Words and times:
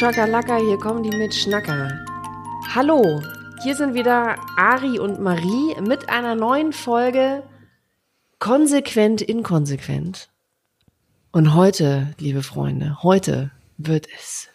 Schakalaka, 0.00 0.56
hier 0.56 0.78
kommen 0.78 1.02
die 1.02 1.14
mit 1.14 1.34
Schnacker. 1.34 2.00
Hallo, 2.74 3.20
hier 3.62 3.76
sind 3.76 3.92
wieder 3.92 4.36
Ari 4.56 4.98
und 4.98 5.20
Marie 5.20 5.78
mit 5.78 6.08
einer 6.08 6.34
neuen 6.34 6.72
Folge 6.72 7.42
Konsequent 8.38 9.20
inkonsequent. 9.20 10.30
Und 11.32 11.54
heute, 11.54 12.14
liebe 12.18 12.42
Freunde, 12.42 13.02
heute 13.02 13.50
wird 13.76 14.06
es 14.18 14.48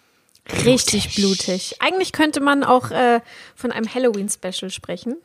Richtig 0.65 1.13
blutig. 1.13 1.75
Eigentlich 1.79 2.11
könnte 2.11 2.39
man 2.39 2.63
auch 2.63 2.89
äh, 2.89 3.21
von 3.53 3.71
einem 3.71 3.85
Halloween-Special 3.93 4.71
sprechen. 4.71 5.15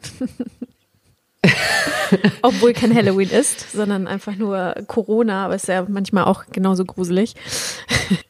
Obwohl 2.42 2.74
kein 2.74 2.94
Halloween 2.94 3.30
ist, 3.30 3.72
sondern 3.72 4.06
einfach 4.06 4.36
nur 4.36 4.74
Corona, 4.86 5.46
aber 5.46 5.54
ist 5.54 5.68
ja 5.68 5.86
manchmal 5.88 6.24
auch 6.24 6.44
genauso 6.52 6.84
gruselig. 6.84 7.36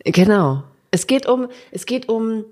Genau. 0.04 0.62
Es 0.90 1.06
geht 1.06 1.26
um, 1.26 1.48
es 1.70 1.86
geht 1.86 2.08
um 2.08 2.44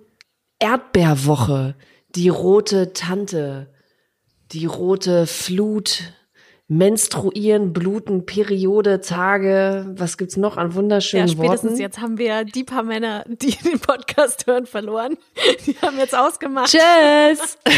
Erdbeerwoche, 0.59 1.75
die 2.11 2.29
rote 2.29 2.93
Tante, 2.93 3.73
die 4.53 4.67
rote 4.67 5.27
Flut, 5.27 6.15
Menstruieren, 6.71 7.73
Bluten, 7.73 8.27
Periode, 8.27 9.01
Tage, 9.01 9.87
was 9.97 10.19
gibt's 10.19 10.37
noch 10.37 10.59
an 10.59 10.75
wunderschönen 10.75 11.27
ja, 11.27 11.33
spätestens 11.33 11.71
Worten? 11.71 11.83
jetzt 11.83 11.99
haben 11.99 12.19
wir 12.19 12.45
die 12.45 12.65
paar 12.65 12.83
Männer, 12.83 13.25
die 13.27 13.57
den 13.65 13.81
Podcast 13.81 14.47
hören, 14.47 14.67
verloren. 14.67 15.17
Die 15.67 15.75
haben 15.81 15.97
jetzt 15.99 16.15
ausgemacht. 16.15 16.71
Tschüss! 16.71 17.57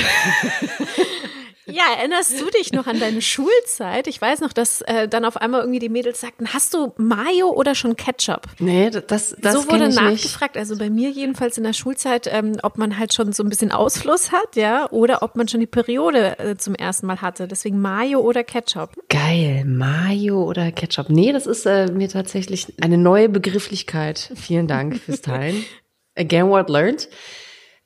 Ja, 1.80 1.84
erinnerst 1.96 2.40
du 2.40 2.50
dich 2.50 2.72
noch 2.72 2.86
an 2.86 3.00
deine 3.00 3.22
Schulzeit? 3.22 4.06
Ich 4.06 4.20
weiß 4.20 4.40
noch, 4.40 4.52
dass 4.52 4.82
äh, 4.82 5.08
dann 5.08 5.24
auf 5.24 5.36
einmal 5.36 5.60
irgendwie 5.60 5.78
die 5.78 5.88
Mädels 5.88 6.20
sagten, 6.20 6.52
hast 6.52 6.74
du 6.74 6.92
Mayo 6.96 7.50
oder 7.50 7.74
schon 7.74 7.96
Ketchup? 7.96 8.42
Nee, 8.58 8.90
das, 8.90 9.34
das 9.38 9.54
so 9.54 9.66
wurde 9.70 9.88
ich 9.88 9.96
nicht. 9.96 10.00
nachgefragt, 10.00 10.56
also 10.56 10.76
bei 10.76 10.90
mir 10.90 11.10
jedenfalls 11.10 11.56
in 11.58 11.64
der 11.64 11.72
Schulzeit, 11.72 12.28
ähm, 12.30 12.56
ob 12.62 12.76
man 12.76 12.98
halt 12.98 13.14
schon 13.14 13.32
so 13.32 13.42
ein 13.42 13.48
bisschen 13.48 13.72
Ausfluss 13.72 14.32
hat, 14.32 14.56
ja, 14.56 14.90
oder 14.90 15.22
ob 15.22 15.36
man 15.36 15.48
schon 15.48 15.60
die 15.60 15.66
Periode 15.66 16.38
äh, 16.38 16.56
zum 16.56 16.74
ersten 16.74 17.06
Mal 17.06 17.22
hatte. 17.22 17.48
Deswegen 17.48 17.80
Mayo 17.80 18.20
oder 18.20 18.44
Ketchup. 18.44 18.90
Geil, 19.08 19.64
Mayo 19.64 20.44
oder 20.44 20.72
Ketchup. 20.72 21.08
Nee, 21.08 21.32
das 21.32 21.46
ist 21.46 21.66
äh, 21.66 21.90
mir 21.90 22.08
tatsächlich 22.08 22.74
eine 22.80 22.98
neue 22.98 23.28
Begrifflichkeit. 23.28 24.32
Vielen 24.34 24.66
Dank 24.66 24.98
fürs 24.98 25.22
Teilen. 25.22 25.64
Again, 26.16 26.48
what 26.48 26.68
learned. 26.68 27.08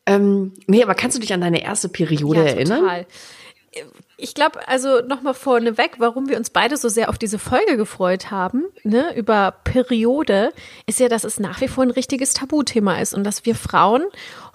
Ähm, 0.06 0.52
nee, 0.66 0.82
aber 0.82 0.94
kannst 0.94 1.16
du 1.16 1.20
dich 1.20 1.32
an 1.32 1.40
deine 1.40 1.62
erste 1.62 1.88
Periode 1.88 2.40
ja, 2.40 2.46
erinnern? 2.46 3.06
Ich 4.16 4.34
glaube, 4.34 4.66
also 4.68 5.00
nochmal 5.00 5.34
vorneweg, 5.34 5.96
warum 5.98 6.28
wir 6.28 6.36
uns 6.36 6.50
beide 6.50 6.76
so 6.76 6.88
sehr 6.88 7.08
auf 7.08 7.18
diese 7.18 7.38
Folge 7.38 7.76
gefreut 7.76 8.30
haben, 8.30 8.64
ne, 8.84 9.14
über 9.16 9.54
Periode, 9.64 10.52
ist 10.86 11.00
ja, 11.00 11.08
dass 11.08 11.24
es 11.24 11.40
nach 11.40 11.60
wie 11.60 11.68
vor 11.68 11.84
ein 11.84 11.90
richtiges 11.90 12.32
Tabuthema 12.32 12.98
ist 12.98 13.14
und 13.14 13.24
dass 13.24 13.44
wir 13.44 13.54
Frauen 13.54 14.02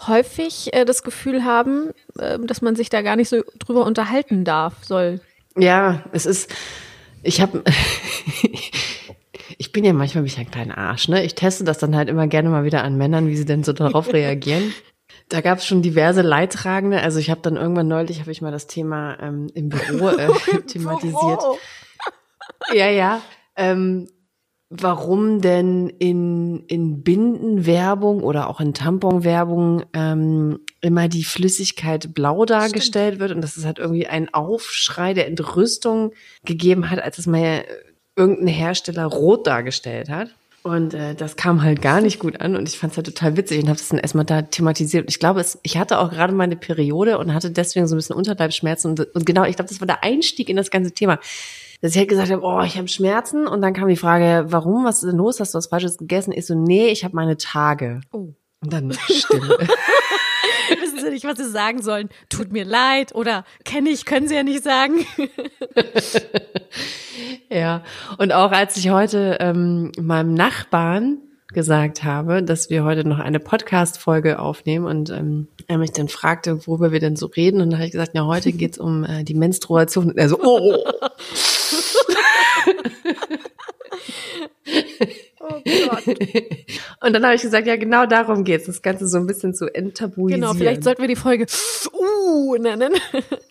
häufig 0.08 0.74
äh, 0.74 0.86
das 0.86 1.04
Gefühl 1.04 1.44
haben, 1.44 1.90
äh, 2.18 2.40
dass 2.40 2.62
man 2.62 2.76
sich 2.76 2.90
da 2.90 3.02
gar 3.02 3.16
nicht 3.16 3.30
so 3.30 3.44
drüber 3.60 3.86
unterhalten 3.86 4.46
darf, 4.46 4.74
soll. 4.84 5.20
Ja, 5.58 6.04
es 6.12 6.26
ist, 6.26 6.50
ich 7.22 7.42
habe, 7.42 7.64
ich 9.58 9.72
bin 9.72 9.84
ja 9.84 9.94
manchmal 9.94 10.24
bin 10.24 10.32
ich 10.32 10.40
ein 10.40 10.50
kleiner 10.50 10.78
Arsch, 10.78 11.10
ne? 11.10 11.24
Ich 11.24 11.36
teste 11.36 11.64
das 11.64 11.80
dann 11.80 11.96
halt 11.96 12.10
immer 12.10 12.28
gerne 12.28 12.50
mal 12.50 12.64
wieder 12.64 12.84
an 12.84 12.98
Männern, 12.98 13.28
wie 13.28 13.36
sie 13.36 13.46
denn 13.46 13.64
so 13.64 13.74
darauf 13.74 14.14
reagieren. 14.14 14.74
Da 15.30 15.42
gab 15.42 15.60
es 15.60 15.66
schon 15.66 15.82
diverse 15.82 16.22
Leidtragende. 16.22 17.02
Also 17.02 17.20
ich 17.20 17.30
habe 17.30 17.42
dann 17.42 17.56
irgendwann 17.56 17.88
neulich, 17.88 18.20
habe 18.20 18.32
ich 18.32 18.42
mal 18.42 18.52
das 18.52 18.68
Thema 18.68 19.18
ähm, 19.22 19.48
im 19.54 19.70
Büro 19.70 20.10
äh, 20.10 20.30
thematisiert. 20.68 21.42
Ja, 22.74 22.90
ja. 22.90 23.22
Ähm, 23.56 24.10
warum 24.70 25.42
denn 25.42 25.90
in, 25.90 26.66
in 26.68 27.04
Bindenwerbung 27.04 28.22
oder 28.22 28.50
auch 28.50 28.60
in 28.60 28.74
Tamponwerbung 28.74 29.84
ähm, 29.94 30.60
immer 30.82 31.08
die 31.08 31.24
Flüssigkeit 31.24 32.14
blau 32.14 32.46
dargestellt 32.46 33.20
wird 33.20 33.32
und 33.32 33.42
dass 33.42 33.58
es 33.58 33.66
halt 33.66 33.80
irgendwie 33.80 34.08
einen 34.08 34.32
Aufschrei 34.34 35.14
der 35.14 35.28
Entrüstung 35.28 36.14
gegeben 36.46 36.90
hat, 36.90 37.02
als 37.02 37.18
es 37.18 37.26
mal 37.26 37.42
ja 37.42 37.62
irgendein 38.16 38.48
Hersteller 38.48 39.06
rot 39.06 39.48
dargestellt 39.48 40.10
hat. 40.10 40.30
Und 40.62 40.94
äh, 40.94 41.16
das 41.16 41.36
kam 41.36 41.64
halt 41.64 41.82
gar 41.82 42.02
nicht 42.02 42.20
gut 42.20 42.42
an 42.42 42.56
und 42.56 42.68
ich 42.68 42.78
fand 42.78 42.92
es 42.92 42.98
halt 42.98 43.08
total 43.08 43.38
witzig 43.38 43.62
und 43.62 43.70
habe 43.70 43.78
das 43.78 43.90
dann 43.90 44.00
erstmal 44.00 44.26
da 44.26 44.42
thematisiert. 44.42 45.04
Und 45.06 45.10
ich 45.10 45.20
glaube, 45.20 45.40
es, 45.40 45.58
ich 45.64 45.78
hatte 45.78 46.00
auch 46.00 46.10
gerade 46.10 46.34
meine 46.34 46.58
Periode 46.58 47.18
und 47.18 47.34
hatte 47.34 47.50
deswegen 47.50 47.88
so 47.88 47.96
ein 47.96 47.98
bisschen 47.98 48.16
Unterleibsschmerzen. 48.16 48.92
Und, 48.92 49.16
und 49.16 49.26
genau, 49.26 49.46
ich 49.46 49.56
glaube, 49.56 49.70
das 49.70 49.80
war 49.80 49.88
der 49.88 50.04
Einstieg 50.04 50.50
in 50.50 50.58
das 50.58 50.70
ganze 50.70 50.92
Thema. 50.92 51.20
Dass 51.82 51.92
ich 51.92 51.98
halt 51.98 52.10
gesagt 52.10 52.30
habe, 52.30 52.44
oh, 52.44 52.62
ich 52.62 52.78
habe 52.78 52.90
Schmerzen. 52.90 53.48
Und 53.48 53.62
dann 53.62 53.74
kam 53.74 53.88
die 53.88 53.96
Frage, 53.96 54.46
warum, 54.50 54.84
was 54.84 55.02
ist 55.02 55.10
denn 55.10 55.18
los? 55.18 55.40
Hast 55.40 55.54
du 55.54 55.58
was 55.58 55.68
Falsches 55.68 55.98
gegessen? 55.98 56.34
Ich 56.34 56.46
so, 56.46 56.56
nee, 56.56 56.88
ich 56.88 57.06
habe 57.06 57.16
meine 57.16 57.38
Tage. 57.38 58.02
Oh. 58.12 58.34
Und 58.62 58.74
dann 58.74 58.92
Stimme. 59.10 59.58
Wissen 61.00 61.12
Sie 61.12 61.14
nicht, 61.14 61.26
was 61.26 61.38
Sie 61.38 61.50
sagen 61.50 61.82
sollen? 61.82 62.10
Tut 62.28 62.52
mir 62.52 62.66
leid 62.66 63.16
oder 63.16 63.46
kenne 63.64 63.90
ich, 63.90 64.04
können 64.04 64.28
Sie 64.28 64.36
ja 64.36 64.44
nicht 64.44 64.66
sagen. 64.66 65.06
ja, 67.50 67.86
und 68.18 68.34
auch 68.34 68.52
als 68.52 68.76
ich 68.76 68.90
heute 68.90 69.38
ähm, 69.40 69.94
meinem 69.98 70.34
Nachbarn 70.34 71.20
gesagt 71.54 72.04
habe, 72.04 72.44
dass 72.44 72.70
wir 72.70 72.84
heute 72.84 73.08
noch 73.08 73.20
eine 73.20 73.40
Podcast-Folge 73.40 74.40
aufnehmen 74.40 74.88
und 74.88 75.10
ähm, 75.10 75.48
er 75.68 75.78
mich 75.78 75.94
dann 75.94 76.10
fragte, 76.10 76.68
worüber 76.68 76.92
wir 76.92 77.00
denn 77.00 77.16
so 77.16 77.28
reden. 77.28 77.62
Und 77.62 77.70
dann 77.70 77.80
habe 77.80 77.86
ich 77.86 77.94
gesagt, 77.94 78.14
ja, 78.14 78.26
heute 78.26 78.52
geht's 78.52 78.78
um 78.78 79.06
äh, 79.06 79.24
die 79.24 79.36
Menstruation. 79.36 80.10
Und 80.10 80.18
er 80.18 80.28
so, 80.28 80.38
oh. 80.44 80.84
Oh 85.40 85.62
Gott. 85.64 86.18
Und 87.02 87.14
dann 87.14 87.24
habe 87.24 87.36
ich 87.36 87.42
gesagt, 87.42 87.66
ja, 87.66 87.78
genau 87.78 88.06
darum 88.06 88.44
geht's, 88.44 88.66
das 88.66 88.82
Ganze 88.82 89.08
so 89.08 89.18
ein 89.18 89.26
bisschen 89.26 89.54
zu 89.54 89.74
enttabuisieren. 89.74 90.42
Genau, 90.42 90.54
vielleicht 90.54 90.84
sollten 90.84 91.02
wir 91.02 91.08
die 91.08 91.16
Folge 91.16 91.46
Uh 91.94 92.58
nennen. 92.58 92.94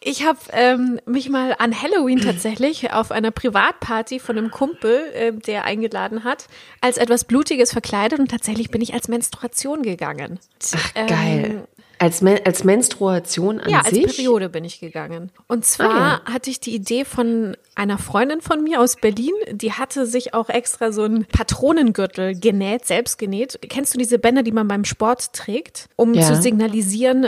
Ich 0.01 0.25
habe 0.25 0.39
ähm, 0.53 1.01
mich 1.07 1.29
mal 1.29 1.55
an 1.59 1.81
Halloween 1.81 2.21
tatsächlich 2.21 2.93
auf 2.93 3.11
einer 3.11 3.31
Privatparty 3.31 4.21
von 4.21 4.39
einem 4.39 4.51
Kumpel, 4.51 5.01
äh, 5.15 5.33
der 5.33 5.65
eingeladen 5.65 6.25
hat, 6.25 6.47
als 6.81 6.99
etwas 6.99 7.25
Blutiges 7.25 7.73
verkleidet 7.73 8.19
und 8.19 8.31
tatsächlich 8.31 8.71
bin 8.71 8.81
ich 8.81 8.95
als 8.95 9.09
Menstruation 9.09 9.83
gegangen. 9.83 10.39
Ach, 10.75 10.95
geil. 10.95 11.67
Als, 11.99 12.21
Men 12.23 12.39
als 12.45 12.65
Menstruation 12.65 13.61
an 13.61 13.71
Ja, 13.71 13.81
als 13.81 13.91
sich? 13.91 14.07
Periode 14.07 14.49
bin 14.49 14.65
ich 14.65 14.81
gegangen. 14.81 15.31
Und 15.49 15.65
zwar 15.65 16.25
hatte 16.25 16.51
ich 16.51 16.61
die 16.61 16.75
Idee 16.75 17.05
von 17.05 17.57
einer 17.75 17.99
Freundin 17.99 18.41
von 18.41 18.63
mir 18.63 18.81
aus 18.81 18.97
Berlin, 18.97 19.33
die 19.53 19.73
hatte 19.73 20.05
sich 20.07 20.35
auch 20.35 20.49
extra 20.49 20.91
so 20.93 21.03
einen 21.03 21.25
Patronengürtel 21.27 22.35
genäht, 22.39 22.87
selbst 22.87 23.19
genäht. 23.19 23.59
Kennst 23.69 23.95
du 23.95 23.99
diese 23.99 24.19
Bänder, 24.19 24.43
die 24.43 24.53
man 24.53 24.67
beim 24.69 24.85
Sport 24.85 25.33
trägt, 25.33 25.89
um 25.97 26.15
Ja. 26.15 26.23
zu 26.23 26.35
signalisieren, 26.41 27.27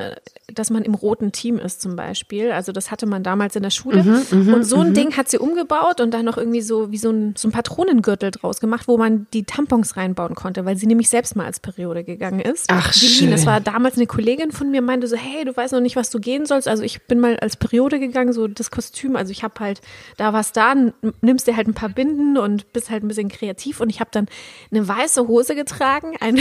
dass 0.52 0.70
man 0.70 0.82
im 0.82 0.94
roten 0.94 1.30
Team 1.32 1.58
ist 1.58 1.80
zum 1.80 1.94
Beispiel? 1.96 2.50
Also 2.52 2.72
das 2.72 2.90
hatte 2.90 3.06
man 3.06 3.22
damals 3.22 3.54
in 3.56 3.62
der 3.62 3.70
Schule. 3.70 4.02
Mhm, 4.02 4.54
und 4.54 4.64
so 4.64 4.78
ein 4.80 4.94
Ding 4.94 5.16
hat 5.16 5.28
sie 5.28 5.38
umgebaut 5.38 6.00
und 6.00 6.12
dann 6.12 6.24
noch 6.24 6.36
irgendwie 6.36 6.62
so 6.62 6.90
wie 6.90 6.98
so 6.98 7.10
ein, 7.10 7.34
so 7.36 7.48
ein 7.48 7.52
Patronengürtel 7.52 8.30
draus 8.32 8.60
gemacht, 8.60 8.88
wo 8.88 8.96
man 8.98 9.26
die 9.32 9.44
Tampons 9.44 9.96
reinbauen 9.96 10.34
konnte, 10.34 10.64
weil 10.64 10.76
sie 10.76 10.86
nämlich 10.86 11.08
selbst 11.10 11.36
mal 11.36 11.46
als 11.46 11.60
Periode 11.60 12.02
gegangen 12.04 12.40
ist. 12.40 12.66
Ach, 12.68 12.92
die 12.92 13.06
schön. 13.06 13.30
Das 13.30 13.46
war 13.46 13.60
damals 13.60 13.96
eine 13.96 14.06
Kollegin 14.06 14.50
von 14.60 14.70
mir, 14.70 14.82
meinte 14.82 15.08
so, 15.08 15.16
hey, 15.16 15.46
du 15.46 15.56
weißt 15.56 15.72
noch 15.72 15.80
nicht, 15.80 15.96
was 15.96 16.10
du 16.10 16.20
gehen 16.20 16.44
sollst. 16.44 16.68
Also 16.68 16.82
ich 16.82 17.06
bin 17.06 17.18
mal 17.18 17.38
als 17.38 17.56
Periode 17.56 17.98
gegangen, 17.98 18.34
so 18.34 18.46
das 18.46 18.70
Kostüm. 18.70 19.16
Also 19.16 19.32
ich 19.32 19.42
habe 19.42 19.58
halt, 19.58 19.80
da 20.18 20.34
was 20.34 20.52
da, 20.52 20.74
nimmst 21.22 21.46
dir 21.46 21.56
halt 21.56 21.66
ein 21.66 21.72
paar 21.72 21.88
Binden 21.88 22.36
und 22.36 22.70
bist 22.74 22.90
halt 22.90 23.02
ein 23.02 23.08
bisschen 23.08 23.30
kreativ. 23.30 23.80
Und 23.80 23.88
ich 23.88 24.00
habe 24.00 24.10
dann 24.12 24.26
eine 24.70 24.86
weiße 24.86 25.26
Hose 25.26 25.54
getragen, 25.54 26.14
ein, 26.20 26.38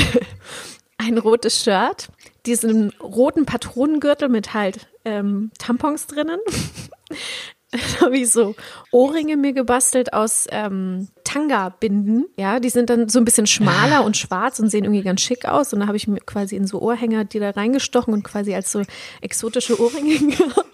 ein 0.98 1.18
rotes 1.18 1.64
Shirt, 1.64 2.10
diesen 2.46 2.90
roten 3.02 3.46
Patronengürtel 3.46 4.28
mit 4.28 4.54
halt 4.54 4.90
ähm, 5.06 5.52
Tampons 5.58 6.08
drinnen. 6.08 6.40
Dann 7.72 8.02
habe 8.02 8.18
ich 8.18 8.32
so 8.32 8.56
Ohrringe 8.92 9.38
mir 9.38 9.54
gebastelt 9.54 10.14
aus 10.14 10.48
ähm, 10.52 11.08
Tanga-Binden. 11.24 12.26
Ja, 12.36 12.60
die 12.60 12.70
sind 12.70 12.90
dann 12.90 13.10
so 13.10 13.20
ein 13.20 13.26
bisschen 13.26 13.46
schmaler 13.46 14.04
und 14.04 14.18
schwarz 14.18 14.60
und 14.60 14.70
sehen 14.70 14.86
irgendwie 14.86 15.04
ganz 15.04 15.22
schick 15.22 15.46
aus. 15.46 15.72
Und 15.72 15.82
da 15.82 15.88
habe 15.88 15.98
ich 15.98 16.08
mir 16.08 16.20
quasi 16.20 16.56
in 16.56 16.66
so 16.66 16.82
Ohrhänger 16.82 17.26
die 17.26 17.40
da 17.40 17.52
reingestochen 17.52 18.12
und 18.12 18.24
quasi 18.24 18.56
als 18.56 18.72
so 18.72 18.82
exotische 19.22 19.80
Ohrringe 19.80 20.18
gehabt. 20.36 20.66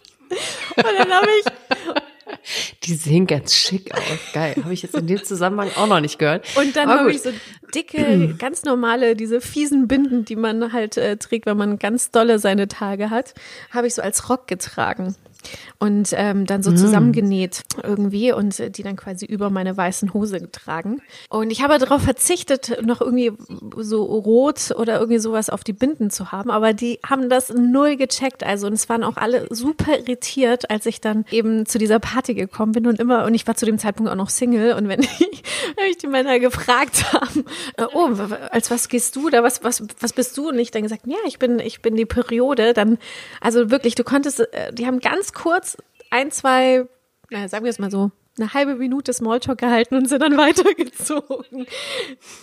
Und 0.77 0.85
dann 0.97 1.11
habe 1.11 1.27
ich 1.39 1.45
Die 2.83 2.93
sehen 2.93 3.27
ganz 3.27 3.53
schick 3.53 3.93
aus. 3.93 4.01
Geil. 4.33 4.55
Habe 4.63 4.73
ich 4.73 4.83
jetzt 4.83 4.95
in 4.95 5.07
dem 5.07 5.23
Zusammenhang 5.23 5.71
auch 5.75 5.87
noch 5.87 5.99
nicht 5.99 6.19
gehört. 6.19 6.45
Und 6.55 6.75
dann 6.75 6.89
habe 6.89 7.11
ich 7.11 7.21
so 7.21 7.31
dicke, 7.73 8.35
ganz 8.39 8.63
normale, 8.63 9.15
diese 9.15 9.41
fiesen 9.41 9.87
Binden, 9.87 10.25
die 10.25 10.35
man 10.35 10.71
halt 10.71 10.97
äh, 10.97 11.17
trägt, 11.17 11.45
wenn 11.45 11.57
man 11.57 11.77
ganz 11.77 12.11
dolle 12.11 12.39
seine 12.39 12.67
Tage 12.67 13.09
hat, 13.09 13.33
habe 13.71 13.87
ich 13.87 13.95
so 13.95 14.01
als 14.01 14.29
Rock 14.29 14.47
getragen. 14.47 15.15
Und 15.79 16.09
ähm, 16.13 16.45
dann 16.45 16.63
so 16.63 16.71
Mm. 16.71 16.77
zusammengenäht 16.77 17.63
irgendwie 17.83 18.31
und 18.31 18.59
äh, 18.59 18.69
die 18.69 18.83
dann 18.83 18.95
quasi 18.95 19.25
über 19.25 19.49
meine 19.49 19.75
weißen 19.75 20.13
Hose 20.13 20.39
getragen. 20.39 21.01
Und 21.29 21.51
ich 21.51 21.61
habe 21.63 21.77
darauf 21.77 22.01
verzichtet, 22.01 22.81
noch 22.83 23.01
irgendwie 23.01 23.31
so 23.77 24.03
rot 24.03 24.71
oder 24.77 24.99
irgendwie 24.99 25.19
sowas 25.19 25.49
auf 25.49 25.63
die 25.63 25.73
Binden 25.73 26.09
zu 26.09 26.31
haben, 26.31 26.51
aber 26.51 26.73
die 26.73 26.99
haben 27.05 27.29
das 27.29 27.53
null 27.53 27.95
gecheckt. 27.95 28.43
Also 28.43 28.67
und 28.67 28.73
es 28.73 28.89
waren 28.89 29.03
auch 29.03 29.17
alle 29.17 29.47
super 29.49 29.97
irritiert, 29.97 30.69
als 30.69 30.85
ich 30.85 31.01
dann 31.01 31.25
eben 31.31 31.65
zu 31.65 31.77
dieser 31.77 31.99
Party 31.99 32.33
gekommen 32.33 32.73
bin 32.73 32.87
und 32.87 32.99
immer, 32.99 33.25
und 33.25 33.33
ich 33.33 33.47
war 33.47 33.55
zu 33.55 33.65
dem 33.65 33.79
Zeitpunkt 33.79 34.11
auch 34.11 34.15
noch 34.15 34.29
Single 34.29 34.73
und 34.73 34.87
wenn 34.87 35.01
ich, 35.03 35.43
wenn 35.75 35.89
ich 35.89 35.97
die 35.97 36.07
Männer 36.07 36.39
gefragt 36.39 37.13
haben, 37.13 37.45
äh, 37.77 37.85
oh, 37.93 38.09
als 38.51 38.71
was 38.71 38.89
gehst 38.89 39.15
du 39.15 39.29
da, 39.29 39.43
was, 39.43 39.63
was, 39.63 39.83
was 39.99 40.13
bist 40.13 40.37
du? 40.37 40.49
Und 40.49 40.59
ich 40.59 40.71
dann 40.71 40.83
gesagt, 40.83 41.03
ja, 41.05 41.17
ich 41.25 41.39
bin, 41.39 41.59
ich 41.59 41.81
bin 41.81 41.95
die 41.95 42.05
Periode, 42.05 42.73
dann, 42.73 42.97
also 43.41 43.71
wirklich, 43.71 43.95
du 43.95 44.03
konntest, 44.03 44.39
äh, 44.39 44.73
die 44.73 44.85
haben 44.85 44.99
ganz 44.99 45.33
kurz 45.35 45.77
ein, 46.09 46.31
zwei, 46.31 46.87
naja, 47.29 47.47
sagen 47.47 47.63
wir 47.63 47.69
es 47.69 47.77
mal 47.77 47.91
so, 47.91 48.11
eine 48.37 48.53
halbe 48.53 48.75
Minute 48.75 49.13
Smalltalk 49.13 49.57
gehalten 49.59 49.95
und 49.95 50.09
sind 50.09 50.21
dann 50.21 50.37
weitergezogen. 50.37 51.65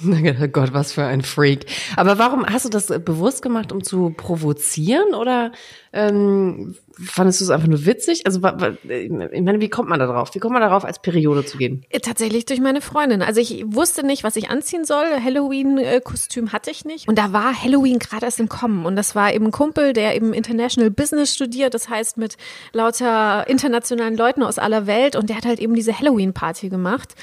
Oh 0.04 0.48
Gott, 0.48 0.72
was 0.72 0.92
für 0.92 1.04
ein 1.04 1.22
Freak. 1.22 1.66
Aber 1.96 2.18
warum 2.18 2.46
hast 2.46 2.64
du 2.64 2.68
das 2.68 2.90
äh, 2.90 2.98
bewusst 2.98 3.42
gemacht, 3.42 3.72
um 3.72 3.82
zu 3.82 4.10
provozieren 4.16 5.14
oder 5.14 5.52
ähm, 5.92 6.74
fandest 6.98 7.40
du 7.40 7.44
es 7.44 7.50
einfach 7.50 7.68
nur 7.68 7.84
witzig? 7.84 8.22
Also 8.26 8.42
wa- 8.42 8.56
ich 8.88 9.10
meine, 9.10 9.60
wie 9.60 9.68
kommt 9.68 9.88
man 9.88 9.98
da 10.00 10.06
drauf? 10.06 10.30
Wie 10.34 10.38
kommt 10.38 10.52
man 10.54 10.62
darauf, 10.62 10.84
als 10.84 11.00
Periode 11.00 11.44
zu 11.44 11.58
gehen? 11.58 11.84
Äh, 11.90 12.00
Tatsächlich 12.00 12.46
durch 12.46 12.60
meine 12.60 12.80
Freundin. 12.80 13.22
Also 13.22 13.40
ich 13.40 13.62
wusste 13.66 14.04
nicht, 14.06 14.24
was 14.24 14.36
ich 14.36 14.50
anziehen 14.50 14.84
soll. 14.84 15.04
Halloween-Kostüm 15.22 16.52
hatte 16.52 16.70
ich 16.70 16.84
nicht. 16.84 17.08
Und 17.08 17.18
da 17.18 17.32
war 17.32 17.62
Halloween 17.62 17.98
gerade 17.98 18.24
erst 18.26 18.40
im 18.40 18.48
Kommen. 18.48 18.86
Und 18.86 18.96
das 18.96 19.14
war 19.14 19.32
eben 19.34 19.46
ein 19.46 19.52
Kumpel, 19.52 19.92
der 19.92 20.16
eben 20.16 20.32
International 20.32 20.90
Business 20.90 21.34
studiert. 21.34 21.74
Das 21.74 21.88
heißt 21.88 22.16
mit 22.16 22.36
lauter 22.72 23.46
internationalen 23.48 24.16
Leuten 24.16 24.42
aus 24.42 24.58
aller 24.58 24.86
Welt. 24.86 25.16
Und 25.16 25.28
der 25.30 25.36
hat 25.36 25.44
halt 25.46 25.60
eben 25.60 25.74
diese 25.82 25.98
Halloween-Party 25.98 26.68
gemacht. 26.68 27.14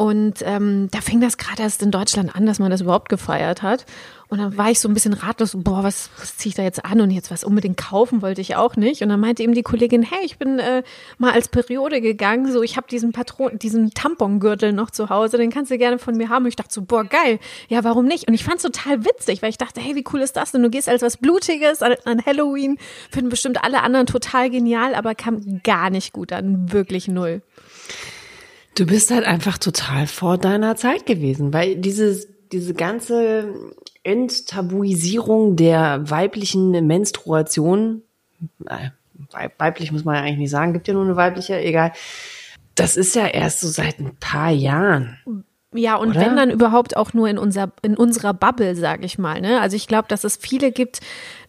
Und 0.00 0.42
ähm, 0.42 0.86
da 0.92 1.00
fing 1.00 1.20
das 1.20 1.38
gerade 1.38 1.62
erst 1.62 1.82
in 1.82 1.90
Deutschland 1.90 2.36
an, 2.36 2.46
dass 2.46 2.60
man 2.60 2.70
das 2.70 2.82
überhaupt 2.82 3.08
gefeiert 3.08 3.62
hat. 3.62 3.84
Und 4.28 4.38
dann 4.38 4.56
war 4.56 4.70
ich 4.70 4.78
so 4.78 4.88
ein 4.88 4.94
bisschen 4.94 5.12
ratlos, 5.12 5.56
boah, 5.56 5.82
was, 5.82 6.10
was 6.20 6.36
ziehe 6.36 6.50
ich 6.50 6.54
da 6.54 6.62
jetzt 6.62 6.84
an? 6.84 7.00
Und 7.00 7.10
jetzt 7.10 7.32
was 7.32 7.42
unbedingt 7.42 7.78
kaufen 7.78 8.22
wollte 8.22 8.40
ich 8.40 8.54
auch 8.54 8.76
nicht. 8.76 9.02
Und 9.02 9.08
dann 9.08 9.18
meinte 9.18 9.42
eben 9.42 9.54
die 9.54 9.64
Kollegin, 9.64 10.02
hey, 10.02 10.20
ich 10.22 10.38
bin 10.38 10.60
äh, 10.60 10.84
mal 11.16 11.32
als 11.32 11.48
Periode 11.48 12.00
gegangen, 12.00 12.52
so 12.52 12.62
ich 12.62 12.76
habe 12.76 12.86
diesen 12.86 13.10
Patron, 13.10 13.58
diesen 13.58 13.90
Tampongürtel 13.90 14.72
noch 14.72 14.90
zu 14.90 15.08
Hause, 15.08 15.36
den 15.36 15.50
kannst 15.50 15.72
du 15.72 15.78
gerne 15.78 15.98
von 15.98 16.16
mir 16.16 16.28
haben. 16.28 16.44
Und 16.44 16.50
ich 16.50 16.56
dachte 16.56 16.72
so, 16.72 16.82
boah, 16.82 17.02
geil, 17.02 17.40
ja, 17.68 17.82
warum 17.82 18.04
nicht? 18.04 18.28
Und 18.28 18.34
ich 18.34 18.44
fand 18.44 18.58
es 18.58 18.62
total 18.62 19.04
witzig, 19.04 19.42
weil 19.42 19.50
ich 19.50 19.58
dachte, 19.58 19.80
hey, 19.80 19.96
wie 19.96 20.04
cool 20.12 20.20
ist 20.20 20.36
das 20.36 20.52
denn? 20.52 20.62
Du 20.62 20.70
gehst 20.70 20.88
als 20.88 21.02
was 21.02 21.16
Blutiges 21.16 21.82
an 21.82 22.24
Halloween, 22.24 22.78
finden 23.10 23.30
bestimmt 23.30 23.64
alle 23.64 23.82
anderen 23.82 24.06
total 24.06 24.48
genial, 24.48 24.94
aber 24.94 25.16
kam 25.16 25.60
gar 25.64 25.90
nicht 25.90 26.12
gut 26.12 26.32
an, 26.32 26.70
wirklich 26.70 27.08
null. 27.08 27.42
Du 28.74 28.86
bist 28.86 29.10
halt 29.10 29.24
einfach 29.24 29.58
total 29.58 30.06
vor 30.06 30.38
deiner 30.38 30.76
Zeit 30.76 31.04
gewesen, 31.06 31.52
weil 31.52 31.76
dieses, 31.76 32.28
diese 32.52 32.74
ganze 32.74 33.52
Enttabuisierung 34.04 35.56
der 35.56 36.08
weiblichen 36.10 36.86
Menstruation, 36.86 38.02
äh, 38.66 38.90
weib- 39.32 39.58
weiblich 39.58 39.90
muss 39.92 40.04
man 40.04 40.14
ja 40.14 40.22
eigentlich 40.22 40.38
nicht 40.38 40.50
sagen, 40.50 40.72
gibt 40.72 40.86
ja 40.88 40.94
nur 40.94 41.04
eine 41.04 41.16
weibliche, 41.16 41.58
egal. 41.60 41.92
Das 42.74 42.96
ist 42.96 43.16
ja 43.16 43.26
erst 43.26 43.60
so 43.60 43.68
seit 43.68 43.98
ein 43.98 44.14
paar 44.20 44.50
Jahren. 44.50 45.18
Ja, 45.74 45.96
und 45.96 46.10
Oder? 46.10 46.20
wenn 46.20 46.36
dann 46.36 46.50
überhaupt 46.50 46.96
auch 46.96 47.12
nur 47.12 47.28
in, 47.28 47.36
unser, 47.36 47.72
in 47.82 47.96
unserer 47.96 48.32
Bubble, 48.32 48.76
sage 48.76 49.04
ich 49.04 49.18
mal. 49.18 49.40
Ne? 49.40 49.60
Also 49.60 49.76
ich 49.76 49.88
glaube, 49.88 50.08
dass 50.08 50.24
es 50.24 50.36
viele 50.36 50.70
gibt 50.72 51.00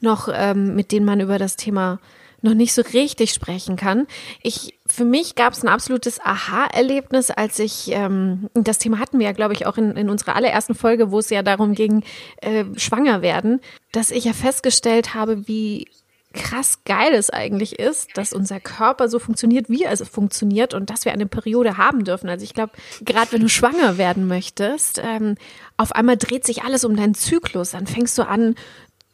noch, 0.02 0.28
ähm, 0.34 0.76
mit 0.76 0.92
denen 0.92 1.06
man 1.06 1.20
über 1.22 1.38
das 1.38 1.56
Thema 1.56 2.00
noch 2.42 2.54
nicht 2.54 2.74
so 2.74 2.82
richtig 2.82 3.32
sprechen 3.34 3.76
kann. 3.76 4.08
Ich, 4.42 4.80
für 4.88 5.06
mich 5.06 5.36
gab 5.36 5.54
es 5.54 5.64
ein 5.64 5.70
absolutes 5.70 6.20
Aha-Erlebnis, 6.22 7.32
als 7.32 7.60
ich, 7.60 7.92
ähm, 7.92 8.50
das 8.54 8.78
Thema 8.78 9.00
hatten 9.00 9.20
wir 9.20 9.26
ja, 9.26 9.34
glaube 9.34 9.54
ich, 9.54 9.66
auch 9.66 9.78
in, 9.78 9.92
in 9.96 10.10
unserer 10.10 10.36
allerersten 10.36 10.76
Folge, 10.76 11.12
wo 11.12 11.20
es 11.20 11.30
ja 11.30 11.44
darum 11.44 11.74
ging, 11.74 12.04
äh, 12.42 12.66
schwanger 12.76 13.22
werden, 13.22 13.62
dass 13.92 14.12
ich 14.12 14.26
ja 14.26 14.34
festgestellt 14.34 15.14
habe, 15.14 15.48
wie 15.48 15.88
krass 16.34 16.84
geil 16.86 17.14
es 17.14 17.32
eigentlich 17.32 17.80
ist, 17.80 18.16
dass 18.16 18.34
unser 18.34 18.60
Körper 18.60 19.10
so 19.10 19.18
funktioniert, 19.18 19.68
wie 19.68 19.84
er 19.84 19.98
funktioniert 19.98 20.76
und 20.76 20.92
dass 20.92 21.06
wir 21.06 21.12
eine 21.12 21.26
Periode 21.26 21.78
haben 21.78 22.04
dürfen. 22.04 22.30
Also 22.30 22.44
ich 22.44 22.54
glaube, 22.54 22.74
gerade 23.02 23.32
wenn 23.32 23.42
du 23.42 23.50
schwanger 23.50 23.98
werden 23.98 24.28
möchtest, 24.28 25.02
ähm, 25.04 25.36
auf 25.78 25.92
einmal 25.94 26.18
dreht 26.18 26.46
sich 26.46 26.64
alles 26.64 26.86
um 26.86 26.96
deinen 26.96 27.16
Zyklus. 27.16 27.72
Dann 27.72 27.88
fängst 27.88 28.18
du 28.18 28.28
an 28.28 28.56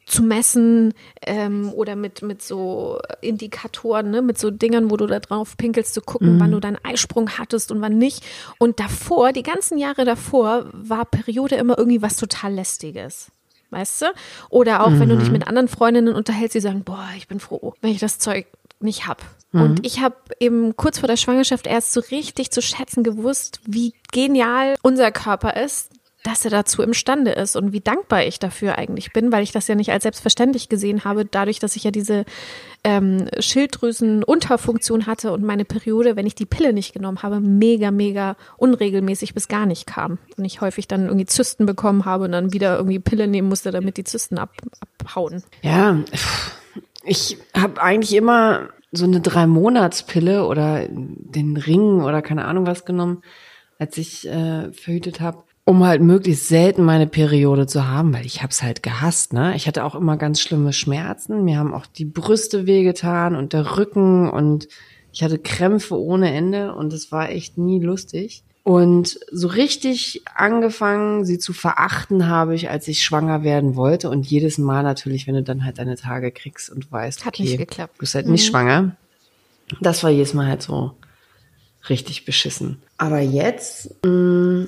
zu 0.06 0.22
messen 0.22 0.94
ähm, 1.22 1.70
oder 1.74 1.96
mit, 1.96 2.22
mit 2.22 2.40
so 2.40 3.00
Indikatoren, 3.20 4.10
ne, 4.10 4.22
mit 4.22 4.38
so 4.38 4.50
Dingern, 4.50 4.90
wo 4.90 4.96
du 4.96 5.06
da 5.06 5.18
drauf 5.18 5.56
pinkelst, 5.56 5.92
zu 5.92 6.00
gucken, 6.00 6.38
wann 6.38 6.52
du 6.52 6.60
deinen 6.60 6.78
Eisprung 6.84 7.30
hattest 7.38 7.72
und 7.72 7.80
wann 7.80 7.98
nicht. 7.98 8.24
Und 8.58 8.78
davor, 8.78 9.32
die 9.32 9.42
ganzen 9.42 9.78
Jahre 9.78 10.04
davor, 10.04 10.66
war 10.72 11.04
Periode 11.04 11.56
immer 11.56 11.76
irgendwie 11.76 12.02
was 12.02 12.16
total 12.16 12.54
Lästiges. 12.54 13.32
Weißt 13.70 14.02
du? 14.02 14.06
Oder 14.48 14.86
auch, 14.86 14.92
wenn 14.92 15.08
du 15.08 15.18
dich 15.18 15.32
mit 15.32 15.48
anderen 15.48 15.66
Freundinnen 15.66 16.14
unterhältst, 16.14 16.54
die 16.54 16.60
sagen, 16.60 16.84
boah, 16.84 17.08
ich 17.16 17.26
bin 17.26 17.40
froh, 17.40 17.74
wenn 17.80 17.90
ich 17.90 17.98
das 17.98 18.20
Zeug 18.20 18.46
nicht 18.78 19.08
hab. 19.08 19.22
Und 19.52 19.86
ich 19.86 20.00
habe 20.00 20.16
eben 20.38 20.76
kurz 20.76 20.98
vor 20.98 21.08
der 21.08 21.16
Schwangerschaft 21.16 21.66
erst 21.66 21.92
so 21.92 22.00
richtig 22.00 22.50
zu 22.50 22.60
schätzen 22.60 23.02
gewusst, 23.02 23.60
wie 23.66 23.94
genial 24.12 24.74
unser 24.82 25.10
Körper 25.10 25.56
ist, 25.56 25.90
dass 26.26 26.44
er 26.44 26.50
dazu 26.50 26.82
imstande 26.82 27.30
ist 27.30 27.54
und 27.54 27.72
wie 27.72 27.80
dankbar 27.80 28.24
ich 28.24 28.40
dafür 28.40 28.78
eigentlich 28.78 29.12
bin, 29.12 29.30
weil 29.30 29.44
ich 29.44 29.52
das 29.52 29.68
ja 29.68 29.76
nicht 29.76 29.92
als 29.92 30.02
selbstverständlich 30.02 30.68
gesehen 30.68 31.04
habe, 31.04 31.24
dadurch, 31.24 31.60
dass 31.60 31.76
ich 31.76 31.84
ja 31.84 31.92
diese 31.92 32.24
ähm, 32.82 33.28
Schilddrüsenunterfunktion 33.38 35.06
hatte 35.06 35.30
und 35.32 35.44
meine 35.44 35.64
Periode, 35.64 36.16
wenn 36.16 36.26
ich 36.26 36.34
die 36.34 36.44
Pille 36.44 36.72
nicht 36.72 36.92
genommen 36.92 37.22
habe, 37.22 37.38
mega, 37.38 37.92
mega 37.92 38.36
unregelmäßig 38.56 39.34
bis 39.34 39.46
gar 39.46 39.66
nicht 39.66 39.86
kam. 39.86 40.18
Und 40.36 40.44
ich 40.44 40.60
häufig 40.60 40.88
dann 40.88 41.06
irgendwie 41.06 41.26
Zysten 41.26 41.64
bekommen 41.64 42.04
habe 42.04 42.24
und 42.24 42.32
dann 42.32 42.52
wieder 42.52 42.76
irgendwie 42.76 42.98
Pille 42.98 43.28
nehmen 43.28 43.48
musste, 43.48 43.70
damit 43.70 43.96
die 43.96 44.04
Zysten 44.04 44.38
ab, 44.38 44.50
abhauen. 44.98 45.44
Ja, 45.62 46.00
ich 47.04 47.38
habe 47.56 47.80
eigentlich 47.80 48.16
immer 48.16 48.70
so 48.90 49.04
eine 49.04 49.20
Drei-Monats-Pille 49.20 50.44
oder 50.44 50.88
den 50.88 51.56
Ring 51.56 52.02
oder 52.02 52.20
keine 52.20 52.46
Ahnung 52.46 52.66
was 52.66 52.84
genommen, 52.84 53.22
als 53.78 53.96
ich 53.96 54.26
äh, 54.26 54.72
verhütet 54.72 55.20
habe, 55.20 55.45
um 55.66 55.84
halt 55.84 56.00
möglichst 56.00 56.46
selten 56.48 56.84
meine 56.84 57.08
Periode 57.08 57.66
zu 57.66 57.88
haben, 57.88 58.14
weil 58.14 58.24
ich 58.24 58.42
hab's 58.42 58.62
halt 58.62 58.84
gehasst. 58.84 59.32
Ne? 59.32 59.54
Ich 59.56 59.66
hatte 59.66 59.84
auch 59.84 59.96
immer 59.96 60.16
ganz 60.16 60.40
schlimme 60.40 60.72
Schmerzen. 60.72 61.44
Mir 61.44 61.58
haben 61.58 61.74
auch 61.74 61.86
die 61.86 62.04
Brüste 62.04 62.66
wehgetan 62.66 63.34
und 63.34 63.52
der 63.52 63.76
Rücken 63.76 64.30
und 64.30 64.68
ich 65.12 65.24
hatte 65.24 65.38
Krämpfe 65.38 66.00
ohne 66.00 66.32
Ende 66.32 66.72
und 66.74 66.92
es 66.92 67.10
war 67.10 67.30
echt 67.30 67.58
nie 67.58 67.80
lustig. 67.80 68.44
Und 68.62 69.18
so 69.32 69.48
richtig 69.48 70.22
angefangen, 70.34 71.24
sie 71.24 71.38
zu 71.38 71.52
verachten 71.52 72.28
habe 72.28 72.54
ich, 72.54 72.70
als 72.70 72.86
ich 72.86 73.02
schwanger 73.02 73.42
werden 73.42 73.74
wollte. 73.76 74.08
Und 74.08 74.26
jedes 74.26 74.58
Mal 74.58 74.82
natürlich, 74.82 75.26
wenn 75.26 75.34
du 75.34 75.42
dann 75.42 75.64
halt 75.64 75.78
deine 75.78 75.96
Tage 75.96 76.30
kriegst 76.30 76.70
und 76.70 76.90
weißt, 76.90 77.24
Hat 77.24 77.34
okay, 77.34 77.42
nicht 77.44 77.58
geklappt. 77.58 77.94
du 77.96 78.00
bist 78.00 78.14
halt 78.14 78.26
nicht 78.28 78.46
schwanger. 78.46 78.96
Das 79.80 80.04
war 80.04 80.10
jedes 80.10 80.32
Mal 80.34 80.46
halt 80.46 80.62
so 80.62 80.92
richtig 81.88 82.24
beschissen. 82.24 82.78
Aber 82.98 83.20
jetzt, 83.20 84.04
mh, 84.04 84.66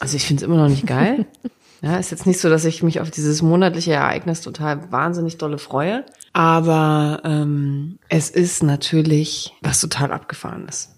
also 0.00 0.16
ich 0.16 0.26
finde 0.26 0.42
es 0.42 0.46
immer 0.48 0.56
noch 0.56 0.68
nicht 0.68 0.86
geil. 0.86 1.26
Ja, 1.82 1.96
ist 1.96 2.10
jetzt 2.10 2.26
nicht 2.26 2.40
so, 2.40 2.50
dass 2.50 2.66
ich 2.66 2.82
mich 2.82 3.00
auf 3.00 3.10
dieses 3.10 3.40
monatliche 3.40 3.92
Ereignis 3.92 4.42
total 4.42 4.92
wahnsinnig 4.92 5.38
dolle 5.38 5.56
freue. 5.56 6.04
Aber 6.34 7.22
ähm, 7.24 7.98
es 8.10 8.28
ist 8.28 8.62
natürlich 8.62 9.54
was 9.62 9.80
total 9.80 10.12
abgefahrenes. 10.12 10.90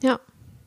Ja. 0.00 0.20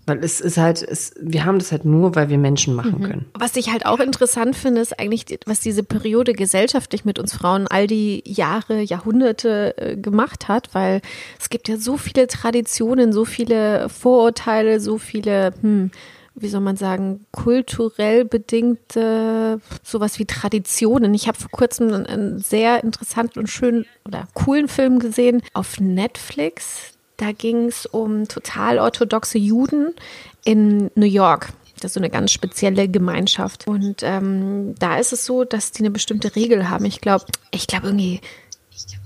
Weil 0.08 0.24
es 0.24 0.40
ist 0.40 0.58
halt, 0.58 0.84
es, 0.84 1.14
wir 1.20 1.46
haben 1.46 1.58
das 1.58 1.72
halt 1.72 1.84
nur, 1.84 2.16
weil 2.16 2.30
wir 2.30 2.38
Menschen 2.38 2.76
machen 2.76 3.02
können. 3.02 3.26
Was 3.34 3.56
ich 3.56 3.72
halt 3.72 3.88
auch 3.88 4.00
interessant 4.00 4.56
finde, 4.56 4.82
ist 4.82 5.00
eigentlich, 5.00 5.26
was 5.48 5.62
diese 5.62 5.84
Periode 5.84 6.34
gesellschaftlich 6.34 7.06
mit 7.06 7.18
uns 7.18 7.34
Frauen 7.34 7.68
all 7.68 7.88
die 7.88 8.22
Jahre, 8.24 8.82
Jahrhunderte 8.82 9.76
äh, 9.78 9.98
gemacht 9.98 10.48
hat, 10.48 10.76
weil 10.76 11.02
es 11.40 11.50
gibt 11.50 11.70
ja 11.70 11.78
so 11.78 11.98
viele 11.98 12.28
Traditionen, 12.28 13.14
so 13.14 13.26
viele 13.26 13.90
Vorurteile, 13.90 14.80
so 14.80 15.00
viele, 15.00 15.54
hm, 15.62 15.90
wie 16.36 16.50
soll 16.50 16.62
man 16.62 16.76
sagen, 16.76 17.26
kulturell 17.32 18.26
bedingte 18.26 19.62
sowas 19.84 20.20
wie 20.20 20.26
Traditionen. 20.26 21.14
Ich 21.14 21.28
habe 21.28 21.38
vor 21.38 21.50
kurzem 21.50 21.94
einen, 21.94 22.40
sehr 22.40 22.84
interessanten 22.84 23.40
und 23.40 23.48
schönen 23.48 23.86
oder 24.06 24.28
coolen 24.34 24.68
Film 24.68 25.00
gesehen 25.00 25.42
auf 25.54 25.80
Netflix. 25.80 26.94
Da 27.18 27.32
ging 27.32 27.68
es 27.68 27.86
um 27.86 28.28
total 28.28 28.80
orthodoxe 28.80 29.38
Juden 29.38 29.94
in 30.44 30.92
New 30.96 31.06
York. 31.06 31.54
Das 31.80 31.90
ist 31.90 31.94
so 31.94 32.00
eine 32.00 32.10
ganz 32.10 32.32
spezielle 32.32 32.88
Gemeinschaft. 32.88 33.68
Und 33.68 34.02
ähm, 34.02 34.76
da 34.80 34.98
ist 34.98 35.14
es 35.14 35.26
so, 35.26 35.44
dass 35.44 35.72
die 35.72 35.82
eine 35.82 35.92
bestimmte 35.92 36.36
Regel 36.36 36.70
haben. 36.70 36.86
Ich 36.86 37.02
glaube, 37.02 37.26
ich 37.52 37.68
glaube 37.68 37.88
irgendwie 37.88 38.22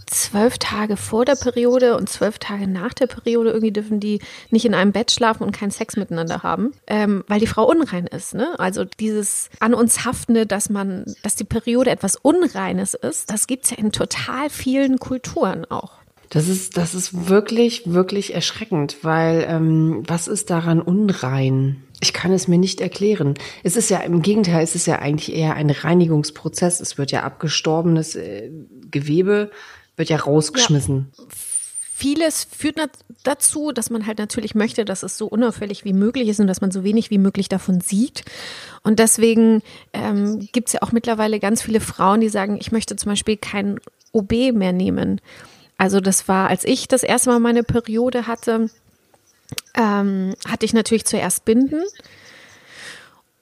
zwölf 0.10 0.58
Tage 0.58 0.98
vor 0.98 1.26
der 1.26 1.36
Periode 1.36 1.96
und 1.98 2.10
zwölf 2.10 2.40
Tage 2.40 2.68
nach 2.68 2.94
der 2.94 3.08
Periode 3.08 3.50
irgendwie 3.50 3.72
dürfen 3.72 4.00
die 4.00 4.20
nicht 4.50 4.66
in 4.66 4.74
einem 4.74 4.92
Bett 4.92 5.12
schlafen 5.12 5.44
und 5.44 5.52
keinen 5.52 5.72
Sex 5.72 5.96
miteinander 5.96 6.44
haben, 6.44 6.74
ähm, 6.88 7.24
weil 7.28 7.40
die 7.40 7.48
Frau 7.48 7.66
unrein 7.66 8.08
ist. 8.08 8.34
Ne? 8.34 8.60
Also 8.60 8.86
dieses 8.86 9.50
an 9.60 9.74
uns 9.74 10.06
haftende, 10.06 10.46
dass 10.46 10.70
man, 10.70 11.06
dass 11.24 11.36
die 11.36 11.44
Periode 11.44 11.92
etwas 11.92 12.16
Unreines 12.16 12.94
ist, 12.94 13.32
das 13.32 13.48
gibt's 13.48 13.72
ja 13.72 13.78
in 13.78 13.92
total 13.92 14.50
vielen 14.50 15.00
Kulturen 15.00 15.66
auch. 15.66 16.00
Das 16.30 16.48
ist, 16.48 16.78
das 16.78 16.94
ist 16.94 17.28
wirklich, 17.28 17.84
wirklich 17.86 18.36
erschreckend, 18.36 18.98
weil 19.02 19.46
ähm, 19.48 20.04
was 20.06 20.28
ist 20.28 20.52
daran 20.52 20.80
unrein? 20.80 21.84
Ich 22.02 22.14
kann 22.14 22.32
es 22.32 22.48
mir 22.48 22.60
nicht 22.60 22.82
erklären. 22.82 23.34
Es 23.64 23.76
ist 23.76 23.90
ja 23.90 23.98
im 24.00 24.22
Gegenteil, 24.22 24.64
es 24.64 24.76
ist 24.76 24.86
ja 24.86 25.00
eigentlich 25.00 25.36
eher 25.36 25.56
ein 25.56 25.72
Reinigungsprozess. 25.72 26.82
Es 26.82 27.00
wird 27.00 27.12
ja 27.12 27.24
abgestorbenes 27.24 28.16
äh, 28.16 28.52
Gewebe, 28.92 29.50
wird 30.00 30.10
ja 30.10 30.18
rausgeschmissen. 30.18 31.12
Ja. 31.16 31.26
Vieles 31.94 32.48
führt 32.50 32.80
dazu, 33.24 33.74
dass 33.74 33.90
man 33.90 34.08
halt 34.08 34.20
natürlich 34.20 34.56
möchte, 34.56 34.86
dass 34.86 35.04
es 35.04 35.18
so 35.18 35.28
unauffällig 35.28 35.84
wie 35.84 35.92
möglich 35.92 36.30
ist 36.30 36.40
und 36.40 36.48
dass 36.48 36.62
man 36.62 36.72
so 36.72 36.86
wenig 36.86 37.12
wie 37.12 37.18
möglich 37.18 37.50
davon 37.50 37.82
sieht. 37.82 38.24
Und 38.84 39.00
deswegen 39.00 39.62
ähm, 39.92 40.48
gibt 40.54 40.70
es 40.70 40.74
ja 40.74 40.82
auch 40.82 40.94
mittlerweile 40.94 41.42
ganz 41.42 41.62
viele 41.62 41.82
Frauen, 41.82 42.22
die 42.22 42.30
sagen, 42.30 42.58
ich 42.60 42.72
möchte 42.72 42.96
zum 42.96 43.12
Beispiel 43.12 43.36
kein 43.36 43.82
OB 44.14 44.54
mehr 44.54 44.72
nehmen. 44.72 45.20
Also 45.78 46.00
das 46.00 46.30
war, 46.30 46.50
als 46.50 46.64
ich 46.64 46.88
das 46.88 47.04
erste 47.04 47.32
Mal 47.32 47.40
meine 47.40 47.64
Periode 47.64 48.28
hatte, 48.28 48.70
ähm, 49.76 50.36
hatte 50.48 50.66
ich 50.66 50.74
natürlich 50.74 51.06
zuerst 51.06 51.44
Binden. 51.44 51.84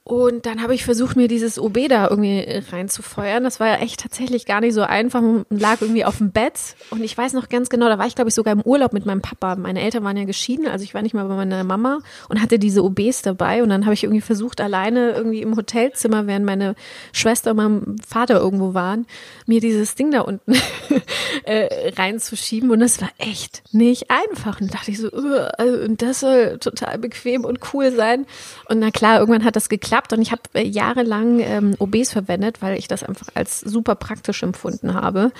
Und 0.07 0.45
dann 0.45 0.63
habe 0.63 0.73
ich 0.73 0.85
versucht, 0.85 1.17
mir 1.17 1.27
dieses 1.27 1.59
OB 1.59 1.89
da 1.89 2.07
irgendwie 2.07 2.63
reinzufeuern. 2.71 3.43
Das 3.43 3.59
war 3.59 3.67
ja 3.67 3.75
echt 3.75 3.99
tatsächlich 3.99 4.45
gar 4.45 4.61
nicht 4.61 4.73
so 4.73 4.83
einfach. 4.83 5.21
Man 5.21 5.45
lag 5.49 5.81
irgendwie 5.81 6.05
auf 6.05 6.19
dem 6.19 6.31
Bett. 6.31 6.77
Und 6.91 7.03
ich 7.03 7.17
weiß 7.17 7.33
noch 7.33 7.49
ganz 7.49 7.67
genau, 7.67 7.89
da 7.89 7.97
war 7.97 8.07
ich, 8.07 8.15
glaube 8.15 8.29
ich, 8.29 8.33
sogar 8.33 8.53
im 8.53 8.61
Urlaub 8.61 8.93
mit 8.93 9.05
meinem 9.05 9.21
Papa. 9.21 9.57
Meine 9.57 9.81
Eltern 9.81 10.05
waren 10.05 10.15
ja 10.15 10.23
geschieden, 10.23 10.65
also 10.65 10.85
ich 10.85 10.93
war 10.93 11.01
nicht 11.01 11.13
mal 11.13 11.25
bei 11.25 11.35
meiner 11.35 11.61
Mama 11.65 11.99
und 12.29 12.41
hatte 12.41 12.57
diese 12.57 12.85
OBs 12.85 13.21
dabei. 13.23 13.61
Und 13.61 13.67
dann 13.67 13.83
habe 13.83 13.95
ich 13.95 14.05
irgendwie 14.05 14.21
versucht, 14.21 14.61
alleine 14.61 15.11
irgendwie 15.11 15.41
im 15.41 15.57
Hotelzimmer, 15.57 16.25
während 16.25 16.45
meine 16.45 16.75
Schwester 17.11 17.51
und 17.51 17.57
mein 17.57 17.95
Vater 18.07 18.39
irgendwo 18.39 18.73
waren, 18.73 19.07
mir 19.45 19.59
dieses 19.59 19.95
Ding 19.95 20.11
da 20.11 20.21
unten 20.21 20.53
äh, 21.43 21.91
reinzuschieben. 21.97 22.71
Und 22.71 22.79
das 22.79 23.01
war 23.01 23.09
echt 23.17 23.61
nicht 23.73 24.05
einfach. 24.09 24.61
Und 24.61 24.73
dachte 24.73 24.91
ich 24.91 24.99
so, 24.99 25.09
also, 25.11 25.83
und 25.83 26.01
das 26.01 26.21
soll 26.21 26.59
total 26.59 26.97
bequem 26.97 27.43
und 27.43 27.59
cool 27.73 27.91
sein. 27.91 28.25
Und 28.69 28.79
na 28.79 28.89
klar, 28.89 29.19
irgendwann 29.19 29.43
hat 29.43 29.57
das 29.57 29.67
geklappt 29.67 29.96
geklappt 29.97 30.13
und 30.13 30.21
ich 30.21 30.31
habe 30.31 30.41
äh, 30.53 30.65
jahrelang 30.65 31.39
ähm, 31.39 31.75
OBs 31.79 32.11
verwendet, 32.11 32.61
weil 32.61 32.77
ich 32.77 32.87
das 32.87 33.03
einfach 33.03 33.27
als 33.33 33.61
super 33.61 33.95
praktisch 33.95 34.43
empfunden 34.43 34.93
habe. 34.93 35.31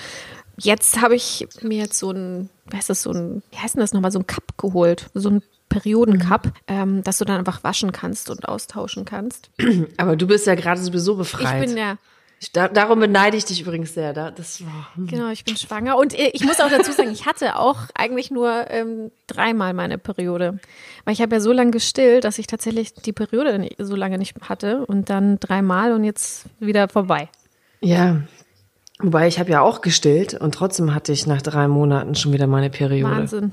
Jetzt 0.56 1.00
habe 1.00 1.14
ich 1.14 1.46
mir 1.62 1.78
jetzt 1.78 1.98
so 1.98 2.10
ein, 2.10 2.50
wie 2.68 2.76
heißt 2.76 2.90
das, 2.90 3.02
so 3.02 3.12
ein, 3.12 3.42
wie 3.50 3.58
heißt 3.58 3.74
denn 3.74 3.80
das 3.80 3.92
nochmal, 3.92 4.10
so 4.10 4.18
ein 4.18 4.26
Cup 4.26 4.58
geholt, 4.58 5.08
so 5.14 5.30
ein 5.30 5.42
Periodencup, 5.68 6.46
mhm. 6.46 6.52
ähm, 6.66 7.04
dass 7.04 7.18
du 7.18 7.24
dann 7.24 7.38
einfach 7.38 7.62
waschen 7.62 7.92
kannst 7.92 8.30
und 8.30 8.48
austauschen 8.48 9.04
kannst. 9.04 9.50
Aber 9.96 10.16
du 10.16 10.26
bist 10.26 10.46
ja 10.46 10.54
gerade 10.54 10.80
sowieso 10.80 11.16
befreit. 11.16 11.62
Ich 11.62 11.68
bin 11.68 11.78
ja, 11.78 11.96
da, 12.52 12.68
darum 12.68 13.00
beneide 13.00 13.36
ich 13.36 13.44
dich 13.44 13.60
übrigens 13.60 13.94
sehr. 13.94 14.12
Da, 14.12 14.30
das 14.30 14.60
hm. 14.60 15.06
Genau, 15.08 15.30
ich 15.30 15.44
bin 15.44 15.56
schwanger. 15.56 15.96
Und 15.96 16.16
äh, 16.16 16.30
ich 16.32 16.44
muss 16.44 16.60
auch 16.60 16.70
dazu 16.70 16.92
sagen, 16.92 17.10
ich 17.10 17.26
hatte 17.26 17.56
auch 17.56 17.78
eigentlich 17.94 18.30
nur 18.30 18.70
ähm, 18.70 19.10
dreimal 19.26 19.74
meine 19.74 19.98
Periode. 19.98 20.60
Weil 21.04 21.14
ich 21.14 21.20
habe 21.20 21.34
ja 21.34 21.40
so 21.40 21.52
lange 21.52 21.72
gestillt, 21.72 22.24
dass 22.24 22.38
ich 22.38 22.46
tatsächlich 22.46 22.94
die 22.94 23.12
Periode 23.12 23.58
nicht, 23.58 23.76
so 23.78 23.96
lange 23.96 24.18
nicht 24.18 24.36
hatte. 24.48 24.86
Und 24.86 25.10
dann 25.10 25.40
dreimal 25.40 25.92
und 25.92 26.04
jetzt 26.04 26.46
wieder 26.60 26.88
vorbei. 26.88 27.28
Ja, 27.80 28.22
wobei 29.00 29.26
ich 29.26 29.40
habe 29.40 29.50
ja 29.50 29.60
auch 29.60 29.80
gestillt 29.80 30.34
und 30.34 30.54
trotzdem 30.54 30.94
hatte 30.94 31.12
ich 31.12 31.26
nach 31.26 31.42
drei 31.42 31.66
Monaten 31.66 32.14
schon 32.14 32.32
wieder 32.32 32.46
meine 32.46 32.70
Periode. 32.70 33.16
Wahnsinn. 33.16 33.52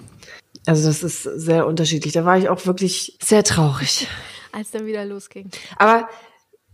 Also 0.67 0.87
das 0.87 1.03
ist 1.03 1.23
sehr 1.23 1.65
unterschiedlich. 1.65 2.13
Da 2.13 2.25
war 2.25 2.37
ich 2.37 2.49
auch 2.49 2.65
wirklich 2.65 3.17
sehr 3.21 3.43
traurig. 3.43 4.07
Als 4.51 4.71
dann 4.71 4.85
wieder 4.85 5.05
losging. 5.05 5.49
Aber 5.77 6.07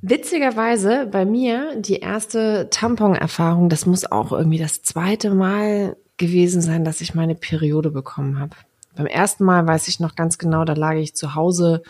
Witzigerweise 0.01 1.07
bei 1.11 1.25
mir 1.25 1.75
die 1.79 1.97
erste 1.97 2.69
Tampon-Erfahrung, 2.71 3.69
das 3.69 3.85
muss 3.85 4.11
auch 4.11 4.31
irgendwie 4.31 4.57
das 4.57 4.81
zweite 4.81 5.29
Mal 5.31 5.95
gewesen 6.17 6.61
sein, 6.61 6.83
dass 6.83 7.01
ich 7.01 7.13
meine 7.13 7.35
Periode 7.35 7.91
bekommen 7.91 8.39
habe. 8.39 8.55
Beim 8.95 9.05
ersten 9.05 9.43
Mal 9.43 9.65
weiß 9.67 9.87
ich 9.87 9.99
noch 9.99 10.15
ganz 10.15 10.37
genau, 10.37 10.65
da 10.65 10.73
lag 10.73 10.95
ich 10.95 11.15
zu 11.15 11.35
Hause 11.35 11.83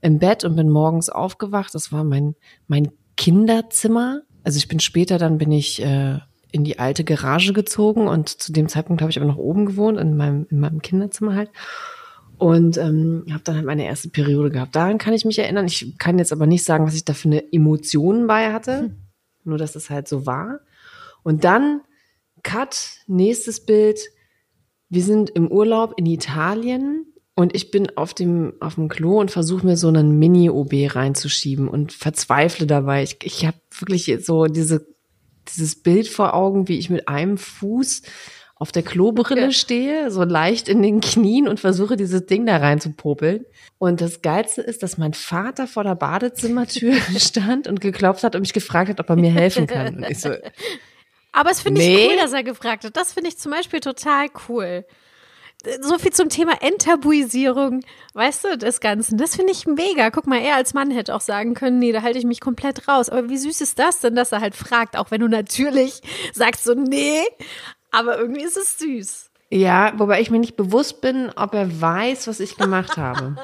im 0.00 0.18
Bett 0.18 0.44
und 0.44 0.56
bin 0.56 0.68
morgens 0.68 1.10
aufgewacht. 1.10 1.74
Das 1.74 1.92
war 1.92 2.04
mein 2.04 2.34
mein 2.68 2.92
Kinderzimmer. 3.16 4.22
Also 4.44 4.58
ich 4.58 4.68
bin 4.68 4.80
später, 4.80 5.18
dann 5.18 5.38
bin 5.38 5.52
ich 5.52 5.82
äh, 5.82 6.18
in 6.50 6.64
die 6.64 6.78
alte 6.78 7.04
Garage 7.04 7.52
gezogen 7.52 8.08
und 8.08 8.28
zu 8.28 8.52
dem 8.52 8.68
Zeitpunkt 8.68 9.02
habe 9.02 9.10
ich 9.10 9.18
aber 9.18 9.26
noch 9.26 9.36
oben 9.36 9.66
gewohnt 9.66 9.98
in 9.98 10.16
meinem 10.16 10.46
in 10.50 10.60
meinem 10.60 10.82
Kinderzimmer 10.82 11.34
halt 11.34 11.50
und 12.42 12.76
ähm, 12.76 13.24
habe 13.30 13.44
dann 13.44 13.54
halt 13.54 13.66
meine 13.66 13.84
erste 13.84 14.08
Periode 14.08 14.50
gehabt. 14.50 14.74
Daran 14.74 14.98
kann 14.98 15.14
ich 15.14 15.24
mich 15.24 15.38
erinnern. 15.38 15.64
Ich 15.66 15.96
kann 15.98 16.18
jetzt 16.18 16.32
aber 16.32 16.46
nicht 16.46 16.64
sagen, 16.64 16.84
was 16.84 16.96
ich 16.96 17.04
da 17.04 17.14
für 17.14 17.28
eine 17.28 17.52
Emotionen 17.52 18.26
bei 18.26 18.52
hatte. 18.52 18.80
Hm. 18.80 18.96
Nur, 19.44 19.58
dass 19.58 19.76
es 19.76 19.90
halt 19.90 20.08
so 20.08 20.26
war. 20.26 20.58
Und 21.22 21.44
dann, 21.44 21.82
Cut, 22.42 22.96
nächstes 23.06 23.64
Bild. 23.64 24.00
Wir 24.88 25.04
sind 25.04 25.30
im 25.30 25.52
Urlaub 25.52 25.94
in 25.96 26.06
Italien 26.06 27.06
und 27.36 27.54
ich 27.54 27.70
bin 27.70 27.96
auf 27.96 28.12
dem, 28.12 28.54
auf 28.58 28.74
dem 28.74 28.88
Klo 28.88 29.20
und 29.20 29.30
versuche 29.30 29.64
mir 29.64 29.76
so 29.76 29.86
einen 29.86 30.18
Mini-OB 30.18 30.96
reinzuschieben 30.96 31.68
und 31.68 31.92
verzweifle 31.92 32.66
dabei. 32.66 33.04
Ich, 33.04 33.18
ich 33.22 33.46
habe 33.46 33.56
wirklich 33.78 34.12
so 34.26 34.46
diese, 34.46 34.84
dieses 35.46 35.80
Bild 35.80 36.08
vor 36.08 36.34
Augen, 36.34 36.66
wie 36.66 36.78
ich 36.78 36.90
mit 36.90 37.06
einem 37.06 37.38
Fuß 37.38 38.02
auf 38.62 38.70
der 38.70 38.84
Klobrille 38.84 39.46
ja. 39.46 39.50
stehe, 39.50 40.12
so 40.12 40.22
leicht 40.22 40.68
in 40.68 40.82
den 40.82 41.00
Knien 41.00 41.48
und 41.48 41.58
versuche 41.58 41.96
dieses 41.96 42.26
Ding 42.26 42.46
da 42.46 42.58
rein 42.58 42.80
zu 42.80 42.92
popeln. 42.92 43.44
Und 43.78 44.00
das 44.00 44.22
Geilste 44.22 44.62
ist, 44.62 44.84
dass 44.84 44.98
mein 44.98 45.14
Vater 45.14 45.66
vor 45.66 45.82
der 45.82 45.96
Badezimmertür 45.96 46.94
stand 47.18 47.66
und 47.66 47.80
geklopft 47.80 48.22
hat 48.22 48.36
und 48.36 48.42
mich 48.42 48.52
gefragt 48.52 48.88
hat, 48.88 49.00
ob 49.00 49.10
er 49.10 49.16
mir 49.16 49.32
helfen 49.32 49.66
kann. 49.66 49.96
Und 49.96 50.08
ich 50.08 50.20
so, 50.20 50.30
aber 51.32 51.50
es 51.50 51.60
finde 51.60 51.80
nee. 51.80 52.04
ich 52.04 52.10
cool, 52.10 52.16
dass 52.18 52.32
er 52.32 52.44
gefragt 52.44 52.84
hat. 52.84 52.96
Das 52.96 53.14
finde 53.14 53.30
ich 53.30 53.38
zum 53.38 53.50
Beispiel 53.50 53.80
total 53.80 54.28
cool. 54.48 54.84
So 55.80 55.98
viel 55.98 56.12
zum 56.12 56.28
Thema 56.28 56.52
Enttabuisierung, 56.60 57.80
weißt 58.14 58.44
du, 58.44 58.58
des 58.58 58.78
Ganzen. 58.78 59.18
Das 59.18 59.34
finde 59.34 59.50
ich 59.50 59.66
mega. 59.66 60.10
Guck 60.10 60.28
mal, 60.28 60.40
er 60.40 60.54
als 60.54 60.72
Mann 60.72 60.92
hätte 60.92 61.16
auch 61.16 61.20
sagen 61.20 61.54
können, 61.54 61.80
nee, 61.80 61.90
da 61.90 62.02
halte 62.02 62.20
ich 62.20 62.24
mich 62.24 62.40
komplett 62.40 62.86
raus. 62.86 63.08
Aber 63.08 63.28
wie 63.28 63.38
süß 63.38 63.60
ist 63.60 63.80
das 63.80 63.98
denn, 63.98 64.14
dass 64.14 64.30
er 64.30 64.40
halt 64.40 64.54
fragt, 64.54 64.96
auch 64.96 65.10
wenn 65.10 65.20
du 65.20 65.26
natürlich 65.26 66.00
sagst 66.32 66.62
so, 66.62 66.74
nee, 66.74 67.22
aber 67.92 68.18
irgendwie 68.18 68.42
ist 68.42 68.56
es 68.56 68.78
süß. 68.78 69.30
Ja, 69.50 69.92
wobei 69.98 70.20
ich 70.20 70.30
mir 70.30 70.38
nicht 70.38 70.56
bewusst 70.56 71.02
bin, 71.02 71.30
ob 71.36 71.54
er 71.54 71.80
weiß, 71.80 72.26
was 72.26 72.40
ich 72.40 72.56
gemacht 72.56 72.96
habe. 72.96 73.36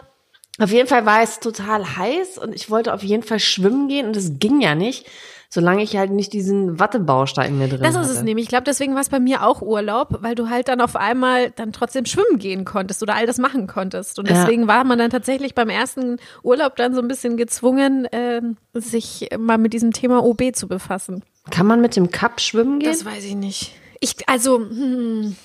auf 0.59 0.71
jeden 0.71 0.88
Fall 0.88 1.05
war 1.07 1.23
es 1.23 1.38
total 1.38 1.97
heiß 1.97 2.38
und 2.38 2.55
ich 2.55 2.71
wollte 2.71 2.95
auf 2.95 3.02
jeden 3.02 3.23
Fall 3.23 3.38
schwimmen 3.38 3.88
gehen 3.88 4.07
und 4.07 4.17
es 4.17 4.38
ging 4.38 4.62
ja 4.62 4.75
nicht, 4.75 5.07
solange 5.50 5.83
ich 5.83 5.97
halt 5.97 6.11
nicht 6.11 6.33
diesen 6.33 6.78
Wattebaustein 6.78 7.52
in 7.52 7.59
mir 7.59 7.69
drin 7.69 7.83
Das 7.83 7.90
ist 7.95 8.00
hatte. 8.00 8.11
es 8.12 8.23
nämlich. 8.23 8.45
Ich 8.45 8.49
glaube, 8.49 8.64
deswegen 8.64 8.95
war 8.95 9.02
es 9.02 9.11
bei 9.11 9.21
mir 9.21 9.47
auch 9.47 9.61
Urlaub, 9.61 10.19
weil 10.23 10.35
du 10.35 10.49
halt 10.49 10.69
dann 10.69 10.81
auf 10.81 10.97
einmal 10.97 11.50
dann 11.50 11.73
trotzdem 11.73 12.07
schwimmen 12.07 12.38
gehen 12.38 12.64
konntest 12.64 13.02
oder 13.02 13.14
all 13.14 13.26
das 13.26 13.37
machen 13.37 13.67
konntest. 13.67 14.19
Und 14.19 14.28
deswegen 14.31 14.62
ja. 14.62 14.69
war 14.69 14.85
man 14.85 14.99
dann 14.99 15.11
tatsächlich 15.11 15.55
beim 15.55 15.69
ersten 15.69 16.17
Urlaub 16.43 16.76
dann 16.76 16.95
so 16.95 17.02
ein 17.02 17.09
bisschen 17.09 17.37
gezwungen, 17.37 18.07
äh, 18.07 18.40
sich 18.73 19.28
mal 19.38 19.59
mit 19.59 19.75
diesem 19.75 19.93
Thema 19.93 20.25
OB 20.25 20.55
zu 20.55 20.69
befassen. 20.69 21.23
Kann 21.50 21.67
man 21.67 21.81
mit 21.83 21.97
dem 21.97 22.11
Cup 22.11 22.40
schwimmen 22.40 22.78
gehen? 22.78 22.90
Das 22.90 23.05
weiß 23.05 23.25
ich 23.25 23.35
nicht. 23.35 23.75
Ich, 24.00 24.28
also, 24.28 24.59
hm, 24.59 25.37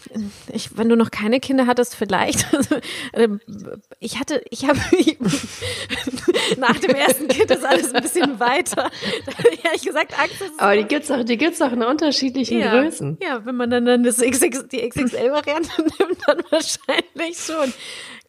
ich, 0.52 0.78
wenn 0.78 0.90
du 0.90 0.96
noch 0.96 1.12
keine 1.12 1.40
Kinder 1.40 1.68
hattest, 1.68 1.96
vielleicht. 1.96 2.46
Ähm, 3.16 3.40
ich 4.00 4.20
hatte, 4.20 4.42
ich 4.50 4.68
habe 4.68 4.80
nach 6.58 6.80
dem 6.80 6.92
ersten 6.92 7.28
Kind 7.28 7.52
ist 7.52 7.64
alles 7.64 7.94
ein 7.94 8.02
bisschen 8.02 8.40
weiter. 8.40 8.90
Da 9.26 9.32
ehrlich 9.64 9.84
gesagt 9.84 10.18
Angst. 10.20 10.42
Aber 10.58 10.76
die 10.76 10.86
gibt's 10.86 11.12
auch, 11.12 11.24
die 11.24 11.38
gibt's 11.38 11.62
auch 11.62 11.72
in 11.72 11.84
unterschiedlichen 11.84 12.60
ja, 12.60 12.72
Größen. 12.72 13.20
Ja, 13.22 13.46
wenn 13.46 13.56
man 13.56 13.70
dann, 13.70 13.86
dann 13.86 14.04
das 14.04 14.18
XX, 14.18 14.68
die 14.72 14.88
XXL-Variante 14.90 15.82
nimmt, 16.00 16.18
dann 16.26 16.42
wahrscheinlich 16.50 17.38
schon 17.38 17.72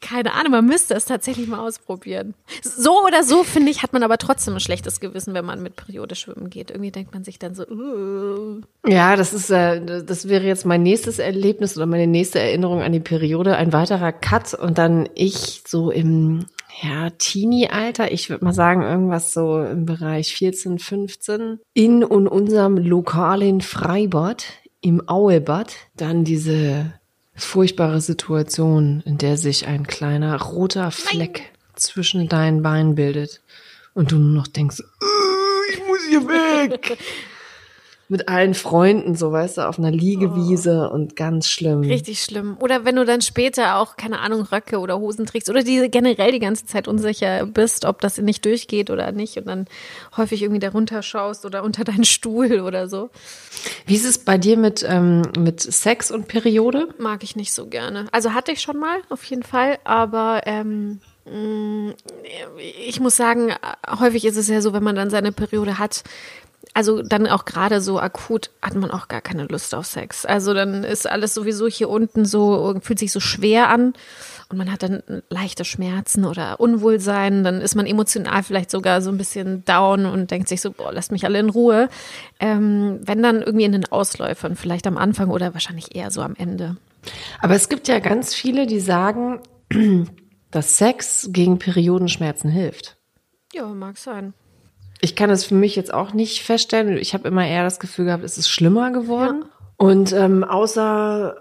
keine 0.05 0.35
Ahnung, 0.35 0.53
man 0.53 0.67
müsste 0.67 0.95
es 0.95 1.07
tatsächlich 1.07 1.49
mal 1.49 1.61
ausprobieren. 1.61 2.35
So 2.63 3.03
oder 3.07 3.25
so, 3.25 3.43
finde 3.43 3.71
ich, 3.71 3.83
hat 3.83 3.95
man 3.95 4.03
aber 4.03 4.19
trotzdem 4.19 4.55
ein 4.55 4.61
schlechtes 4.61 5.01
Gewissen, 5.01 5.33
wenn 5.33 5.47
man 5.47 5.63
mit 5.63 5.77
Periode 5.77 6.15
schwimmen 6.15 6.51
geht. 6.51 6.71
Irgendwie 6.71 6.91
denkt 6.91 7.15
man 7.15 7.25
sich 7.25 7.39
dann 7.39 7.55
so, 7.55 7.67
uh. 7.67 8.61
Ja, 8.87 9.17
das 9.17 9.33
ist, 9.33 9.49
äh, 9.51 10.05
das 10.05 10.29
wäre 10.29 10.45
jetzt 10.45 10.67
mein 10.67 10.83
nächstes 10.83 11.19
Erlebnis 11.19 11.77
oder 11.77 11.87
meine 11.87 12.07
nächste 12.07 12.39
Erinnerung 12.39 12.83
an 12.83 12.93
die 12.93 13.01
Periode. 13.01 13.57
Ein 13.57 13.73
weiterer 13.73 14.13
Cut 14.13 14.53
und 14.53 14.77
dann 14.77 15.09
ich 15.15 15.63
so 15.67 15.91
im, 15.91 16.45
ja, 16.83 17.09
Teenie-Alter, 17.09 18.13
ich 18.13 18.29
würde 18.29 18.45
mal 18.45 18.53
sagen, 18.53 18.83
irgendwas 18.83 19.33
so 19.33 19.63
im 19.63 19.87
Bereich 19.87 20.35
14, 20.35 20.79
15, 20.79 21.61
in 21.73 22.05
und 22.05 22.29
unserem 22.29 22.77
lokalen 22.77 23.63
Freibad 23.63 24.45
im 24.83 25.09
Auebad, 25.09 25.73
dann 25.97 26.25
diese 26.25 26.93
furchtbare 27.35 28.01
Situation, 28.01 29.03
in 29.05 29.19
der 29.19 29.37
sich 29.37 29.67
ein 29.67 29.87
kleiner 29.87 30.41
roter 30.41 30.91
Fleck 30.91 31.39
Nein. 31.39 31.49
zwischen 31.75 32.29
deinen 32.29 32.63
Beinen 32.63 32.95
bildet 32.95 33.43
und 33.95 34.13
du 34.13 34.17
nur 34.17 34.35
noch 34.35 34.47
denkst, 34.47 34.81
äh, 34.81 35.73
ich 35.73 35.87
muss 35.87 36.05
hier 36.09 36.27
weg. 36.27 36.99
mit 38.15 38.29
allen 38.29 38.55
Freunden, 38.55 39.17
so 39.17 39.33
weißt 39.33 39.59
du, 39.59 39.69
auf 39.69 39.77
einer 39.77 39.91
Liegewiese 39.91 40.89
oh. 40.89 40.95
und 40.95 41.17
ganz 41.17 41.49
schlimm. 41.49 41.81
Richtig 41.81 42.23
schlimm. 42.23 42.57
Oder 42.61 42.85
wenn 42.85 42.95
du 42.95 43.05
dann 43.05 43.23
später 43.23 43.79
auch, 43.79 43.97
keine 43.97 44.21
Ahnung, 44.21 44.43
Röcke 44.43 44.79
oder 44.79 45.01
Hosen 45.01 45.27
trägst 45.27 45.51
oder 45.51 45.65
die 45.65 45.91
generell 45.91 46.31
die 46.31 46.39
ganze 46.39 46.65
Zeit 46.65 46.87
unsicher 46.87 47.45
bist, 47.45 47.85
ob 47.85 48.01
das 48.01 48.19
nicht 48.19 48.45
durchgeht 48.45 48.89
oder 48.91 49.11
nicht 49.11 49.37
und 49.37 49.49
dann 49.49 49.67
häufig 50.17 50.43
irgendwie 50.43 50.61
darunter 50.61 51.03
schaust 51.03 51.45
oder 51.45 51.65
unter 51.65 51.83
deinen 51.83 52.05
Stuhl 52.05 52.61
oder 52.61 52.87
so. 52.87 53.11
Wie 53.85 53.97
ist 53.97 54.05
es 54.05 54.19
bei 54.19 54.39
dir 54.39 54.57
mit, 54.57 54.87
ähm, 54.89 55.23
mit 55.37 55.61
Sex 55.61 56.13
und 56.13 56.29
Periode? 56.29 56.91
Mag 56.99 57.25
ich 57.25 57.35
nicht 57.35 57.53
so 57.53 57.67
gerne. 57.67 58.07
Also 58.13 58.33
hatte 58.33 58.53
ich 58.53 58.61
schon 58.61 58.79
mal, 58.79 58.99
auf 59.09 59.25
jeden 59.25 59.43
Fall, 59.43 59.81
aber 59.83 60.43
ähm, 60.47 61.01
mm, 61.25 61.91
ich 62.87 63.01
muss 63.01 63.17
sagen, 63.17 63.53
häufig 63.99 64.25
ist 64.25 64.37
es 64.37 64.47
ja 64.47 64.61
so, 64.61 64.73
wenn 64.73 64.85
man 64.85 64.95
dann 64.95 65.11
seine 65.11 65.33
Periode 65.33 65.81
hat, 65.81 66.05
also 66.73 67.03
dann 67.03 67.27
auch 67.27 67.45
gerade 67.45 67.81
so 67.81 68.01
akut 68.01 68.51
hat 68.63 68.75
man 68.75 68.91
auch 68.91 69.09
gar 69.09 69.21
keine 69.21 69.45
Lust 69.45 69.75
auf 69.75 69.87
Sex. 69.87 70.25
Also 70.25 70.55
dann 70.55 70.85
ist 70.85 71.09
alles 71.09 71.35
sowieso 71.35 71.69
hier 71.69 71.89
unten 71.89 72.25
so, 72.25 72.79
fühlt 72.81 72.99
sich 72.99 73.13
so 73.13 73.21
schwer 73.21 73.69
an 73.69 73.93
und 74.49 74.59
man 74.59 74.71
hat 74.71 74.83
dann 74.83 75.03
leichte 75.31 75.65
Schmerzen 75.65 76.25
oder 76.25 76.61
Unwohlsein. 76.61 77.45
Dann 77.45 77.61
ist 77.61 77.75
man 77.75 77.87
emotional 77.87 78.43
vielleicht 78.43 78.71
sogar 78.71 79.03
so 79.03 79.11
ein 79.11 79.19
bisschen 79.19 79.65
down 79.65 80.07
und 80.07 80.31
denkt 80.31 80.49
sich 80.49 80.61
so, 80.61 80.71
boah, 80.71 80.93
lasst 80.93 81.13
mich 81.13 81.25
alle 81.25 81.39
in 81.39 81.51
Ruhe. 81.51 81.89
Ähm, 82.41 83.01
wenn 83.03 83.23
dann 83.23 83.43
irgendwie 83.43 83.65
in 83.65 83.73
den 83.73 83.91
Ausläufern, 83.91 84.57
vielleicht 84.57 84.87
am 84.87 84.97
Anfang 84.97 85.31
oder 85.31 85.55
wahrscheinlich 85.55 85.95
eher 85.95 86.11
so 86.11 86.23
am 86.23 86.35
Ende. 86.37 86.77
Aber 87.41 87.55
es 87.55 87.69
gibt 87.69 87.89
ja 87.89 87.99
ganz 87.99 88.35
viele, 88.35 88.67
die 88.67 88.81
sagen, 88.81 89.41
dass 90.51 90.79
Sex 90.79 91.29
gegen 91.33 91.59
Periodenschmerzen 91.59 92.51
hilft. 92.51 92.97
Ja, 93.53 93.67
mag 93.67 93.99
sein. 93.99 94.35
Ich 95.01 95.17
kann 95.17 95.31
es 95.31 95.45
für 95.45 95.55
mich 95.55 95.77
jetzt 95.77 95.93
auch 95.93 96.13
nicht 96.13 96.43
feststellen. 96.43 96.97
Ich 96.97 97.15
habe 97.15 97.29
immer 97.29 97.47
eher 97.47 97.65
das 97.65 97.79
Gefühl 97.79 98.07
gehabt, 98.07 98.25
es 98.25 98.39
ist 98.39 98.49
schlimmer 98.49 98.91
geworden. 98.91 99.45
Ja. 99.45 99.51
Und 99.77 100.13
ähm, 100.13 100.45
außer 100.45 101.37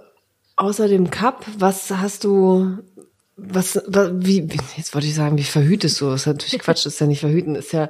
außer 0.56 0.88
dem 0.88 1.10
Cup, 1.10 1.46
was 1.58 1.92
hast 1.92 2.24
du 2.24 2.78
was, 3.36 3.82
was 3.88 4.12
wie 4.16 4.48
jetzt 4.78 4.94
wollte 4.94 5.08
ich 5.08 5.16
sagen, 5.16 5.38
wie 5.38 5.44
verhütest 5.44 6.00
du? 6.02 6.10
Das 6.10 6.22
ist 6.22 6.28
natürlich 6.28 6.60
Quatsch, 6.60 6.86
das 6.86 6.94
ist 6.94 7.00
ja 7.00 7.08
nicht 7.08 7.22
verhüten, 7.22 7.56
ist 7.56 7.74
ja 7.74 7.90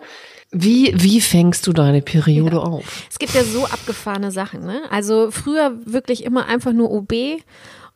wie, 0.55 0.93
wie 0.96 1.20
fängst 1.20 1.65
du 1.65 1.74
deine 1.74 2.03
Periode 2.03 2.58
ja. 2.58 2.62
auf? 2.62 3.08
Es 3.10 3.17
gibt 3.17 3.34
ja 3.34 3.43
so 3.43 3.65
abgefahrene 3.65 4.32
Sachen, 4.32 4.63
ne? 4.63 4.82
Also 4.91 5.32
früher 5.32 5.79
wirklich 5.86 6.24
immer 6.24 6.46
einfach 6.46 6.74
nur 6.74 6.91
OB 6.91 7.12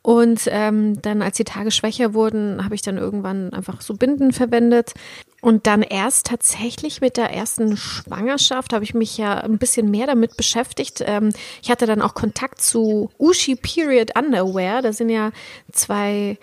und 0.01 0.48
ähm, 0.48 1.01
dann, 1.01 1.22
als 1.22 1.38
die 1.38 1.44
Tage 1.44 1.72
schwächer 1.72 2.13
wurden, 2.13 2.63
habe 2.63 2.75
ich 2.75 2.82
dann 2.82 2.98
irgendwann 2.98 3.51
einfach 3.54 3.82
so 3.82 3.94
Binden 3.94 4.32
verwendet. 4.32 4.94
Und 5.42 5.68
dann 5.68 5.82
erst 5.82 6.27
tatsächlich 6.27 7.01
mit 7.01 7.18
der 7.18 7.32
ersten 7.32 7.77
Schwangerschaft 7.77 8.74
habe 8.74 8.84
ich 8.84 8.94
mich 8.94 9.18
ja 9.18 9.36
ein 9.36 9.58
bisschen 9.58 9.92
mehr 9.92 10.08
damit 10.08 10.38
beschäftigt. 10.38 11.04
Ähm, 11.06 11.32
ich 11.62 11.70
hatte 11.70 11.86
dann 11.86 12.01
auch 12.01 12.13
Kontakt 12.13 12.62
zu 12.62 13.12
Ushi 13.20 13.56
Period 13.56 14.18
Underwear. 14.18 14.82
Da 14.82 14.94
sind 14.94 15.10
ja 15.10 15.32
zwei 15.72 16.38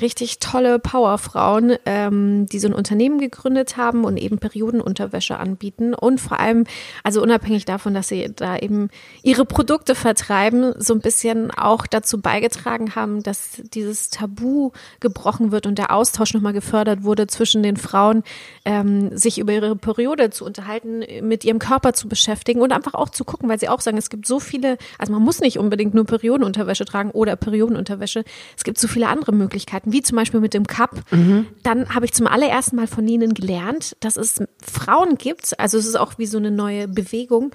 richtig 0.00 0.38
tolle 0.38 0.78
Powerfrauen, 0.78 1.76
ähm, 1.84 2.46
die 2.46 2.58
so 2.58 2.68
ein 2.68 2.74
Unternehmen 2.74 3.18
gegründet 3.18 3.76
haben 3.76 4.04
und 4.04 4.16
eben 4.16 4.38
Periodenunterwäsche 4.38 5.36
anbieten. 5.38 5.92
Und 5.94 6.20
vor 6.20 6.40
allem, 6.40 6.64
also 7.02 7.22
unabhängig 7.22 7.66
davon, 7.66 7.92
dass 7.92 8.08
sie 8.08 8.30
da 8.34 8.56
eben 8.56 8.88
ihre 9.22 9.44
Produkte 9.44 9.94
vertreiben, 9.94 10.72
so 10.78 10.94
ein 10.94 11.00
bisschen 11.00 11.50
auch 11.50 11.86
dazu 11.86 12.20
beigetragen 12.20 12.94
haben, 12.94 13.22
dass 13.22 13.60
dieses 13.74 14.08
Tabu 14.08 14.70
gebrochen 15.00 15.52
wird 15.52 15.66
und 15.66 15.76
der 15.76 15.92
Austausch 15.92 16.32
nochmal 16.32 16.54
gefördert 16.54 17.02
wurde 17.02 17.26
zwischen 17.26 17.62
den 17.62 17.76
Frauen, 17.76 18.22
ähm, 18.64 19.14
sich 19.16 19.38
über 19.38 19.52
ihre 19.52 19.76
Periode 19.76 20.30
zu 20.30 20.46
unterhalten, 20.46 21.04
mit 21.20 21.44
ihrem 21.44 21.58
Körper 21.58 21.92
zu 21.92 22.08
beschäftigen 22.08 22.62
und 22.62 22.72
einfach 22.72 22.94
auch 22.94 23.10
zu 23.10 23.24
gucken, 23.24 23.48
weil 23.48 23.60
sie 23.60 23.68
auch 23.68 23.80
sagen, 23.80 23.98
es 23.98 24.08
gibt 24.08 24.26
so 24.26 24.40
viele, 24.40 24.78
also 24.98 25.12
man 25.12 25.22
muss 25.22 25.40
nicht 25.40 25.58
unbedingt 25.58 25.92
nur 25.92 26.06
Periodenunterwäsche 26.06 26.86
tragen 26.86 27.10
oder 27.10 27.36
Periodenunterwäsche, 27.36 28.24
es 28.56 28.64
gibt 28.64 28.78
so 28.78 28.88
viele 28.88 29.08
andere 29.08 29.32
Möglichkeiten 29.32 29.81
Möglichkeiten, 29.82 29.92
wie 29.92 30.02
zum 30.02 30.16
Beispiel 30.16 30.40
mit 30.40 30.54
dem 30.54 30.66
Cup. 30.66 31.00
Mhm. 31.10 31.46
Dann 31.62 31.94
habe 31.94 32.04
ich 32.04 32.12
zum 32.12 32.26
allerersten 32.26 32.76
Mal 32.76 32.86
von 32.86 33.06
ihnen 33.06 33.34
gelernt, 33.34 33.96
dass 34.00 34.16
es 34.16 34.42
Frauen 34.60 35.16
gibt, 35.16 35.58
also 35.58 35.78
es 35.78 35.86
ist 35.86 35.96
auch 35.96 36.18
wie 36.18 36.26
so 36.26 36.38
eine 36.38 36.50
neue 36.50 36.88
Bewegung, 36.88 37.52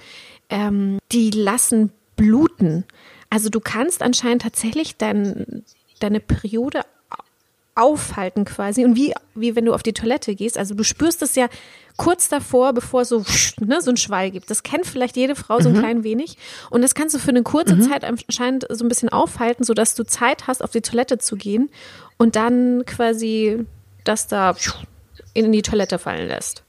ähm, 0.48 0.98
die 1.12 1.30
lassen 1.30 1.90
bluten. 2.16 2.84
Also 3.30 3.48
du 3.48 3.60
kannst 3.60 4.02
anscheinend 4.02 4.42
tatsächlich 4.42 4.96
dein, 4.96 5.64
deine 6.00 6.20
Periode 6.20 6.82
aufhalten 7.74 8.44
quasi 8.44 8.84
und 8.84 8.96
wie, 8.96 9.14
wie 9.36 9.54
wenn 9.54 9.64
du 9.64 9.72
auf 9.72 9.84
die 9.84 9.92
Toilette 9.92 10.34
gehst. 10.34 10.58
Also 10.58 10.74
du 10.74 10.82
spürst 10.82 11.22
es 11.22 11.36
ja 11.36 11.48
kurz 11.96 12.28
davor, 12.28 12.72
bevor 12.72 13.02
es 13.02 13.10
so, 13.10 13.24
ne, 13.60 13.80
so 13.80 13.90
ein 13.90 13.96
Schwall 13.96 14.32
gibt. 14.32 14.50
Das 14.50 14.64
kennt 14.64 14.84
vielleicht 14.84 15.16
jede 15.16 15.36
Frau 15.36 15.60
so 15.60 15.68
ein 15.68 15.76
mhm. 15.76 15.78
klein 15.78 16.04
wenig. 16.04 16.36
Und 16.70 16.82
das 16.82 16.96
kannst 16.96 17.14
du 17.14 17.20
für 17.20 17.28
eine 17.28 17.44
kurze 17.44 17.76
mhm. 17.76 17.82
Zeit 17.82 18.02
anscheinend 18.04 18.66
so 18.68 18.84
ein 18.84 18.88
bisschen 18.88 19.10
aufhalten, 19.10 19.62
sodass 19.62 19.94
du 19.94 20.04
Zeit 20.04 20.48
hast, 20.48 20.64
auf 20.64 20.70
die 20.70 20.80
Toilette 20.80 21.18
zu 21.18 21.36
gehen 21.36 21.70
und 22.18 22.36
dann 22.36 22.84
quasi 22.84 23.64
das 24.04 24.26
da 24.26 24.54
in 25.34 25.52
die 25.52 25.62
Toilette 25.62 25.98
fallen 25.98 26.28
lässt. 26.28 26.64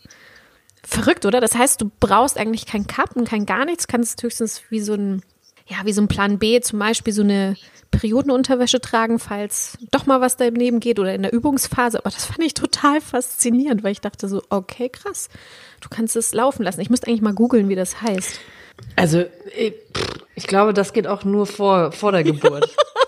Verrückt, 0.84 1.26
oder? 1.26 1.42
Das 1.42 1.56
heißt, 1.56 1.82
du 1.82 1.92
brauchst 2.00 2.38
eigentlich 2.38 2.66
kein 2.66 2.88
Kappen, 2.88 3.26
kein 3.26 3.46
gar 3.46 3.66
nichts, 3.66 3.88
kannst 3.88 4.24
höchstens 4.24 4.62
wie 4.70 4.80
so 4.80 4.94
ein, 4.94 5.22
ja, 5.68 5.78
wie 5.84 5.94
so 5.94 6.02
ein 6.02 6.08
Plan 6.08 6.40
B 6.40 6.62
zum 6.62 6.80
Beispiel 6.80 7.14
so 7.14 7.22
eine 7.22 7.56
Periodenunterwäsche 7.92 8.80
tragen, 8.80 9.20
falls 9.20 9.78
doch 9.92 10.06
mal 10.06 10.22
was 10.22 10.38
daneben 10.38 10.80
geht 10.80 11.00
oder 11.00 11.14
in 11.14 11.24
der 11.24 11.34
Übungsphase. 11.34 12.00
Aber 12.00 12.10
das 12.10 12.26
fand 12.26 12.40
ich 12.40 12.54
total 12.54 13.02
faszinierend, 13.02 13.84
weil 13.84 13.92
ich 13.92 14.02
dachte 14.02 14.28
so, 14.28 14.42
okay, 14.50 14.90
krass, 14.90 15.30
du 15.82 15.90
kannst 15.90 16.16
es 16.16 16.34
laufen 16.34 16.64
lassen. 16.64 16.82
Ich 16.82 16.90
müsste 16.90 17.08
eigentlich 17.08 17.22
mal 17.22 17.34
googeln, 17.34 17.70
wie 17.70 17.76
das 17.76 18.02
heißt. 18.02 18.40
Also, 18.96 19.26
ich, 19.58 19.74
ich 20.36 20.48
glaube, 20.48 20.74
das 20.74 20.94
geht 20.94 21.08
auch 21.08 21.24
nur 21.24 21.46
vor, 21.46 21.92
vor 21.92 22.12
der 22.12 22.24
Geburt. 22.24 22.76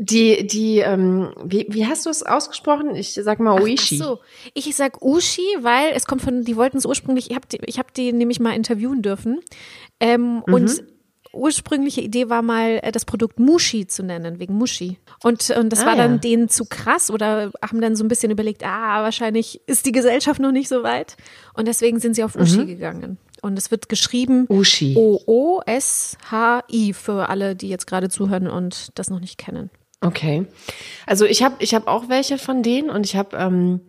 Die, 0.00 0.46
die, 0.46 0.78
ähm, 0.78 1.32
wie, 1.42 1.66
wie 1.68 1.84
hast 1.86 2.06
du 2.06 2.10
es 2.10 2.22
ausgesprochen? 2.22 2.94
Ich 2.94 3.14
sag 3.14 3.40
mal 3.40 3.60
Uishi. 3.60 3.98
Ach, 4.00 4.04
ach 4.04 4.06
so, 4.06 4.18
ich 4.54 4.76
sag 4.76 5.02
Ushi, 5.02 5.42
weil 5.60 5.90
es 5.92 6.06
kommt 6.06 6.22
von, 6.22 6.44
die 6.44 6.54
wollten 6.54 6.78
es 6.78 6.86
ursprünglich, 6.86 7.30
ich 7.30 7.36
habe 7.36 7.48
die, 7.50 7.58
ich 7.66 7.80
hab 7.80 7.92
die 7.92 8.12
nämlich 8.12 8.38
mal 8.38 8.54
interviewen 8.54 9.02
dürfen. 9.02 9.40
Ähm, 9.98 10.44
mhm. 10.46 10.54
Und 10.54 10.84
ursprüngliche 11.32 12.00
Idee 12.00 12.28
war 12.28 12.42
mal, 12.42 12.78
äh, 12.82 12.92
das 12.92 13.04
Produkt 13.04 13.40
Mushi 13.40 13.88
zu 13.88 14.04
nennen, 14.04 14.38
wegen 14.38 14.54
Mushi. 14.54 14.98
Und, 15.24 15.50
und 15.50 15.70
das 15.70 15.80
ah, 15.80 15.86
war 15.86 15.96
dann 15.96 16.12
ja. 16.12 16.18
denen 16.18 16.48
zu 16.48 16.64
krass 16.64 17.10
oder 17.10 17.50
haben 17.60 17.80
dann 17.80 17.96
so 17.96 18.04
ein 18.04 18.08
bisschen 18.08 18.30
überlegt, 18.30 18.64
ah, 18.64 19.02
wahrscheinlich 19.02 19.60
ist 19.66 19.84
die 19.84 19.92
Gesellschaft 19.92 20.40
noch 20.40 20.52
nicht 20.52 20.68
so 20.68 20.84
weit. 20.84 21.16
Und 21.54 21.66
deswegen 21.66 21.98
sind 21.98 22.14
sie 22.14 22.22
auf 22.22 22.36
Ushi 22.36 22.60
mhm. 22.60 22.66
gegangen. 22.66 23.18
Und 23.42 23.58
es 23.58 23.70
wird 23.70 23.88
geschrieben 23.88 24.46
Ushi. 24.48 24.94
O-O-S-H-I 24.96 26.92
für 26.92 27.28
alle, 27.28 27.56
die 27.56 27.68
jetzt 27.68 27.86
gerade 27.86 28.08
zuhören 28.08 28.48
und 28.48 28.90
das 28.94 29.10
noch 29.10 29.20
nicht 29.20 29.38
kennen. 29.38 29.70
Okay. 30.00 30.46
Also 31.06 31.24
ich 31.24 31.42
habe 31.42 31.56
ich 31.58 31.74
hab 31.74 31.86
auch 31.88 32.08
welche 32.08 32.38
von 32.38 32.62
denen 32.62 32.90
und 32.90 33.04
ich 33.04 33.16
habe, 33.16 33.36
ähm, 33.36 33.80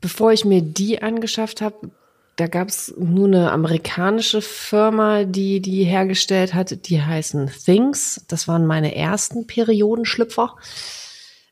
bevor 0.00 0.32
ich 0.32 0.44
mir 0.44 0.62
die 0.62 1.02
angeschafft 1.02 1.60
habe, 1.60 1.90
da 2.36 2.48
gab 2.48 2.68
es 2.68 2.92
nur 2.96 3.28
eine 3.28 3.52
amerikanische 3.52 4.42
Firma, 4.42 5.24
die 5.24 5.60
die 5.60 5.84
hergestellt 5.84 6.52
hat. 6.52 6.88
Die 6.88 7.00
heißen 7.00 7.50
Things. 7.64 8.24
Das 8.28 8.48
waren 8.48 8.66
meine 8.66 8.94
ersten 8.94 9.46
Periodenschlüpfer. 9.46 10.56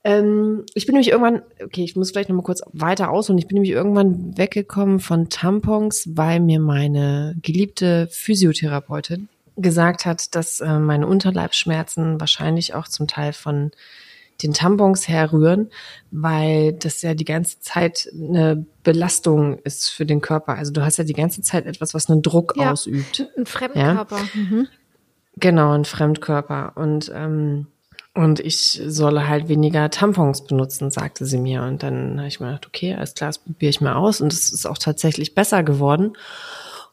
Ähm, 0.04 0.64
ich 0.74 0.86
bin 0.86 0.94
nämlich 0.94 1.10
irgendwann, 1.10 1.42
okay, 1.62 1.84
ich 1.84 1.94
muss 1.94 2.10
vielleicht 2.10 2.28
noch 2.28 2.36
mal 2.36 2.42
kurz 2.42 2.62
weiter 2.72 3.10
ausholen. 3.10 3.38
Ich 3.38 3.46
bin 3.46 3.54
nämlich 3.54 3.72
irgendwann 3.72 4.36
weggekommen 4.36 5.00
von 5.00 5.28
Tampons, 5.28 6.08
weil 6.14 6.40
mir 6.40 6.60
meine 6.60 7.36
geliebte 7.40 8.08
Physiotherapeutin 8.10 9.28
gesagt 9.56 10.06
hat, 10.06 10.34
dass 10.34 10.60
äh, 10.60 10.78
meine 10.78 11.06
Unterleibsschmerzen 11.06 12.20
wahrscheinlich 12.20 12.74
auch 12.74 12.88
zum 12.88 13.06
Teil 13.06 13.32
von 13.32 13.70
den 14.42 14.52
Tampons 14.52 15.06
herrühren, 15.08 15.70
weil 16.10 16.72
das 16.72 17.02
ja 17.02 17.14
die 17.14 17.24
ganze 17.24 17.60
Zeit 17.60 18.08
eine 18.12 18.66
Belastung 18.82 19.58
ist 19.58 19.90
für 19.90 20.06
den 20.06 20.20
Körper. 20.20 20.56
Also 20.56 20.72
du 20.72 20.84
hast 20.84 20.96
ja 20.96 21.04
die 21.04 21.12
ganze 21.12 21.42
Zeit 21.42 21.66
etwas, 21.66 21.94
was 21.94 22.10
einen 22.10 22.22
Druck 22.22 22.54
ja, 22.56 22.72
ausübt. 22.72 23.28
Ein 23.36 23.46
Fremdkörper. 23.46 24.16
Ja? 24.16 24.40
Mhm. 24.40 24.68
Genau, 25.36 25.72
ein 25.72 25.84
Fremdkörper. 25.84 26.72
Und 26.74 27.12
ähm, 27.14 27.68
und 28.14 28.40
ich 28.40 28.80
solle 28.86 29.26
halt 29.26 29.48
weniger 29.48 29.88
Tampons 29.90 30.44
benutzen, 30.44 30.90
sagte 30.90 31.24
sie 31.24 31.38
mir. 31.38 31.62
Und 31.62 31.82
dann 31.82 32.18
habe 32.18 32.28
ich 32.28 32.40
mir 32.40 32.46
gedacht, 32.46 32.66
okay, 32.66 32.94
alles 32.94 33.14
klar, 33.14 33.30
das 33.30 33.38
probiere 33.38 33.70
ich 33.70 33.80
mal 33.80 33.94
aus. 33.94 34.20
Und 34.20 34.32
es 34.32 34.52
ist 34.52 34.66
auch 34.66 34.76
tatsächlich 34.76 35.34
besser 35.34 35.62
geworden. 35.62 36.12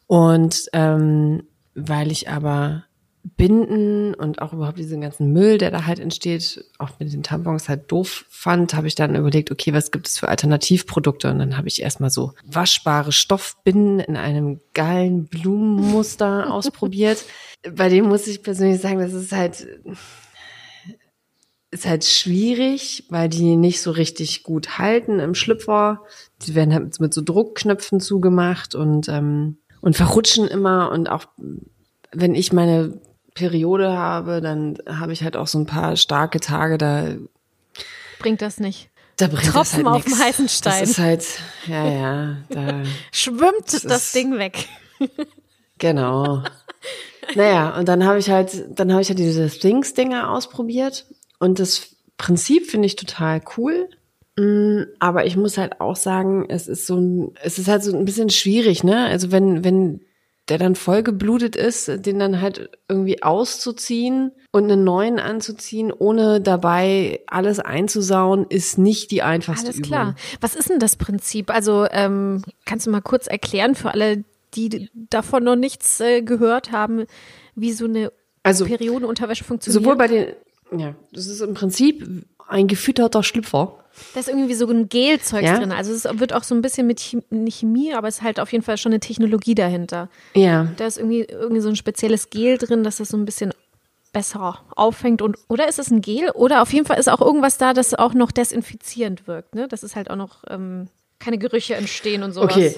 Und 0.07 0.69
ähm, 0.71 1.43
weil 1.75 2.11
ich 2.11 2.29
aber 2.29 2.85
Binden 3.35 4.13
und 4.13 4.41
auch 4.41 4.53
überhaupt 4.53 4.79
diesen 4.79 5.01
ganzen 5.01 5.33
Müll, 5.33 5.57
der 5.57 5.71
da 5.71 5.85
halt 5.85 5.99
entsteht, 5.99 6.63
auch 6.77 6.91
mit 6.99 7.11
den 7.11 7.21
Tampons 7.21 7.67
halt 7.67 7.91
doof 7.91 8.25
fand, 8.29 8.73
habe 8.73 8.87
ich 8.87 8.95
dann 8.95 9.15
überlegt, 9.15 9.51
okay, 9.51 9.73
was 9.73 9.91
gibt 9.91 10.07
es 10.07 10.17
für 10.17 10.29
Alternativprodukte? 10.29 11.29
Und 11.29 11.39
dann 11.39 11.57
habe 11.57 11.67
ich 11.67 11.81
erstmal 11.81 12.09
so 12.09 12.33
waschbare 12.45 13.11
Stoffbinden 13.11 13.99
in 13.99 14.15
einem 14.15 14.61
geilen 14.73 15.25
Blumenmuster 15.25 16.51
ausprobiert. 16.53 17.25
Bei 17.75 17.89
dem 17.89 18.05
muss 18.05 18.25
ich 18.25 18.41
persönlich 18.41 18.79
sagen, 18.79 18.99
das 18.99 19.13
ist 19.13 19.33
halt 19.33 19.67
ist 21.71 21.85
halt 21.85 22.03
schwierig, 22.03 23.05
weil 23.09 23.29
die 23.29 23.55
nicht 23.55 23.81
so 23.81 23.91
richtig 23.91 24.43
gut 24.43 24.77
halten 24.79 25.19
im 25.19 25.35
Schlüpfer. 25.35 26.01
Die 26.41 26.55
werden 26.55 26.73
halt 26.73 26.99
mit 26.99 27.13
so 27.13 27.21
Druckknöpfen 27.21 27.99
zugemacht 27.99 28.73
und, 28.75 29.07
ähm, 29.07 29.57
und 29.81 29.95
verrutschen 29.95 30.47
immer. 30.47 30.91
Und 30.91 31.09
auch 31.09 31.25
wenn 32.11 32.33
ich 32.33 32.51
meine 32.53 32.99
Periode 33.35 33.91
habe, 33.93 34.41
dann 34.41 34.77
habe 34.87 35.13
ich 35.13 35.23
halt 35.23 35.37
auch 35.37 35.47
so 35.47 35.59
ein 35.59 35.67
paar 35.67 35.95
starke 35.95 36.39
Tage, 36.39 36.77
da 36.79 37.09
bringt 38.17 38.41
das 38.41 38.59
nicht. 38.59 38.89
Da 39.17 39.27
bringt 39.27 39.51
Tropfen 39.51 39.83
das 39.83 39.93
halt 39.93 39.95
auf 39.97 40.03
dem 40.05 40.17
heißen 40.19 40.49
Stein. 40.49 40.79
Das 40.81 40.89
ist 40.89 40.97
halt, 40.97 41.25
ja, 41.67 41.87
ja, 41.91 42.37
da, 42.49 42.83
Schwimmt 43.11 43.67
das, 43.67 43.83
ist- 43.83 44.15
Ding 44.15 44.37
weg. 44.37 44.67
genau. 45.77 46.43
Naja, 47.35 47.77
und 47.77 47.87
dann 47.87 48.05
habe 48.05 48.17
ich 48.17 48.31
halt, 48.31 48.65
dann 48.79 48.91
habe 48.91 49.03
ich 49.03 49.09
halt 49.09 49.19
diese 49.19 49.47
Sphinx-Dinger 49.51 50.31
ausprobiert 50.31 51.05
und 51.39 51.59
das 51.59 51.95
Prinzip 52.17 52.69
finde 52.69 52.85
ich 52.85 52.95
total 52.95 53.41
cool. 53.57 53.89
Mm, 54.37 54.83
Aber 54.99 55.25
ich 55.25 55.35
muss 55.37 55.57
halt 55.57 55.79
auch 55.81 55.95
sagen, 55.95 56.45
es 56.49 56.67
ist 56.67 56.85
so 56.85 56.97
ein, 56.97 57.31
es 57.43 57.57
ist 57.57 57.67
halt 57.67 57.83
so 57.83 57.95
ein 57.95 58.05
bisschen 58.05 58.29
schwierig, 58.29 58.83
ne? 58.83 59.05
Also 59.05 59.31
wenn, 59.31 59.63
wenn 59.63 60.01
der 60.49 60.57
dann 60.57 60.75
voll 60.75 61.03
geblutet 61.03 61.55
ist, 61.55 61.87
den 62.05 62.17
dann 62.19 62.41
halt 62.41 62.69
irgendwie 62.87 63.21
auszuziehen 63.21 64.31
und 64.51 64.63
einen 64.63 64.83
neuen 64.83 65.19
anzuziehen, 65.19 65.91
ohne 65.91 66.41
dabei 66.41 67.21
alles 67.27 67.59
einzusauen, 67.59 68.47
ist 68.49 68.77
nicht 68.79 69.11
die 69.11 69.21
einfachste 69.21 69.67
Alles 69.67 69.77
Übung. 69.79 69.89
klar. 69.91 70.15
Was 70.41 70.55
ist 70.55 70.69
denn 70.69 70.79
das 70.79 70.95
Prinzip? 70.95 71.51
Also 71.53 71.85
ähm, 71.91 72.41
kannst 72.65 72.87
du 72.87 72.91
mal 72.91 73.01
kurz 73.01 73.27
erklären 73.27 73.75
für 73.75 73.91
alle, 73.93 74.23
die 74.55 74.89
davon 75.11 75.43
noch 75.43 75.55
nichts 75.55 75.99
äh, 75.99 76.21
gehört 76.23 76.71
haben, 76.71 77.05
wie 77.55 77.71
so 77.71 77.85
eine 77.85 78.11
Also 78.41 78.65
Periodenunterwäsche 78.65 79.43
funktioniert? 79.43 79.83
sowohl 79.83 79.95
bei 79.97 80.07
den, 80.07 80.25
ja, 80.75 80.95
das 81.11 81.27
ist 81.27 81.41
im 81.41 81.53
Prinzip 81.53 82.07
ein 82.47 82.67
gefütterter 82.67 83.23
Schlüpfer. 83.23 83.75
Da 84.13 84.19
ist 84.21 84.29
irgendwie 84.29 84.53
so 84.53 84.67
ein 84.67 84.87
Gelzeug 84.89 85.43
Ja. 85.43 85.57
drin. 85.57 85.71
Also 85.71 85.91
es 85.91 86.05
wird 86.19 86.33
auch 86.33 86.43
so 86.43 86.55
ein 86.55 86.61
bisschen 86.61 86.87
mit 86.87 86.99
Chemie, 87.01 87.93
aber 87.93 88.07
es 88.07 88.17
ist 88.17 88.21
halt 88.23 88.39
auf 88.39 88.51
jeden 88.51 88.63
Fall 88.63 88.77
schon 88.77 88.91
eine 88.91 88.99
Technologie 88.99 89.55
dahinter. 89.55 90.09
Ja. 90.35 90.67
Da 90.77 90.85
ist 90.87 90.97
irgendwie, 90.97 91.23
irgendwie 91.23 91.61
so 91.61 91.69
ein 91.69 91.75
spezielles 91.75 92.29
Gel 92.29 92.57
drin, 92.57 92.83
dass 92.83 92.97
das 92.97 93.09
so 93.09 93.17
ein 93.17 93.25
bisschen 93.25 93.53
besser 94.13 94.63
auffängt 94.75 95.21
und 95.21 95.37
oder 95.49 95.67
ist 95.67 95.77
es 95.77 95.91
ein 95.91 96.01
Gel 96.01 96.31
oder 96.31 96.63
auf 96.63 96.73
jeden 96.73 96.85
Fall 96.87 96.97
ist 96.97 97.09
auch 97.09 97.21
irgendwas 97.21 97.57
da, 97.59 97.73
das 97.73 97.93
auch 97.93 98.13
noch 98.15 98.31
desinfizierend 98.31 99.27
wirkt, 99.27 99.53
ne? 99.53 99.67
Dass 99.67 99.83
es 99.83 99.95
halt 99.95 100.09
auch 100.09 100.15
noch 100.15 100.43
ähm, 100.49 100.87
keine 101.19 101.37
Gerüche 101.37 101.75
entstehen 101.75 102.23
und 102.23 102.31
sowas. 102.31 102.55
Okay. 102.55 102.75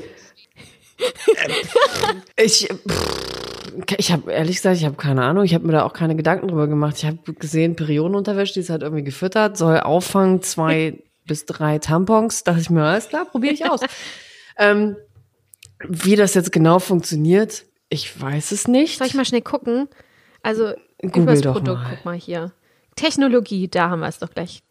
Ich 2.36 2.68
pff, 2.68 3.51
ich 3.98 4.12
habe 4.12 4.32
ehrlich 4.32 4.58
gesagt, 4.58 4.78
ich 4.78 4.86
habe 4.86 4.96
keine 4.96 5.24
Ahnung, 5.24 5.44
ich 5.44 5.54
habe 5.54 5.66
mir 5.66 5.74
da 5.74 5.84
auch 5.84 5.94
keine 5.94 6.16
Gedanken 6.16 6.48
drüber 6.48 6.68
gemacht. 6.68 6.98
Ich 6.98 7.06
habe 7.06 7.34
gesehen, 7.34 7.76
Periodenunterwäsche, 7.76 8.54
die 8.54 8.60
ist 8.62 8.70
halt 8.70 8.82
irgendwie 8.84 9.04
gefüttert, 9.04 9.58
soll 9.58 9.80
auffangen 9.80 10.42
zwei 10.42 11.04
bis 11.26 11.46
drei 11.46 11.80
Tampons. 11.80 12.44
Dachte 12.44 12.62
ich 12.62 12.70
mir, 12.70 12.84
alles 12.84 13.10
klar, 13.10 13.26
probiere 13.26 13.54
ich 13.54 13.70
aus. 13.70 13.82
ähm, 14.58 14.96
wie 15.88 16.16
das 16.16 16.34
jetzt 16.34 16.52
genau 16.52 16.80
funktioniert, 16.80 17.66
ich 17.90 18.20
weiß 18.20 18.52
es 18.52 18.68
nicht. 18.68 18.98
Soll 18.98 19.08
ich 19.08 19.14
mal 19.14 19.26
schnell 19.26 19.42
gucken? 19.42 19.88
Also 20.44 20.74
Google 21.02 21.24
über 21.24 21.32
das 21.32 21.42
doch 21.42 21.54
Produkt, 21.54 21.84
mal. 21.84 21.96
guck 21.96 22.06
mal 22.06 22.16
hier. 22.16 22.52
Technologie, 22.96 23.68
da 23.68 23.90
haben 23.90 24.02
wir 24.02 24.08
es 24.08 24.20
doch 24.20 24.30
gleich. 24.30 24.64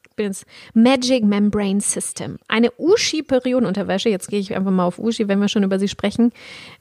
Magic 0.75 1.25
Membrane 1.25 1.81
System. 1.81 2.39
Eine 2.47 2.71
Ushi-Periodenunterwäsche. 2.77 4.11
Jetzt 4.11 4.29
gehe 4.29 4.39
ich 4.39 4.55
einfach 4.55 4.71
mal 4.71 4.85
auf 4.85 4.99
Ushi, 4.99 5.29
wenn 5.29 5.41
wir 5.41 5.49
schon 5.49 5.63
über 5.63 5.79
sie 5.79 5.89
sprechen. 5.89 6.33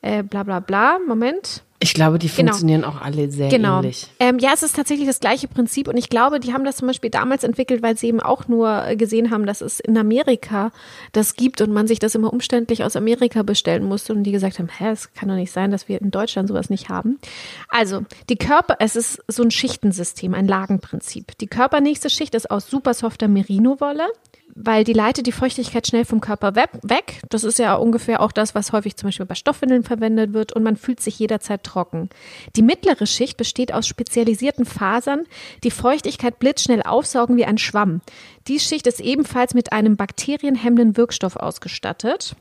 Äh, 0.02 0.24
bla 0.24 0.44
bla 0.44 0.60
bla. 0.60 1.00
Moment. 1.08 1.64
Ich 1.82 1.94
glaube, 1.94 2.20
die 2.20 2.28
Genau. 2.28 2.52
funktionieren 2.52 2.84
auch 2.84 3.00
alle 3.02 3.32
sehr 3.32 3.48
Genau. 3.48 3.78
ähnlich. 3.80 4.08
Ähm, 4.20 4.38
ja, 4.40 4.50
es 4.54 4.64
ist 4.64 4.76
tatsächlich 4.76 5.08
das 5.08 5.22
gleiche 5.22 5.48
Prinzip 5.48 5.88
und 5.88 5.96
ich 5.96 6.10
glaube, 6.10 6.42
die 6.42 6.52
haben 6.54 6.66
das 6.66 6.76
zum 6.78 6.88
Beispiel 6.88 7.10
damals 7.10 7.46
entwickelt, 7.46 7.82
weil 7.82 7.98
sie 7.98 8.08
eben 8.08 8.20
auch 8.20 8.50
nur 8.50 8.86
äh, 8.86 8.96
gesehen 8.98 9.32
haben, 9.32 9.46
dass 9.46 9.62
es 9.62 9.80
in 9.80 9.98
Amerika 9.98 10.72
das 11.14 11.36
gibt 11.36 11.62
und 11.62 11.72
man 11.72 11.88
sich 11.88 12.00
das 12.00 12.16
immer 12.16 12.34
umständlich 12.34 12.84
aus 12.84 12.98
Amerika 12.98 13.44
bestellen 13.44 13.86
musste 13.86 14.14
und 14.14 14.24
die 14.24 14.34
gesagt 14.34 14.60
haben, 14.60 14.68
hä, 14.68 14.90
es 14.90 15.14
kann 15.14 15.30
doch 15.30 15.36
nicht 15.36 15.54
sein, 15.54 15.72
dass 15.72 15.88
wir 15.88 16.02
in 16.02 16.12
Deutschland 16.12 16.50
sowas 16.50 16.70
nicht 16.70 16.90
haben. 16.90 17.18
Also, 17.70 18.02
die 18.30 18.36
Körper, 18.38 18.76
es 18.80 18.98
ist 18.98 19.24
so 19.30 19.42
ein 19.44 19.52
Schichtensystem, 19.52 20.34
ein 20.34 20.48
Lagenprinzip. 20.48 21.38
Die 21.38 21.48
körpernächste 21.48 22.10
Schicht 22.10 22.36
ist 22.36 22.52
aus 22.52 22.68
super 22.70 22.94
softer 22.94 23.30
Merino-Wolle 23.30 24.06
weil 24.56 24.84
die 24.84 24.94
leitet 24.94 25.28
die 25.28 25.32
Feuchtigkeit 25.32 25.88
schnell 25.88 26.06
vom 26.06 26.22
Körper 26.22 26.56
we- 26.56 26.80
weg. 26.84 27.22
Das 27.30 27.44
ist 27.44 27.60
ja 27.60 27.76
ungefähr 27.76 28.22
auch 28.22 28.32
das, 28.32 28.56
was 28.56 28.72
häufig 28.72 28.96
zum 28.98 29.08
Beispiel 29.08 29.26
bei 29.26 29.36
Stoffwindeln 29.36 29.84
verwendet 29.84 30.34
wird 30.34 30.54
und 30.54 30.64
man 30.64 30.76
fühlt 30.76 31.00
sich 31.00 31.18
jederzeit 31.20 31.64
trocken. 31.64 32.10
Die 32.56 32.62
mittlere 32.62 33.06
Schicht 33.06 33.38
besteht 33.38 33.74
aus 33.74 33.88
spezialisierten 33.88 34.66
Fasern, 34.66 35.26
die 35.64 35.72
Feuchtigkeit 35.72 36.40
blitzschnell 36.40 36.84
aufsaugen 36.84 37.38
wie 37.38 37.46
ein 37.46 37.58
Schwamm. 37.58 38.02
Die 38.48 38.60
Schicht 38.60 38.88
ist 38.88 39.00
ebenfalls 39.00 39.54
mit 39.54 39.72
einem 39.72 39.96
bakterienhemmenden 39.96 40.98
Wirkstoff 40.98 41.36
ausgestattet. 41.36 42.36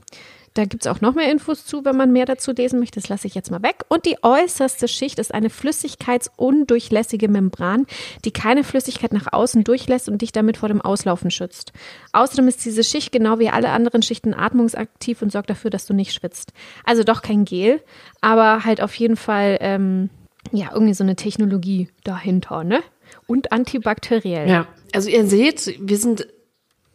Da 0.59 0.64
gibt's 0.64 0.88
auch 0.88 1.01
noch 1.01 1.14
mehr 1.14 1.31
Infos 1.31 1.64
zu, 1.64 1.85
wenn 1.85 1.97
man 1.97 2.11
mehr 2.11 2.27
dazu 2.27 2.51
lesen 2.51 2.81
möchte. 2.81 2.99
Das 2.99 3.09
lasse 3.09 3.29
ich 3.29 3.37
jetzt 3.37 3.53
mal 3.53 3.62
weg. 3.62 3.85
Und 3.87 4.07
die 4.07 4.16
äußerste 4.23 4.88
Schicht 4.88 5.21
ist 5.21 5.33
eine 5.33 5.51
flüssigkeitsundurchlässige 5.51 7.29
Membran, 7.29 7.87
die 8.25 8.33
keine 8.33 8.64
Flüssigkeit 8.64 9.12
nach 9.12 9.33
außen 9.33 9.62
durchlässt 9.62 10.09
und 10.09 10.21
dich 10.21 10.33
damit 10.33 10.57
vor 10.57 10.68
dem 10.68 10.81
Auslaufen 10.81 11.31
schützt. 11.31 11.73
Außerdem 12.12 12.49
ist 12.49 12.64
diese 12.64 12.83
Schicht 12.83 13.12
genau 13.12 13.38
wie 13.38 13.51
alle 13.51 13.68
anderen 13.68 14.03
Schichten 14.03 14.35
atmungsaktiv 14.35 15.23
und 15.23 15.31
sorgt 15.31 15.49
dafür, 15.49 15.71
dass 15.71 15.87
du 15.87 15.94
nicht 15.94 16.12
schwitzt. 16.12 16.53
Also 16.85 17.05
doch 17.05 17.23
kein 17.23 17.44
Gel, 17.44 17.81
aber 18.21 18.64
halt 18.64 18.81
auf 18.81 18.97
jeden 18.97 19.14
Fall 19.14 19.59
ähm, 19.61 20.11
ja 20.51 20.71
irgendwie 20.75 20.94
so 20.94 21.05
eine 21.05 21.14
Technologie 21.14 21.88
dahinter, 22.03 22.64
ne? 22.64 22.81
Und 23.29 23.53
antibakteriell. 23.53 24.49
Ja, 24.49 24.66
also 24.92 25.09
ihr 25.09 25.25
seht, 25.25 25.79
wir 25.81 25.99
sind 25.99 26.27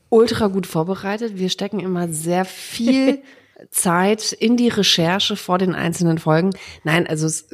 ultra 0.10 0.48
gut 0.48 0.68
vorbereitet. 0.68 1.38
Wir 1.38 1.48
stecken 1.48 1.80
immer 1.80 2.10
sehr 2.10 2.44
viel 2.44 3.24
Zeit 3.72 4.32
in 4.32 4.58
die 4.58 4.70
Recherche 4.70 5.36
vor 5.36 5.58
den 5.58 5.76
einzelnen 5.76 6.18
Folgen. 6.18 6.52
Nein, 6.84 7.08
also 7.08 7.28
es, 7.28 7.50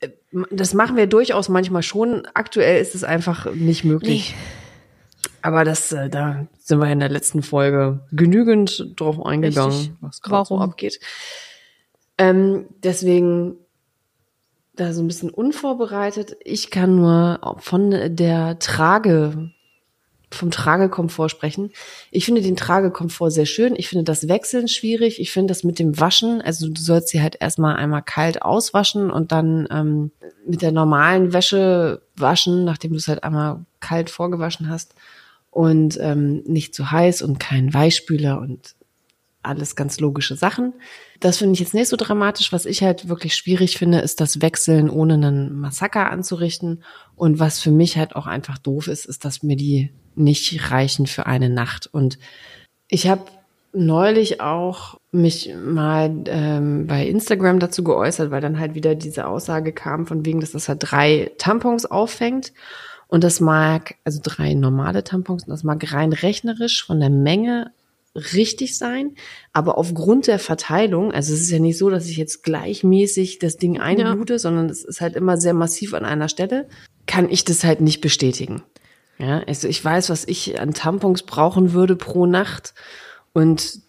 äh, 0.00 0.08
das 0.50 0.74
machen 0.74 0.96
wir 0.96 1.06
durchaus 1.06 1.48
manchmal 1.48 1.82
schon. 1.82 2.26
Aktuell 2.34 2.80
ist 2.80 2.94
es 2.94 3.04
einfach 3.04 3.52
nicht 3.52 3.84
möglich. 3.84 4.34
Aber 5.42 5.64
das, 5.64 5.92
äh, 5.92 6.08
da 6.08 6.46
sind 6.58 6.78
wir 6.78 6.90
in 6.90 7.00
der 7.00 7.08
letzten 7.08 7.42
Folge 7.42 8.00
genügend 8.12 8.92
drauf 8.96 9.24
eingegangen, 9.24 9.72
Richtig. 9.72 9.96
was 10.00 10.22
gerade 10.22 10.46
so 10.46 10.58
abgeht. 10.58 11.00
Ähm, 12.18 12.66
deswegen 12.82 13.56
da 14.76 14.92
so 14.92 15.02
ein 15.02 15.06
bisschen 15.06 15.30
unvorbereitet. 15.30 16.36
Ich 16.44 16.70
kann 16.70 16.96
nur 16.96 17.56
von 17.58 18.16
der 18.16 18.58
Trage, 18.58 19.50
vom 20.32 20.50
Tragekomfort 20.50 21.28
sprechen. 21.28 21.70
Ich 22.10 22.24
finde 22.24 22.42
den 22.42 22.56
Tragekomfort 22.56 23.30
sehr 23.30 23.46
schön. 23.46 23.74
Ich 23.76 23.88
finde 23.88 24.04
das 24.04 24.28
Wechseln 24.28 24.68
schwierig. 24.68 25.20
Ich 25.20 25.32
finde 25.32 25.50
das 25.50 25.64
mit 25.64 25.78
dem 25.78 25.98
Waschen, 25.98 26.40
also 26.40 26.68
du 26.68 26.80
sollst 26.80 27.08
sie 27.08 27.20
halt 27.20 27.36
erstmal 27.40 27.76
einmal 27.76 28.02
kalt 28.02 28.42
auswaschen 28.42 29.10
und 29.10 29.32
dann 29.32 29.66
ähm, 29.70 30.12
mit 30.46 30.62
der 30.62 30.72
normalen 30.72 31.32
Wäsche 31.32 32.02
waschen, 32.16 32.64
nachdem 32.64 32.92
du 32.92 32.98
es 32.98 33.08
halt 33.08 33.24
einmal 33.24 33.64
kalt 33.80 34.10
vorgewaschen 34.10 34.68
hast 34.68 34.94
und 35.50 35.98
ähm, 36.00 36.42
nicht 36.46 36.74
zu 36.74 36.90
heiß 36.90 37.22
und 37.22 37.40
kein 37.40 37.74
Weichspüler 37.74 38.40
und 38.40 38.76
alles 39.42 39.74
ganz 39.74 40.00
logische 40.00 40.36
Sachen. 40.36 40.74
Das 41.18 41.38
finde 41.38 41.54
ich 41.54 41.60
jetzt 41.60 41.74
nicht 41.74 41.88
so 41.88 41.96
dramatisch. 41.96 42.52
Was 42.52 42.66
ich 42.66 42.82
halt 42.82 43.08
wirklich 43.08 43.34
schwierig 43.34 43.78
finde, 43.78 44.00
ist 44.00 44.20
das 44.20 44.42
Wechseln, 44.42 44.90
ohne 44.90 45.14
einen 45.14 45.58
Massaker 45.58 46.10
anzurichten. 46.10 46.82
Und 47.16 47.38
was 47.38 47.58
für 47.58 47.70
mich 47.70 47.96
halt 47.96 48.16
auch 48.16 48.26
einfach 48.26 48.58
doof 48.58 48.86
ist, 48.86 49.06
ist, 49.06 49.24
dass 49.24 49.42
mir 49.42 49.56
die 49.56 49.90
nicht 50.14 50.70
reichen 50.70 51.06
für 51.06 51.26
eine 51.26 51.48
Nacht. 51.48 51.88
Und 51.92 52.18
ich 52.88 53.08
habe 53.08 53.24
neulich 53.72 54.40
auch 54.40 54.98
mich 55.12 55.54
mal 55.54 56.24
ähm, 56.26 56.86
bei 56.86 57.06
Instagram 57.06 57.58
dazu 57.58 57.84
geäußert, 57.84 58.30
weil 58.30 58.40
dann 58.40 58.58
halt 58.58 58.74
wieder 58.74 58.94
diese 58.94 59.26
Aussage 59.26 59.72
kam, 59.72 60.06
von 60.06 60.24
wegen, 60.24 60.40
dass 60.40 60.52
das 60.52 60.68
halt 60.68 60.78
drei 60.80 61.30
Tampons 61.38 61.86
auffängt. 61.86 62.52
Und 63.06 63.24
das 63.24 63.40
mag, 63.40 63.96
also 64.04 64.20
drei 64.22 64.54
normale 64.54 65.02
Tampons, 65.02 65.44
und 65.44 65.50
das 65.50 65.64
mag 65.64 65.92
rein 65.92 66.12
rechnerisch 66.12 66.84
von 66.84 67.00
der 67.00 67.10
Menge 67.10 67.72
richtig 68.14 68.76
sein, 68.76 69.14
aber 69.52 69.78
aufgrund 69.78 70.26
der 70.26 70.38
Verteilung, 70.38 71.12
also 71.12 71.32
es 71.32 71.40
ist 71.42 71.50
ja 71.50 71.60
nicht 71.60 71.78
so, 71.78 71.90
dass 71.90 72.08
ich 72.08 72.16
jetzt 72.16 72.42
gleichmäßig 72.42 73.38
das 73.38 73.56
Ding 73.56 73.80
einblute, 73.80 74.38
sondern 74.38 74.68
es 74.68 74.84
ist 74.84 75.00
halt 75.00 75.14
immer 75.14 75.36
sehr 75.36 75.54
massiv 75.54 75.94
an 75.94 76.04
einer 76.04 76.28
Stelle, 76.28 76.68
kann 77.06 77.30
ich 77.30 77.44
das 77.44 77.62
halt 77.62 77.80
nicht 77.80 78.00
bestätigen. 78.00 78.62
Ja, 79.20 79.40
also 79.46 79.68
ich 79.68 79.84
weiß, 79.84 80.08
was 80.10 80.24
ich 80.26 80.58
an 80.60 80.72
Tampons 80.74 81.22
brauchen 81.24 81.72
würde 81.72 81.94
pro 81.96 82.26
Nacht 82.26 82.74
und 83.32 83.80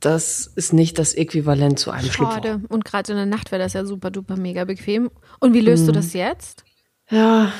das 0.00 0.46
ist 0.54 0.72
nicht 0.72 0.98
das 0.98 1.12
Äquivalent 1.14 1.78
zu 1.78 1.90
einem 1.90 2.10
Schlüpfer. 2.10 2.34
Schade. 2.34 2.60
Und 2.68 2.84
gerade 2.84 3.10
in 3.12 3.16
der 3.18 3.26
Nacht 3.26 3.50
wäre 3.50 3.60
das 3.62 3.72
ja 3.72 3.84
super 3.84 4.10
duper 4.12 4.36
mega 4.36 4.64
bequem. 4.64 5.10
Und 5.40 5.54
wie 5.54 5.60
löst 5.60 5.86
du 5.88 5.90
Mhm. 5.90 5.96
das 5.96 6.12
jetzt? 6.12 6.64
Ja, 7.10 7.52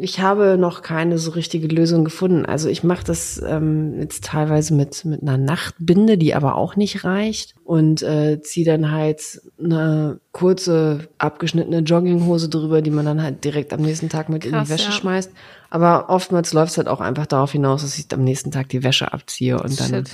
ich 0.00 0.20
habe 0.20 0.56
noch 0.56 0.82
keine 0.82 1.18
so 1.18 1.32
richtige 1.32 1.66
Lösung 1.66 2.04
gefunden. 2.04 2.46
Also 2.46 2.68
ich 2.68 2.84
mache 2.84 3.04
das 3.04 3.42
ähm, 3.44 4.00
jetzt 4.00 4.24
teilweise 4.24 4.72
mit 4.72 5.04
mit 5.04 5.22
einer 5.22 5.36
Nachtbinde, 5.36 6.16
die 6.16 6.34
aber 6.34 6.54
auch 6.54 6.76
nicht 6.76 7.04
reicht 7.04 7.54
und 7.64 8.02
äh, 8.02 8.40
ziehe 8.40 8.64
dann 8.64 8.92
halt 8.92 9.42
eine 9.58 10.20
kurze 10.32 11.08
abgeschnittene 11.18 11.80
Jogginghose 11.80 12.48
drüber, 12.48 12.82
die 12.82 12.90
man 12.90 13.04
dann 13.04 13.22
halt 13.22 13.44
direkt 13.44 13.72
am 13.72 13.82
nächsten 13.82 14.08
Tag 14.08 14.28
mit 14.28 14.42
Krass, 14.42 14.52
in 14.52 14.64
die 14.64 14.70
Wäsche 14.70 14.90
ja. 14.90 14.92
schmeißt. 14.92 15.32
Aber 15.70 16.08
oftmals 16.08 16.52
läuft 16.52 16.72
es 16.72 16.78
halt 16.78 16.88
auch 16.88 17.00
einfach 17.00 17.26
darauf 17.26 17.52
hinaus, 17.52 17.82
dass 17.82 17.98
ich 17.98 18.06
am 18.12 18.22
nächsten 18.22 18.52
Tag 18.52 18.68
die 18.68 18.84
Wäsche 18.84 19.12
abziehe 19.12 19.60
und 19.60 19.76
Shit. 19.76 19.92
dann 19.92 20.04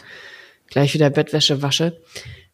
gleich 0.69 0.95
wieder 0.95 1.11
Bettwäsche 1.11 1.63
wasche. 1.63 2.01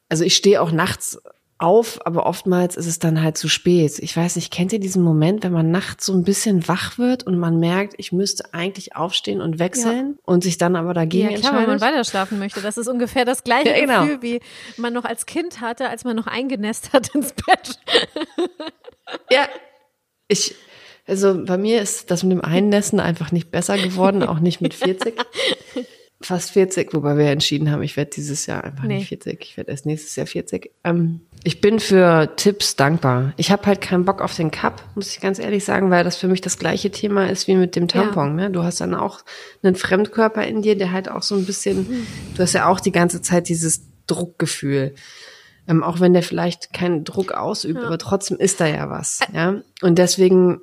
Also 0.09 0.25
ich 0.25 0.37
stehe 0.37 0.61
auch 0.61 0.73
nachts 0.73 1.19
auf, 1.59 2.05
aber 2.05 2.27
oftmals 2.27 2.77
ist 2.77 2.87
es 2.87 2.99
dann 2.99 3.23
halt 3.23 3.39
zu 3.39 3.49
spät. 3.49 3.99
Ich 3.99 4.15
weiß 4.15 4.37
nicht, 4.37 4.53
kennt 4.53 4.73
ihr 4.73 4.79
diesen 4.79 5.03
Moment, 5.03 5.43
wenn 5.43 5.53
man 5.53 5.71
nachts 5.71 6.05
so 6.05 6.13
ein 6.13 6.23
bisschen 6.23 6.69
wach 6.69 6.99
wird 6.99 7.23
und 7.23 7.39
man 7.39 7.59
merkt, 7.59 7.95
ich 7.97 8.13
müsste 8.13 8.53
eigentlich 8.53 8.95
aufstehen 8.95 9.41
und 9.41 9.59
wechseln 9.59 10.17
ja. 10.17 10.23
und 10.25 10.43
sich 10.43 10.59
dann 10.59 10.77
aber 10.77 10.93
dagegen 10.93 11.31
ja, 11.31 11.39
klar, 11.39 11.53
entscheidet? 11.53 11.61
wenn 11.61 11.79
man 11.79 11.81
weiter 11.81 12.05
schlafen 12.05 12.39
möchte. 12.39 12.61
Das 12.61 12.77
ist 12.77 12.89
ungefähr 12.89 13.25
das 13.25 13.43
gleiche 13.43 13.71
ja, 13.71 13.81
genau. 13.81 14.03
Gefühl, 14.03 14.23
wie 14.23 14.41
man 14.77 14.93
noch 14.93 15.05
als 15.05 15.25
Kind 15.25 15.63
hatte, 15.63 15.89
als 15.89 16.05
man 16.05 16.15
noch 16.15 16.27
eingenässt 16.27 16.93
hat 16.93 17.15
ins 17.15 17.33
Bett. 17.33 17.81
ja, 19.31 19.49
ich, 20.29 20.55
also 21.07 21.43
bei 21.45 21.57
mir 21.57 21.81
ist 21.81 22.11
das 22.11 22.23
mit 22.23 22.33
dem 22.33 22.45
Einnässen 22.45 23.01
einfach 23.01 23.33
nicht 23.33 23.51
besser 23.51 23.79
geworden, 23.79 24.23
auch 24.23 24.41
nicht 24.41 24.61
mit 24.61 24.75
40. 24.75 25.15
Fast 26.21 26.51
40, 26.53 26.95
wobei 26.95 27.17
wir 27.17 27.27
entschieden 27.27 27.71
haben, 27.71 27.83
ich 27.83 27.97
werde 27.97 28.11
dieses 28.15 28.47
Jahr 28.47 28.65
einfach 28.65 28.85
nee. 28.85 28.97
nicht 28.97 29.09
40, 29.09 29.39
ich 29.43 29.57
werde 29.57 29.71
erst 29.71 29.87
nächstes 29.87 30.17
Jahr 30.17 30.27
40. 30.27 30.71
Ähm, 30.83 31.21
ich 31.47 31.61
bin 31.61 31.79
für 31.79 32.35
Tipps 32.35 32.75
dankbar. 32.75 33.33
Ich 33.37 33.53
habe 33.53 33.67
halt 33.67 33.81
keinen 33.81 34.05
Bock 34.05 34.21
auf 34.21 34.35
den 34.35 34.51
Cup, 34.51 34.83
muss 34.97 35.13
ich 35.13 35.21
ganz 35.21 35.39
ehrlich 35.39 35.65
sagen, 35.65 35.93
weil 35.93 36.03
das 36.03 36.17
für 36.17 36.27
mich 36.27 36.41
das 36.41 36.59
gleiche 36.59 36.91
Thema 36.91 37.31
ist 37.31 37.47
wie 37.47 37.55
mit 37.55 37.77
dem 37.77 37.87
Tampon. 37.87 38.37
Ja. 38.37 38.47
Ne? 38.47 38.51
Du 38.51 38.65
hast 38.65 38.81
dann 38.81 38.97
auch 38.97 39.21
einen 39.63 39.77
Fremdkörper 39.77 40.45
in 40.45 40.63
dir, 40.63 40.77
der 40.77 40.91
halt 40.91 41.09
auch 41.09 41.23
so 41.23 41.37
ein 41.37 41.47
bisschen, 41.47 42.05
du 42.35 42.43
hast 42.43 42.53
ja 42.55 42.67
auch 42.67 42.81
die 42.81 42.91
ganze 42.91 43.23
Zeit 43.23 43.49
dieses 43.49 43.83
Druckgefühl. 44.09 44.97
Ähm, 45.69 45.85
auch 45.85 46.01
wenn 46.01 46.15
der 46.15 46.25
vielleicht 46.25 46.73
keinen 46.73 47.05
Druck 47.05 47.31
ausübt, 47.31 47.79
ja. 47.79 47.87
aber 47.87 47.99
trotzdem 47.99 48.39
ist 48.39 48.61
da 48.61 48.67
ja 48.67 48.91
was. 48.91 49.21
Ja? 49.33 49.63
Und 49.83 49.99
deswegen 49.99 50.59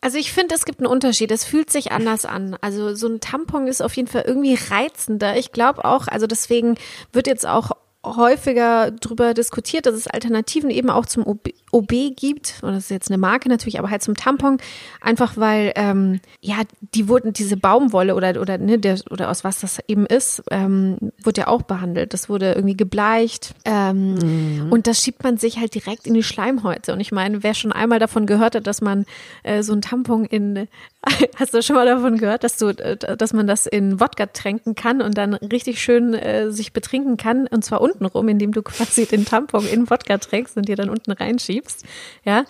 also 0.00 0.18
ich 0.18 0.32
finde, 0.32 0.54
es 0.54 0.64
gibt 0.64 0.78
einen 0.78 0.86
Unterschied. 0.86 1.32
Es 1.32 1.42
fühlt 1.44 1.72
sich 1.72 1.90
anders 1.90 2.24
an. 2.24 2.56
Also 2.60 2.94
so 2.94 3.08
ein 3.08 3.18
Tampon 3.18 3.66
ist 3.66 3.82
auf 3.82 3.96
jeden 3.96 4.06
Fall 4.06 4.22
irgendwie 4.24 4.56
reizender. 4.70 5.36
Ich 5.36 5.50
glaube 5.50 5.84
auch, 5.84 6.06
also 6.06 6.28
deswegen 6.28 6.76
wird 7.12 7.26
jetzt 7.26 7.44
auch 7.44 7.72
häufiger 8.04 8.92
darüber 8.92 9.34
diskutiert, 9.34 9.86
dass 9.86 9.94
es 9.94 10.06
Alternativen 10.06 10.70
eben 10.70 10.88
auch 10.88 11.04
zum 11.04 11.26
OB, 11.26 11.48
OB 11.72 12.16
gibt. 12.16 12.60
Und 12.62 12.72
das 12.72 12.84
ist 12.84 12.90
jetzt 12.90 13.10
eine 13.10 13.18
Marke 13.18 13.48
natürlich, 13.48 13.78
aber 13.78 13.90
halt 13.90 14.02
zum 14.02 14.14
Tampon. 14.14 14.58
Einfach 15.00 15.36
weil, 15.36 15.72
ähm, 15.74 16.20
ja, 16.40 16.56
die 16.94 17.08
wurden, 17.08 17.32
diese 17.32 17.56
Baumwolle 17.56 18.14
oder, 18.14 18.40
oder, 18.40 18.56
ne, 18.58 18.78
der, 18.78 19.00
oder 19.10 19.30
aus 19.30 19.42
was 19.42 19.60
das 19.60 19.80
eben 19.88 20.06
ist, 20.06 20.42
ähm, 20.50 21.12
wurde 21.22 21.42
ja 21.42 21.48
auch 21.48 21.62
behandelt. 21.62 22.14
Das 22.14 22.28
wurde 22.28 22.52
irgendwie 22.52 22.76
gebleicht. 22.76 23.54
Ähm, 23.64 24.14
mhm. 24.14 24.72
Und 24.72 24.86
das 24.86 25.02
schiebt 25.02 25.24
man 25.24 25.36
sich 25.36 25.58
halt 25.58 25.74
direkt 25.74 26.06
in 26.06 26.14
die 26.14 26.22
Schleimhäute. 26.22 26.92
Und 26.92 27.00
ich 27.00 27.10
meine, 27.10 27.42
wer 27.42 27.54
schon 27.54 27.72
einmal 27.72 27.98
davon 27.98 28.26
gehört 28.26 28.54
hat, 28.54 28.66
dass 28.66 28.80
man 28.80 29.06
äh, 29.42 29.62
so 29.62 29.72
ein 29.72 29.82
Tampon 29.82 30.24
in, 30.24 30.68
hast 31.36 31.54
du 31.54 31.62
schon 31.62 31.76
mal 31.76 31.86
davon 31.86 32.18
gehört, 32.18 32.42
dass 32.42 32.56
du, 32.56 32.68
äh, 32.68 32.96
dass 32.96 33.32
man 33.32 33.46
das 33.46 33.66
in 33.66 34.00
Wodka 34.00 34.26
tränken 34.26 34.74
kann 34.74 35.00
und 35.00 35.16
dann 35.16 35.34
richtig 35.34 35.80
schön 35.80 36.12
äh, 36.12 36.50
sich 36.50 36.72
betrinken 36.72 37.16
kann 37.16 37.46
und 37.46 37.64
zwar 37.64 37.80
unten 37.80 38.04
rum, 38.04 38.28
indem 38.28 38.50
du 38.50 38.62
quasi 38.64 39.06
den 39.06 39.24
Tampon 39.24 39.66
in 39.66 39.88
Wodka 39.90 40.18
trägst 40.18 40.56
und 40.56 40.68
dir 40.68 40.74
dann 40.74 40.90
unten 40.90 41.12
reinschiebst. 41.12 41.84
Ja, 42.24 42.42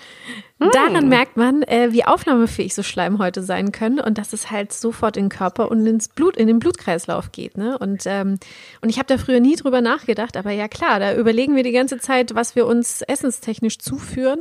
mm. 0.59 0.71
daran 0.73 1.09
merkt 1.09 1.37
man, 1.37 1.63
äh, 1.63 1.93
wie 1.93 2.05
aufnahmefähig 2.05 2.75
so 2.75 2.83
Schleimhäute 2.83 3.43
sein 3.43 3.71
können 3.71 4.01
und 4.01 4.17
dass 4.17 4.33
es 4.33 4.51
halt 4.51 4.73
sofort 4.73 5.19
in 5.19 5.25
den 5.25 5.31
Körper 5.31 5.71
und 5.71 5.87
ins 5.87 6.09
Blut, 6.09 6.37
in 6.37 6.47
den 6.47 6.59
Blutkreislauf 6.59 7.33
geht. 7.33 7.59
Ne? 7.59 7.77
Und 7.77 8.05
ähm, 8.07 8.39
und 8.81 8.89
ich 8.89 8.99
habe 8.99 9.09
da 9.09 9.19
früher 9.19 9.41
nie 9.41 9.57
drüber 9.57 9.83
nachgedacht, 9.83 10.39
aber 10.39 10.53
ja 10.53 10.69
klar, 10.69 11.01
da 11.01 11.15
überlegen 11.15 11.55
wir 11.55 11.65
die 11.65 11.73
ganze 11.73 11.99
Zeit, 11.99 12.35
was 12.35 12.57
wir 12.57 12.67
uns 12.67 13.03
essenstechnisch 13.03 13.79
zuführen 13.79 14.41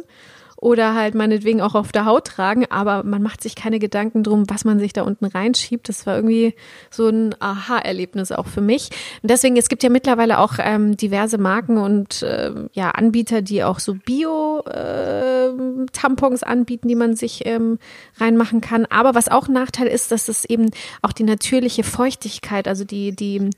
oder 0.59 0.95
halt 0.95 1.13
meinetwegen 1.13 1.61
auch 1.61 1.75
auf 1.75 1.91
der 1.91 2.05
Haut 2.05 2.25
tragen, 2.25 2.65
aber 2.69 3.03
man 3.03 3.21
macht 3.21 3.43
sich 3.43 3.55
keine 3.55 3.77
Gedanken 3.77 4.23
drum, 4.23 4.49
was 4.49 4.65
man 4.65 4.79
sich 4.79 4.91
da 4.91 5.03
unten 5.03 5.25
reinschiebt. 5.25 5.87
Das 5.87 6.07
war 6.07 6.15
irgendwie 6.15 6.55
so 6.89 7.07
ein 7.07 7.35
Aha-Erlebnis 7.39 8.31
auch 8.31 8.47
für 8.47 8.61
mich. 8.61 8.89
Und 9.21 9.29
deswegen, 9.29 9.55
es 9.55 9.69
gibt 9.69 9.83
ja 9.83 9.89
mittlerweile 9.89 10.39
auch 10.39 10.55
ähm, 10.57 10.97
diverse 10.97 11.37
Marken 11.37 11.77
und 11.77 12.23
äh, 12.23 12.51
ja, 12.73 12.89
Anbieter, 12.89 13.43
die 13.43 13.63
auch 13.63 13.77
so 13.79 13.93
Bio-Tampons 13.93 16.41
äh, 16.41 16.45
anbieten, 16.45 16.87
die 16.87 16.95
man 16.95 17.15
sich 17.15 17.45
ähm, 17.45 17.77
reinmachen 18.19 18.59
kann. 18.59 18.87
Aber 18.87 19.13
was 19.13 19.29
auch 19.29 19.47
ein 19.47 19.53
Nachteil 19.53 19.85
ist, 19.87 20.11
dass 20.11 20.27
es 20.27 20.43
eben 20.43 20.71
auch 21.03 21.13
die 21.13 21.23
natürliche 21.23 21.83
Feuchtigkeit, 21.83 22.67
also 22.67 22.83
die, 22.83 23.15
die 23.15 23.51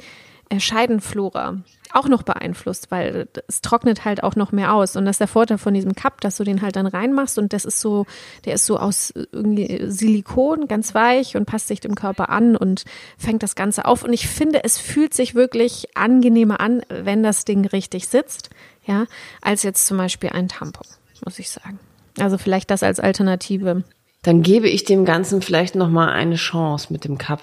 äh, 0.49 0.59
Scheidenflora 0.59 1.59
auch 1.93 2.07
noch 2.07 2.23
beeinflusst, 2.23 2.91
weil 2.91 3.27
es 3.47 3.61
trocknet 3.61 4.05
halt 4.05 4.23
auch 4.23 4.35
noch 4.35 4.51
mehr 4.51 4.73
aus. 4.73 4.95
Und 4.95 5.05
das 5.05 5.15
ist 5.15 5.19
der 5.19 5.27
Vorteil 5.27 5.57
von 5.57 5.73
diesem 5.73 5.95
Cup, 5.95 6.21
dass 6.21 6.37
du 6.37 6.43
den 6.43 6.61
halt 6.61 6.75
dann 6.75 6.87
reinmachst 6.87 7.37
und 7.37 7.53
das 7.53 7.65
ist 7.65 7.79
so, 7.79 8.05
der 8.45 8.53
ist 8.53 8.65
so 8.65 8.77
aus 8.77 9.13
irgendwie 9.31 9.85
Silikon, 9.87 10.67
ganz 10.67 10.93
weich 10.93 11.35
und 11.35 11.45
passt 11.45 11.67
sich 11.67 11.79
dem 11.79 11.95
Körper 11.95 12.29
an 12.29 12.55
und 12.55 12.85
fängt 13.17 13.43
das 13.43 13.55
Ganze 13.55 13.85
auf. 13.85 14.03
Und 14.03 14.13
ich 14.13 14.27
finde, 14.27 14.63
es 14.63 14.77
fühlt 14.77 15.13
sich 15.13 15.35
wirklich 15.35 15.87
angenehmer 15.95 16.59
an, 16.59 16.81
wenn 16.89 17.23
das 17.23 17.45
Ding 17.45 17.65
richtig 17.65 18.07
sitzt, 18.07 18.49
ja, 18.85 19.05
als 19.41 19.63
jetzt 19.63 19.85
zum 19.85 19.97
Beispiel 19.97 20.29
ein 20.29 20.47
Tampon, 20.47 20.87
muss 21.25 21.39
ich 21.39 21.49
sagen. 21.49 21.79
Also 22.19 22.37
vielleicht 22.37 22.71
das 22.71 22.83
als 22.83 22.99
Alternative. 22.99 23.83
Dann 24.23 24.41
gebe 24.41 24.67
ich 24.67 24.83
dem 24.83 25.05
Ganzen 25.05 25.41
vielleicht 25.41 25.75
noch 25.75 25.89
mal 25.89 26.09
eine 26.09 26.35
Chance 26.35 26.91
mit 26.91 27.05
dem 27.05 27.17
Cup. 27.17 27.41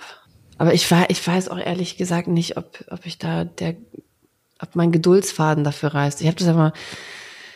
Aber 0.58 0.74
ich, 0.74 0.90
war, 0.90 1.10
ich 1.10 1.26
weiß 1.26 1.48
auch 1.48 1.58
ehrlich 1.58 1.96
gesagt 1.96 2.28
nicht, 2.28 2.56
ob, 2.56 2.84
ob 2.90 3.04
ich 3.06 3.18
da 3.18 3.44
der 3.44 3.76
ob 4.60 4.74
mein 4.74 4.92
Geduldsfaden 4.92 5.64
dafür 5.64 5.94
reißt. 5.94 6.20
Ich 6.20 6.26
habe 6.26 6.36
das 6.36 6.46
ja 6.46 6.54
mal, 6.54 6.72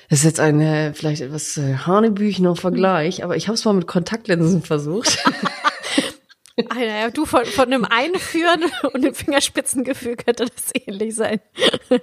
das 0.09 0.21
ist 0.21 0.25
jetzt 0.25 0.41
eine 0.41 0.93
vielleicht 0.95 1.23
etwas 1.23 1.57
äh, 1.57 1.77
hanebüchener 1.77 2.57
Vergleich, 2.57 3.25
aber 3.25 3.37
ich 3.37 3.49
habe 3.49 3.55
es 3.55 3.65
mal 3.65 3.75
mit 3.75 3.87
Kontaktlinsen 3.87 4.63
versucht. 4.63 5.19
Alter, 6.69 6.85
ja, 6.85 7.11
du 7.11 7.25
von, 7.25 7.45
von 7.47 7.67
einem 7.67 7.85
Einführen 7.85 8.65
und 8.93 9.03
dem 9.03 9.15
Fingerspitzengefühl 9.15 10.17
könnte 10.17 10.47
das 10.47 10.71
ähnlich 10.75 11.15
sein. 11.15 11.41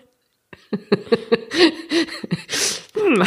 hm 2.95 3.25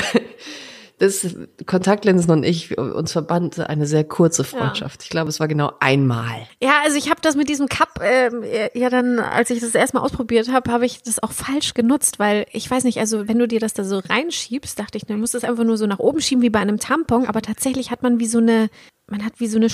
das 1.00 1.34
Kontaktlinsen 1.64 2.30
und 2.30 2.44
ich 2.44 2.76
uns 2.76 3.12
verband 3.12 3.58
eine 3.58 3.86
sehr 3.86 4.04
kurze 4.04 4.44
Freundschaft. 4.44 5.00
Ja. 5.00 5.04
Ich 5.04 5.08
glaube, 5.08 5.30
es 5.30 5.40
war 5.40 5.48
genau 5.48 5.72
einmal. 5.80 6.46
Ja, 6.62 6.82
also 6.84 6.98
ich 6.98 7.08
habe 7.08 7.22
das 7.22 7.36
mit 7.36 7.48
diesem 7.48 7.68
Cup 7.68 8.00
äh, 8.02 8.78
ja 8.78 8.90
dann, 8.90 9.18
als 9.18 9.48
ich 9.48 9.60
das 9.60 9.74
erstmal 9.74 10.02
ausprobiert 10.02 10.52
habe, 10.52 10.70
habe 10.70 10.84
ich 10.84 11.02
das 11.02 11.22
auch 11.22 11.32
falsch 11.32 11.72
genutzt, 11.72 12.18
weil 12.18 12.44
ich 12.52 12.70
weiß 12.70 12.84
nicht, 12.84 12.98
also 12.98 13.26
wenn 13.28 13.38
du 13.38 13.48
dir 13.48 13.60
das 13.60 13.72
da 13.72 13.82
so 13.82 13.98
reinschiebst, 13.98 14.78
dachte 14.78 14.98
ich, 14.98 15.06
dann 15.06 15.20
musst 15.20 15.32
du 15.32 15.38
es 15.38 15.44
einfach 15.44 15.64
nur 15.64 15.78
so 15.78 15.86
nach 15.86 16.00
oben 16.00 16.20
schieben 16.20 16.42
wie 16.42 16.50
bei 16.50 16.60
einem 16.60 16.78
Tampon, 16.78 17.24
aber 17.26 17.40
tatsächlich 17.40 17.90
hat 17.90 18.02
man 18.02 18.20
wie 18.20 18.26
so 18.26 18.38
eine, 18.38 18.68
man 19.08 19.24
hat 19.24 19.40
wie 19.40 19.48
so 19.48 19.56
eine 19.56 19.68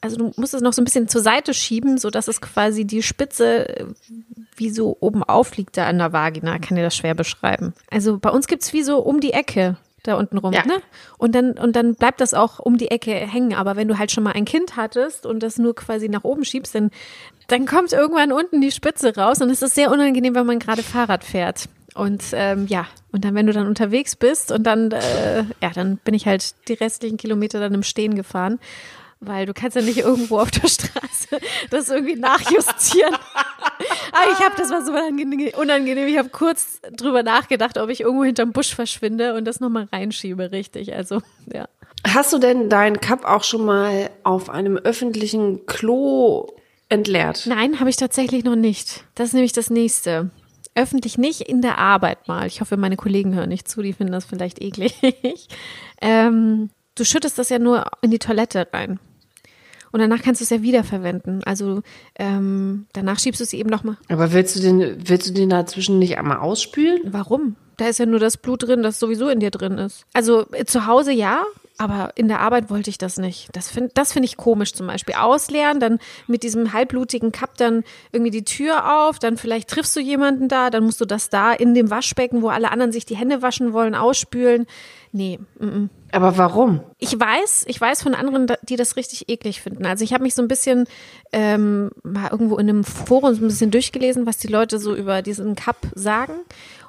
also 0.00 0.16
du 0.16 0.32
musst 0.36 0.52
es 0.52 0.60
noch 0.60 0.72
so 0.72 0.82
ein 0.82 0.84
bisschen 0.84 1.08
zur 1.08 1.22
Seite 1.22 1.54
schieben, 1.54 1.98
so 1.98 2.10
dass 2.10 2.28
es 2.28 2.40
quasi 2.40 2.86
die 2.86 3.02
Spitze 3.02 3.68
äh, 3.68 3.86
wie 4.56 4.70
so 4.70 4.96
oben 5.00 5.22
aufliegt 5.22 5.76
da 5.76 5.86
an 5.86 5.98
der 5.98 6.12
Vagina. 6.12 6.58
Kann 6.58 6.76
dir 6.76 6.82
das 6.82 6.96
schwer 6.96 7.14
beschreiben. 7.14 7.74
Also 7.90 8.18
bei 8.18 8.30
uns 8.30 8.46
gibt's 8.46 8.72
wie 8.72 8.82
so 8.82 8.98
um 8.98 9.20
die 9.20 9.32
Ecke 9.32 9.76
da 10.04 10.16
unten 10.16 10.38
rum, 10.38 10.52
ja. 10.52 10.64
ne? 10.64 10.80
Und 11.18 11.34
dann, 11.34 11.52
und 11.52 11.74
dann 11.74 11.94
bleibt 11.96 12.20
das 12.20 12.32
auch 12.34 12.60
um 12.60 12.78
die 12.78 12.90
Ecke 12.90 13.12
hängen. 13.12 13.54
Aber 13.54 13.74
wenn 13.76 13.88
du 13.88 13.98
halt 13.98 14.12
schon 14.12 14.22
mal 14.22 14.32
ein 14.32 14.44
Kind 14.44 14.76
hattest 14.76 15.26
und 15.26 15.42
das 15.42 15.58
nur 15.58 15.74
quasi 15.74 16.08
nach 16.08 16.24
oben 16.24 16.44
schiebst, 16.44 16.74
dann, 16.74 16.90
dann 17.48 17.66
kommt 17.66 17.92
irgendwann 17.92 18.32
unten 18.32 18.60
die 18.60 18.70
Spitze 18.70 19.16
raus 19.16 19.40
und 19.40 19.50
es 19.50 19.62
ist 19.62 19.74
sehr 19.74 19.90
unangenehm, 19.90 20.34
wenn 20.34 20.46
man 20.46 20.58
gerade 20.58 20.82
Fahrrad 20.82 21.24
fährt. 21.24 21.68
Und 21.94 22.22
ähm, 22.32 22.66
ja, 22.68 22.86
und 23.12 23.24
dann, 23.24 23.34
wenn 23.34 23.46
du 23.46 23.52
dann 23.52 23.66
unterwegs 23.66 24.16
bist 24.16 24.50
und 24.50 24.64
dann, 24.64 24.90
äh, 24.90 25.44
ja, 25.62 25.70
dann 25.74 25.96
bin 25.98 26.14
ich 26.14 26.26
halt 26.26 26.54
die 26.68 26.72
restlichen 26.74 27.16
Kilometer 27.16 27.60
dann 27.60 27.74
im 27.74 27.82
Stehen 27.82 28.14
gefahren 28.14 28.58
weil 29.26 29.46
du 29.46 29.54
kannst 29.54 29.76
ja 29.76 29.82
nicht 29.82 29.98
irgendwo 29.98 30.38
auf 30.38 30.50
der 30.50 30.68
Straße 30.68 31.38
das 31.70 31.88
irgendwie 31.88 32.16
nachjustieren. 32.16 33.14
Aber 33.14 34.32
ich 34.32 34.44
habe, 34.44 34.54
das 34.56 34.70
war 34.70 34.84
so 34.84 34.92
unangenehm. 34.92 36.06
Ich 36.06 36.18
habe 36.18 36.28
kurz 36.28 36.80
drüber 36.92 37.22
nachgedacht, 37.22 37.78
ob 37.78 37.90
ich 37.90 38.00
irgendwo 38.00 38.24
hinterm 38.24 38.52
Busch 38.52 38.74
verschwinde 38.74 39.34
und 39.34 39.44
das 39.44 39.60
nochmal 39.60 39.88
reinschiebe, 39.92 40.52
richtig. 40.52 40.94
Also, 40.94 41.20
ja. 41.52 41.66
Hast 42.06 42.32
du 42.32 42.38
denn 42.38 42.68
deinen 42.68 43.00
Cup 43.00 43.24
auch 43.24 43.44
schon 43.44 43.64
mal 43.64 44.10
auf 44.22 44.50
einem 44.50 44.76
öffentlichen 44.76 45.66
Klo 45.66 46.48
entleert? 46.88 47.44
Nein, 47.46 47.80
habe 47.80 47.90
ich 47.90 47.96
tatsächlich 47.96 48.44
noch 48.44 48.56
nicht. 48.56 49.04
Das 49.14 49.28
ist 49.28 49.34
nämlich 49.34 49.52
das 49.52 49.70
nächste. 49.70 50.30
Öffentlich 50.74 51.18
nicht, 51.18 51.42
in 51.42 51.62
der 51.62 51.78
Arbeit 51.78 52.26
mal. 52.28 52.46
Ich 52.46 52.60
hoffe, 52.60 52.76
meine 52.76 52.96
Kollegen 52.96 53.34
hören 53.34 53.48
nicht 53.48 53.68
zu, 53.68 53.80
die 53.80 53.92
finden 53.92 54.12
das 54.12 54.24
vielleicht 54.24 54.60
eklig. 54.60 54.94
ähm, 56.00 56.70
du 56.96 57.04
schüttest 57.04 57.38
das 57.38 57.48
ja 57.48 57.58
nur 57.58 57.86
in 58.02 58.10
die 58.10 58.18
Toilette 58.18 58.66
rein. 58.72 58.98
Und 59.94 60.00
danach 60.00 60.22
kannst 60.22 60.40
du 60.40 60.42
es 60.42 60.50
ja 60.50 60.60
wiederverwenden. 60.60 61.44
Also 61.44 61.82
ähm, 62.18 62.86
danach 62.94 63.20
schiebst 63.20 63.40
du 63.40 63.44
es 63.44 63.52
eben 63.52 63.70
nochmal. 63.70 63.96
Aber 64.08 64.32
willst 64.32 64.56
du 64.56 64.60
den, 64.60 64.96
willst 65.06 65.28
du 65.28 65.32
den 65.32 65.50
dazwischen 65.50 66.00
nicht 66.00 66.18
einmal 66.18 66.38
ausspülen? 66.38 66.98
Warum? 67.04 67.54
Da 67.76 67.86
ist 67.86 68.00
ja 68.00 68.06
nur 68.06 68.18
das 68.18 68.36
Blut 68.36 68.64
drin, 68.64 68.82
das 68.82 68.98
sowieso 68.98 69.28
in 69.28 69.38
dir 69.38 69.52
drin 69.52 69.78
ist. 69.78 70.04
Also 70.12 70.46
äh, 70.50 70.64
zu 70.64 70.86
Hause 70.88 71.12
ja, 71.12 71.44
Aber 71.76 72.12
in 72.14 72.28
der 72.28 72.40
Arbeit 72.40 72.70
wollte 72.70 72.88
ich 72.88 72.98
das 72.98 73.18
nicht. 73.18 73.48
Das 73.52 73.68
finde 73.68 73.90
das 73.94 74.12
finde 74.12 74.26
ich 74.26 74.36
komisch 74.36 74.74
zum 74.74 74.86
Beispiel. 74.86 75.16
Ausleeren, 75.16 75.80
dann 75.80 75.98
mit 76.28 76.44
diesem 76.44 76.72
halbblutigen 76.72 77.32
Cup 77.32 77.56
dann 77.56 77.82
irgendwie 78.12 78.30
die 78.30 78.44
Tür 78.44 79.08
auf, 79.08 79.18
dann 79.18 79.36
vielleicht 79.36 79.68
triffst 79.68 79.94
du 79.96 80.00
jemanden 80.00 80.48
da, 80.48 80.70
dann 80.70 80.84
musst 80.84 81.00
du 81.00 81.04
das 81.04 81.30
da 81.30 81.52
in 81.52 81.74
dem 81.74 81.90
Waschbecken, 81.90 82.42
wo 82.42 82.48
alle 82.48 82.70
anderen 82.70 82.92
sich 82.92 83.06
die 83.06 83.16
Hände 83.16 83.42
waschen 83.42 83.72
wollen, 83.72 83.94
ausspülen. 83.96 84.66
Nee. 85.14 85.38
Mm 85.60 85.64
-mm. 85.64 85.88
Aber 86.10 86.36
warum? 86.38 86.80
Ich 86.98 87.18
weiß, 87.18 87.66
ich 87.68 87.80
weiß 87.80 88.02
von 88.02 88.16
anderen, 88.16 88.48
die 88.62 88.74
das 88.74 88.96
richtig 88.96 89.28
eklig 89.28 89.60
finden. 89.60 89.86
Also 89.86 90.02
ich 90.02 90.12
habe 90.12 90.24
mich 90.24 90.34
so 90.34 90.42
ein 90.42 90.48
bisschen 90.48 90.88
ähm, 91.30 91.92
mal 92.02 92.32
irgendwo 92.32 92.56
in 92.56 92.68
einem 92.68 92.82
Forum 92.82 93.32
so 93.32 93.44
ein 93.44 93.46
bisschen 93.46 93.70
durchgelesen, 93.70 94.26
was 94.26 94.38
die 94.38 94.48
Leute 94.48 94.80
so 94.80 94.92
über 94.92 95.22
diesen 95.22 95.54
Cup 95.54 95.76
sagen. 95.94 96.32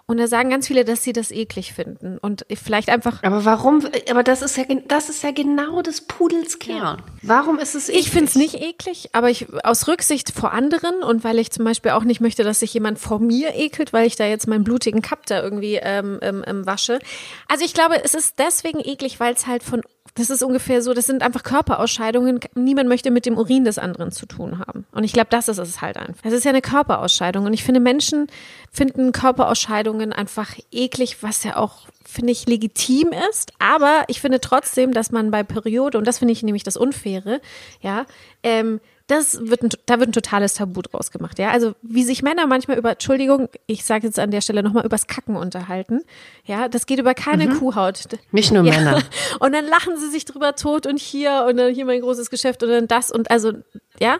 Und 0.07 0.17
da 0.17 0.27
sagen 0.27 0.51
ganz 0.51 0.67
viele, 0.67 0.85
dass 0.85 1.03
sie 1.03 1.13
das 1.13 1.31
eklig 1.31 1.73
finden 1.73 2.19
und 2.19 2.45
vielleicht 2.53 2.89
einfach. 2.89 3.23
Aber 3.23 3.43
warum? 3.43 3.87
Aber 4.11 4.21
das 4.21 4.43
ist 4.43 4.55
ja, 4.55 4.65
das 4.87 5.09
ist 5.09 5.23
ja 5.23 5.31
genau 5.31 5.81
des 5.81 6.01
Pudels 6.01 6.59
Kern. 6.59 7.01
Warum 7.23 7.57
ist 7.57 7.73
es 7.73 7.89
eklig? 7.89 8.05
Ich 8.05 8.11
finde 8.11 8.25
es 8.25 8.35
nicht 8.35 8.61
eklig, 8.61 9.09
aber 9.13 9.31
ich 9.31 9.47
aus 9.63 9.87
Rücksicht 9.87 10.29
vor 10.29 10.51
anderen 10.51 11.01
und 11.01 11.23
weil 11.23 11.39
ich 11.39 11.49
zum 11.49 11.65
Beispiel 11.65 11.91
auch 11.91 12.03
nicht 12.03 12.21
möchte, 12.21 12.43
dass 12.43 12.59
sich 12.59 12.71
jemand 12.75 12.99
vor 12.99 13.19
mir 13.19 13.55
ekelt, 13.55 13.93
weil 13.93 14.05
ich 14.05 14.15
da 14.15 14.27
jetzt 14.27 14.47
meinen 14.47 14.63
blutigen 14.63 15.01
da 15.25 15.41
irgendwie 15.41 15.79
ähm, 15.81 16.19
ähm 16.21 16.65
wasche. 16.67 16.99
Also 17.47 17.65
ich 17.65 17.73
glaube, 17.73 18.03
es 18.03 18.13
ist 18.13 18.37
deswegen 18.37 18.81
eklig, 18.81 19.19
weil 19.19 19.33
es 19.33 19.47
halt 19.47 19.63
von 19.63 19.81
das 20.15 20.30
ist 20.30 20.41
ungefähr 20.43 20.82
so, 20.82 20.93
das 20.93 21.06
sind 21.06 21.21
einfach 21.21 21.43
Körperausscheidungen. 21.43 22.39
Niemand 22.56 22.88
möchte 22.88 23.12
mit 23.12 23.25
dem 23.25 23.38
Urin 23.38 23.65
des 23.65 23.78
anderen 23.78 24.13
zu 24.13 24.25
tun 24.25 24.60
haben. 24.60 24.86
Und 24.93 25.04
ich 25.04 25.12
glaube, 25.12 25.28
das 25.30 25.49
ist 25.49 25.58
es 25.58 25.82
halt 25.82 25.97
einfach. 25.97 26.23
Es 26.23 26.32
ist 26.32 26.45
ja 26.45 26.51
eine 26.51 26.62
Körperausscheidung. 26.62 27.45
Und 27.45 27.54
ich 27.54 27.65
finde, 27.65 27.82
Menschen 27.82 28.28
finden 28.71 29.12
Körperausscheidungen 29.12 30.13
einfach 30.13 30.56
eklig, 30.71 31.21
was 31.21 31.43
ja 31.43 31.58
auch, 31.58 31.88
finde 32.06 32.32
ich, 32.32 32.47
legitim 32.47 33.13
ist. 33.30 33.51
Aber 33.60 34.06
ich 34.08 34.21
finde 34.21 34.39
trotzdem, 34.39 34.93
dass 34.93 35.12
man 35.12 35.32
bei 35.32 35.43
Periode, 35.43 35.97
und 35.97 36.08
das 36.08 36.19
finde 36.19 36.32
ich 36.32 36.43
nämlich 36.43 36.63
das 36.63 36.78
Unfaire, 36.78 37.41
ja, 37.82 38.06
ähm, 38.41 38.80
das 39.07 39.47
wird 39.47 39.61
ein, 39.61 39.69
da 39.85 39.99
wird 39.99 40.09
ein 40.09 40.13
totales 40.13 40.55
Tabu 40.55 40.81
draus 40.81 41.11
gemacht, 41.11 41.37
ja. 41.37 41.51
Also 41.51 41.75
wie 41.83 42.03
sich 42.03 42.23
Männer 42.23 42.47
manchmal 42.47 42.77
über, 42.77 42.91
Entschuldigung, 42.93 43.49
ich 43.67 43.85
sage 43.85 44.07
jetzt 44.07 44.17
an 44.17 44.31
der 44.31 44.41
Stelle 44.41 44.63
nochmal 44.63 44.85
übers 44.85 45.05
Kacken 45.05 45.35
unterhalten, 45.35 46.01
ja, 46.43 46.67
das 46.67 46.87
geht 46.87 46.99
über 46.99 47.13
keine 47.13 47.47
mhm. 47.47 47.59
Kuhhaut. 47.59 48.05
Nicht 48.31 48.51
nur 48.51 48.63
ja. 48.63 48.73
Männer. 48.73 49.03
Und 49.39 49.53
dann 49.53 49.65
lachen 49.65 49.97
sie 49.97 50.09
sich 50.09 50.25
drüber 50.25 50.55
tot 50.55 50.87
und 50.87 50.99
hier 50.99 51.45
und 51.47 51.57
dann 51.57 51.73
hier 51.73 51.85
mein 51.85 52.01
großes 52.01 52.29
Geschäft 52.29 52.63
und 52.63 52.69
dann 52.69 52.87
das 52.87 53.11
und 53.11 53.29
also, 53.29 53.53
ja. 53.99 54.17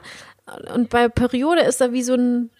Und 0.73 0.89
bei 0.89 1.09
Periode 1.09 1.61
ist 1.61 1.81
da 1.81 1.91
wie 1.91 2.03
so 2.03 2.13
ein, 2.13 2.51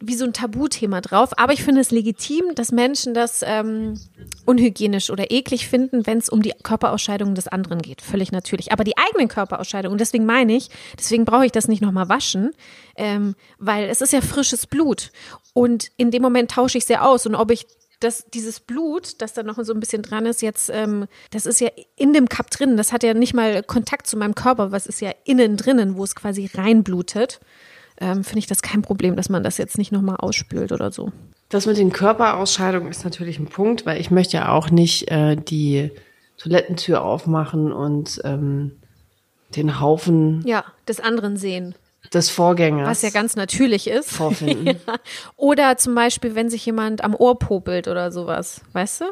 wie 0.00 0.14
so 0.14 0.24
ein 0.24 0.32
Tabuthema 0.32 1.00
drauf. 1.00 1.36
Aber 1.38 1.52
ich 1.52 1.64
finde 1.64 1.80
es 1.80 1.90
legitim, 1.90 2.54
dass 2.54 2.70
Menschen 2.70 3.14
das 3.14 3.42
ähm, 3.44 3.98
unhygienisch 4.46 5.10
oder 5.10 5.30
eklig 5.30 5.68
finden, 5.68 6.06
wenn 6.06 6.18
es 6.18 6.28
um 6.28 6.40
die 6.40 6.54
Körperausscheidungen 6.62 7.34
des 7.34 7.48
anderen 7.48 7.82
geht. 7.82 8.00
Völlig 8.00 8.30
natürlich. 8.30 8.70
Aber 8.70 8.84
die 8.84 8.96
eigenen 8.96 9.28
Körperausscheidungen, 9.28 9.98
deswegen 9.98 10.24
meine 10.24 10.54
ich, 10.54 10.70
deswegen 10.96 11.24
brauche 11.24 11.46
ich 11.46 11.52
das 11.52 11.66
nicht 11.66 11.82
nochmal 11.82 12.08
waschen, 12.08 12.52
ähm, 12.96 13.34
weil 13.58 13.88
es 13.88 14.00
ist 14.00 14.12
ja 14.12 14.20
frisches 14.20 14.66
Blut. 14.66 15.10
Und 15.52 15.90
in 15.96 16.12
dem 16.12 16.22
Moment 16.22 16.52
tausche 16.52 16.78
ich 16.78 16.84
es 16.84 16.88
ja 16.88 17.02
aus. 17.02 17.26
Und 17.26 17.34
ob 17.34 17.50
ich 17.50 17.66
das, 17.98 18.26
dieses 18.32 18.60
Blut, 18.60 19.20
das 19.20 19.32
da 19.32 19.42
noch 19.42 19.58
so 19.60 19.74
ein 19.74 19.80
bisschen 19.80 20.02
dran 20.02 20.26
ist, 20.26 20.42
jetzt, 20.42 20.70
ähm, 20.72 21.06
das 21.32 21.44
ist 21.44 21.60
ja 21.60 21.70
in 21.96 22.12
dem 22.12 22.28
Cup 22.28 22.50
drin. 22.50 22.76
Das 22.76 22.92
hat 22.92 23.02
ja 23.02 23.14
nicht 23.14 23.34
mal 23.34 23.64
Kontakt 23.64 24.06
zu 24.06 24.16
meinem 24.16 24.36
Körper, 24.36 24.70
was 24.70 24.86
ist 24.86 25.00
ja 25.00 25.10
innen 25.24 25.56
drinnen, 25.56 25.96
wo 25.96 26.04
es 26.04 26.14
quasi 26.14 26.48
reinblutet 26.54 27.40
ähm, 28.00 28.24
finde 28.24 28.38
ich 28.40 28.46
das 28.46 28.62
kein 28.62 28.82
Problem, 28.82 29.16
dass 29.16 29.28
man 29.28 29.42
das 29.42 29.58
jetzt 29.58 29.78
nicht 29.78 29.92
nochmal 29.92 30.16
ausspült 30.16 30.72
oder 30.72 30.90
so. 30.90 31.12
Das 31.48 31.66
mit 31.66 31.78
den 31.78 31.92
Körperausscheidungen 31.92 32.90
ist 32.90 33.04
natürlich 33.04 33.38
ein 33.38 33.46
Punkt, 33.46 33.86
weil 33.86 34.00
ich 34.00 34.10
möchte 34.10 34.36
ja 34.36 34.52
auch 34.52 34.70
nicht 34.70 35.10
äh, 35.10 35.36
die 35.36 35.90
Toilettentür 36.36 37.02
aufmachen 37.02 37.72
und 37.72 38.20
ähm, 38.24 38.72
den 39.56 39.80
Haufen 39.80 40.42
ja, 40.46 40.64
des 40.86 41.00
anderen 41.00 41.36
sehen. 41.36 41.74
Des 42.12 42.30
Vorgängers. 42.30 42.88
Was 42.88 43.02
ja 43.02 43.10
ganz 43.10 43.34
natürlich 43.34 43.88
ist. 43.88 44.10
Vorfinden. 44.10 44.66
ja. 44.86 44.94
Oder 45.36 45.76
zum 45.76 45.94
Beispiel, 45.94 46.34
wenn 46.34 46.48
sich 46.48 46.64
jemand 46.64 47.02
am 47.02 47.14
Ohr 47.14 47.38
popelt 47.38 47.88
oder 47.88 48.12
sowas, 48.12 48.60
weißt 48.72 49.02
du? 49.02 49.04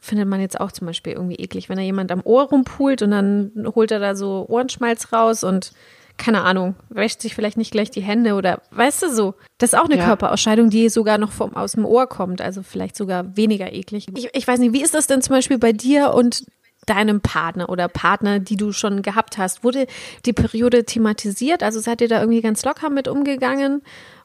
Findet 0.00 0.28
man 0.28 0.40
jetzt 0.40 0.60
auch 0.60 0.70
zum 0.70 0.86
Beispiel 0.86 1.14
irgendwie 1.14 1.36
eklig, 1.36 1.70
wenn 1.70 1.76
da 1.76 1.82
jemand 1.82 2.12
am 2.12 2.20
Ohr 2.24 2.44
rumpult 2.44 3.00
und 3.00 3.12
dann 3.12 3.52
holt 3.74 3.90
er 3.90 4.00
da 4.00 4.14
so 4.14 4.44
Ohrenschmalz 4.48 5.12
raus 5.14 5.42
und 5.42 5.72
keine 6.16 6.42
Ahnung, 6.42 6.74
wäscht 6.90 7.20
sich 7.20 7.34
vielleicht 7.34 7.56
nicht 7.56 7.72
gleich 7.72 7.90
die 7.90 8.00
Hände 8.00 8.34
oder 8.34 8.62
weißt 8.70 9.02
du 9.02 9.14
so. 9.14 9.34
Das 9.58 9.72
ist 9.72 9.78
auch 9.78 9.86
eine 9.86 9.98
ja. 9.98 10.04
Körperausscheidung, 10.04 10.70
die 10.70 10.88
sogar 10.88 11.18
noch 11.18 11.32
vom, 11.32 11.54
aus 11.54 11.72
dem 11.72 11.84
Ohr 11.84 12.08
kommt, 12.08 12.40
also 12.40 12.62
vielleicht 12.62 12.96
sogar 12.96 13.36
weniger 13.36 13.72
eklig. 13.72 14.06
Ich, 14.16 14.28
ich 14.32 14.46
weiß 14.46 14.60
nicht, 14.60 14.72
wie 14.72 14.82
ist 14.82 14.94
das 14.94 15.06
denn 15.06 15.22
zum 15.22 15.34
Beispiel 15.34 15.58
bei 15.58 15.72
dir 15.72 16.14
und 16.14 16.44
deinem 16.86 17.20
Partner 17.20 17.68
oder 17.68 17.88
Partner, 17.88 18.38
die 18.38 18.56
du 18.56 18.72
schon 18.72 19.02
gehabt 19.02 19.38
hast? 19.38 19.64
Wurde 19.64 19.86
die 20.24 20.32
Periode 20.32 20.84
thematisiert? 20.84 21.62
Also 21.62 21.80
seid 21.80 22.00
ihr 22.00 22.08
da 22.08 22.20
irgendwie 22.20 22.42
ganz 22.42 22.64
locker 22.64 22.90
mit 22.90 23.08
umgegangen? 23.08 23.82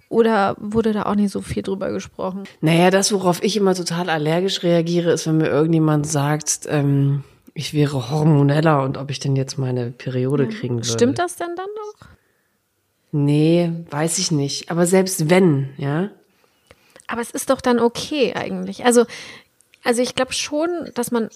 Oder 0.09 0.55
wurde 0.59 0.91
da 0.91 1.03
auch 1.03 1.15
nicht 1.15 1.31
so 1.31 1.41
viel 1.41 1.61
drüber 1.61 1.91
gesprochen? 1.91 2.45
Naja, 2.61 2.89
das, 2.89 3.11
worauf 3.13 3.43
ich 3.43 3.55
immer 3.55 3.75
total 3.75 4.09
allergisch 4.09 4.63
reagiere, 4.63 5.11
ist, 5.11 5.27
wenn 5.27 5.37
mir 5.37 5.49
irgendjemand 5.49 6.07
sagt, 6.07 6.61
ähm, 6.67 7.23
ich 7.59 7.73
wäre 7.73 8.09
hormoneller 8.09 8.83
und 8.83 8.97
ob 8.97 9.11
ich 9.11 9.19
denn 9.19 9.35
jetzt 9.35 9.57
meine 9.57 9.91
Periode 9.91 10.45
ja. 10.45 10.49
kriegen 10.49 10.77
würde. 10.77 10.87
Stimmt 10.87 11.19
das 11.19 11.35
denn 11.35 11.57
dann 11.57 11.67
noch? 11.75 12.07
Nee, 13.11 13.69
weiß 13.89 14.17
ich 14.19 14.31
nicht. 14.31 14.71
Aber 14.71 14.85
selbst 14.85 15.29
wenn, 15.29 15.73
ja. 15.75 16.09
Aber 17.07 17.19
es 17.19 17.31
ist 17.31 17.49
doch 17.49 17.59
dann 17.59 17.79
okay 17.79 18.33
eigentlich. 18.33 18.85
Also, 18.85 19.05
also 19.83 20.01
ich 20.01 20.15
glaube 20.15 20.31
schon, 20.31 20.69
dass 20.95 21.11
man, 21.11 21.27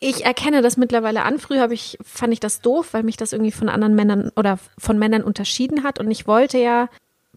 ich 0.00 0.24
erkenne 0.24 0.62
das 0.62 0.78
mittlerweile 0.78 1.22
an. 1.24 1.38
Früher 1.38 1.60
habe 1.60 1.74
ich, 1.74 1.98
fand 2.02 2.32
ich 2.32 2.40
das 2.40 2.62
doof, 2.62 2.94
weil 2.94 3.02
mich 3.02 3.18
das 3.18 3.34
irgendwie 3.34 3.52
von 3.52 3.68
anderen 3.68 3.94
Männern 3.94 4.32
oder 4.36 4.58
von 4.78 4.98
Männern 4.98 5.22
unterschieden 5.22 5.84
hat. 5.84 5.98
Und 5.98 6.10
ich 6.10 6.26
wollte 6.26 6.56
ja 6.56 6.88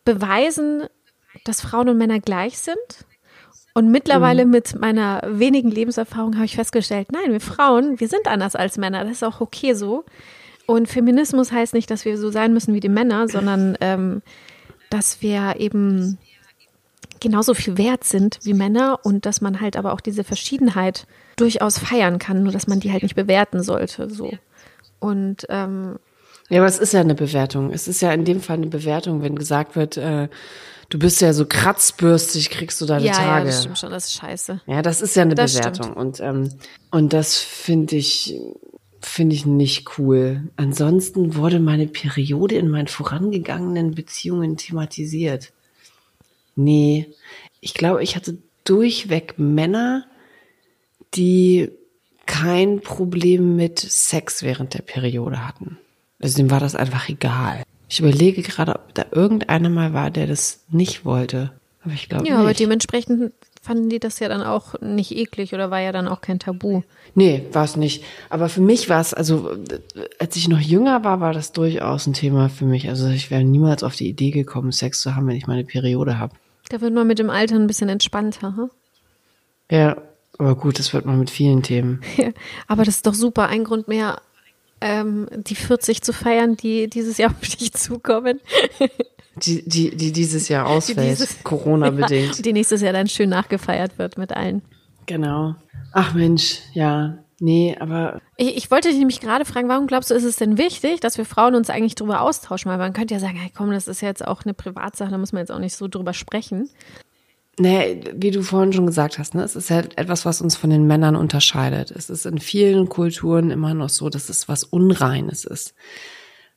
beweisen, 0.06 0.84
dass 1.44 1.60
Frauen 1.60 1.90
und 1.90 1.98
Männer 1.98 2.22
gleich 2.22 2.60
sind. 2.60 2.78
Und 3.74 3.90
mittlerweile 3.90 4.46
mhm. 4.46 4.52
mit 4.52 4.80
meiner 4.80 5.22
wenigen 5.26 5.72
Lebenserfahrung 5.72 6.36
habe 6.36 6.46
ich 6.46 6.56
festgestellt, 6.56 7.12
nein, 7.12 7.32
wir 7.32 7.40
Frauen, 7.40 8.00
wir 8.00 8.08
sind 8.08 8.28
anders 8.28 8.56
als 8.56 8.78
Männer. 8.78 9.04
Das 9.04 9.14
ist 9.14 9.24
auch 9.24 9.40
okay 9.40 9.74
so. 9.74 10.04
Und 10.66 10.88
Feminismus 10.88 11.52
heißt 11.52 11.74
nicht, 11.74 11.90
dass 11.90 12.06
wir 12.06 12.18
so 12.18 12.32
sein 12.32 12.54
müssen 12.54 12.74
wie 12.74 12.80
die 12.80 12.90
Männer, 12.90 13.28
sondern 13.28 13.78
ähm, 13.82 14.22
dass 14.90 15.22
wir 15.22 15.56
eben 15.58 16.18
genauso 17.20 17.54
viel 17.54 17.78
wert 17.78 18.04
sind 18.04 18.40
wie 18.44 18.54
Männer 18.54 19.00
und 19.04 19.26
dass 19.26 19.42
man 19.42 19.62
halt 19.62 19.78
aber 19.78 19.94
auch 19.94 20.02
diese 20.02 20.24
Verschiedenheit 20.24 21.08
durchaus 21.38 21.78
feiern 21.78 22.20
kann, 22.20 22.44
nur 22.44 22.52
dass 22.52 22.68
man 22.68 22.80
die 22.80 22.92
halt 22.92 23.04
nicht 23.04 23.16
bewerten 23.16 23.64
sollte. 23.64 24.10
So. 24.10 24.32
Und 25.00 25.46
ähm, 25.50 25.98
ja, 26.50 26.60
aber 26.60 26.68
es 26.68 26.80
ist 26.80 26.94
ja 26.94 27.00
eine 27.00 27.16
Bewertung. 27.16 27.72
Es 27.72 27.88
ist 27.88 28.02
ja 28.02 28.12
in 28.12 28.26
dem 28.26 28.42
Fall 28.42 28.58
eine 28.58 28.68
Bewertung, 28.68 29.22
wenn 29.22 29.36
gesagt 29.36 29.76
wird, 29.76 29.96
äh, 29.96 30.28
du 30.92 31.00
bist 31.00 31.22
ja 31.22 31.34
so 31.34 31.46
kratzbürstig, 31.46 32.50
kriegst 32.50 32.80
du 32.82 32.86
deine 32.86 33.06
ja, 33.06 33.14
Tage. 33.14 33.40
Ja, 33.40 33.46
das 33.46 33.62
stimmt 33.62 33.80
schon, 33.80 33.90
das 33.90 34.06
ist 34.06 34.14
scheiße. 34.14 34.62
Ja, 34.68 34.82
das 34.82 35.02
ist 35.02 35.16
ja 35.16 35.24
eine 35.24 35.36
das 35.36 35.56
Bewertung. 35.56 35.84
Stimmt. 35.84 35.98
Und, 35.98 36.20
ähm, 36.20 36.50
und 36.92 37.14
das 37.14 37.38
finde 37.38 37.96
ich, 37.96 38.36
finde 39.00 39.36
ich 39.36 39.46
nicht 39.46 39.98
cool. 39.98 40.50
Ansonsten 40.58 41.36
wurde 41.36 41.60
meine 41.60 41.88
Periode 41.88 42.56
in 42.56 42.70
meinen 42.70 42.88
vorangegangenen 42.88 43.96
Beziehungen 43.96 44.58
thematisiert. 44.58 45.54
Nee, 46.56 47.08
ich 47.62 47.74
glaube, 47.74 48.04
ich 48.04 48.16
hatte 48.18 48.38
durchweg 48.66 49.36
Männer, 49.38 50.06
die 51.14 51.72
kein 52.26 52.82
Problem 52.82 53.56
mit 53.56 53.80
Sex 53.80 54.44
während 54.44 54.74
der 54.74 54.82
Periode 54.82 55.48
hatten. 55.48 55.78
Also 56.22 56.38
dem 56.38 56.52
war 56.52 56.60
das 56.60 56.76
einfach 56.76 57.10
egal. 57.10 57.64
Ich 57.92 58.00
überlege 58.00 58.42
gerade, 58.42 58.76
ob 58.76 58.94
da 58.94 59.04
irgendeiner 59.12 59.70
mal 59.70 59.94
war, 59.94 60.12
der 60.12 60.26
das 60.26 60.62
nicht 60.70 61.04
wollte. 61.04 61.52
Aber 61.84 61.94
ich 61.94 62.08
glaube 62.08 62.26
Ja, 62.26 62.36
nicht. 62.36 62.42
aber 62.44 62.54
dementsprechend 62.54 63.34
fanden 63.62 63.90
die 63.90 64.00
das 64.00 64.20
ja 64.20 64.30
dann 64.30 64.42
auch 64.44 64.80
nicht 64.80 65.12
eklig 65.12 65.54
oder 65.54 65.72
war 65.72 65.80
ja 65.82 65.92
dann 65.92 66.08
auch 66.08 66.22
kein 66.22 66.40
Tabu. 66.40 66.84
Nee, 67.16 67.44
war 67.52 67.66
es 67.66 67.76
nicht. 67.76 68.04
Aber 68.30 68.48
für 68.48 68.62
mich 68.62 68.88
war 68.88 69.02
es, 69.02 69.14
also 69.14 69.52
als 70.20 70.38
ich 70.38 70.48
noch 70.48 70.60
jünger 70.62 71.04
war, 71.04 71.20
war 71.20 71.34
das 71.34 71.52
durchaus 71.52 72.08
ein 72.08 72.14
Thema 72.14 72.48
für 72.48 72.64
mich. 72.64 72.88
Also 72.88 73.10
ich 73.10 73.30
wäre 73.30 73.44
niemals 73.44 73.84
auf 73.84 73.96
die 73.98 74.08
Idee 74.08 74.32
gekommen, 74.32 74.72
Sex 74.72 75.02
zu 75.02 75.14
haben, 75.16 75.28
wenn 75.28 75.36
ich 75.36 75.48
meine 75.48 75.66
Periode 75.66 76.18
habe. 76.18 76.34
Da 76.70 76.80
wird 76.80 76.94
man 76.94 77.06
mit 77.06 77.20
dem 77.20 77.30
Alter 77.30 77.56
ein 77.56 77.68
bisschen 77.68 77.90
entspannter. 77.90 78.56
Hm? 78.56 78.70
Ja, 79.70 79.98
aber 80.38 80.56
gut, 80.56 80.80
das 80.80 80.94
wird 80.94 81.06
man 81.06 81.20
mit 81.20 81.30
vielen 81.30 81.62
Themen. 81.62 82.00
Ja, 82.18 82.30
aber 82.68 82.86
das 82.86 82.96
ist 82.96 83.06
doch 83.06 83.14
super. 83.16 83.48
Ein 83.50 83.66
Grund 83.66 83.90
mehr, 83.90 84.22
ähm, 84.82 85.28
die 85.32 85.56
40 85.56 86.02
zu 86.02 86.12
feiern, 86.12 86.58
die 86.58 86.90
dieses 86.90 87.18
Jahr 87.18 87.32
auf 87.42 87.48
dich 87.48 87.74
zukommen. 87.74 88.40
Die, 89.38 89.68
die, 89.68 89.96
die 89.96 90.12
dieses 90.12 90.50
Jahr 90.50 90.68
ausfällt, 90.68 91.26
Corona-bedingt. 91.44 92.36
Ja, 92.36 92.42
die 92.42 92.54
nächstes 92.54 92.82
Jahr 92.82 92.94
dann 92.94 93.08
schön 93.08 93.30
nachgefeiert 93.30 93.98
wird 93.98 94.18
mit 94.18 94.34
allen. 94.34 94.62
Genau. 95.06 95.56
Ach 95.94 96.14
Mensch, 96.14 96.60
ja. 96.74 97.18
Nee, 97.40 97.76
aber. 97.80 98.22
Ich, 98.38 98.56
ich 98.56 98.72
wollte 98.72 98.90
dich 98.90 99.00
nämlich 99.00 99.20
gerade 99.20 99.46
fragen, 99.46 99.68
warum 99.68 99.88
glaubst 99.88 100.12
du, 100.12 100.14
ist 100.14 100.26
es 100.26 100.36
denn 100.36 100.60
wichtig, 100.60 101.00
dass 101.00 101.18
wir 101.18 101.26
Frauen 101.26 101.56
uns 101.56 101.72
eigentlich 101.72 101.96
drüber 101.96 102.22
austauschen? 102.22 102.70
Weil 102.70 102.78
man 102.78 102.94
könnte 102.94 103.16
ja 103.16 103.20
sagen, 103.20 103.36
hey 103.36 103.52
komm, 103.56 103.72
das 103.72 103.88
ist 103.88 104.02
jetzt 104.02 104.26
auch 104.26 104.44
eine 104.44 104.54
Privatsache, 104.54 105.10
da 105.10 105.18
muss 105.18 105.34
man 105.34 105.42
jetzt 105.42 105.52
auch 105.52 105.60
nicht 105.60 105.76
so 105.76 105.88
drüber 105.88 106.14
sprechen. 106.14 106.70
Nee, 107.60 108.02
wie 108.16 108.32
du 108.32 108.44
vorhin 108.44 108.74
schon 108.74 108.86
gesagt 108.86 109.20
hast, 109.20 109.36
ne, 109.36 109.44
es 109.44 109.56
ist 109.56 109.70
halt 109.70 109.98
etwas, 109.98 110.26
was 110.26 110.42
uns 110.42 110.56
von 110.56 110.70
den 110.70 110.88
Männern 110.88 111.16
unterscheidet. 111.16 111.92
Es 111.92 112.10
ist 112.10 112.26
in 112.26 112.40
vielen 112.40 112.88
Kulturen 112.88 113.52
immer 113.52 113.74
noch 113.74 113.90
so, 113.90 114.10
dass 114.10 114.30
es 114.30 114.48
was 114.48 114.64
Unreines 114.64 115.44
ist. 115.44 115.76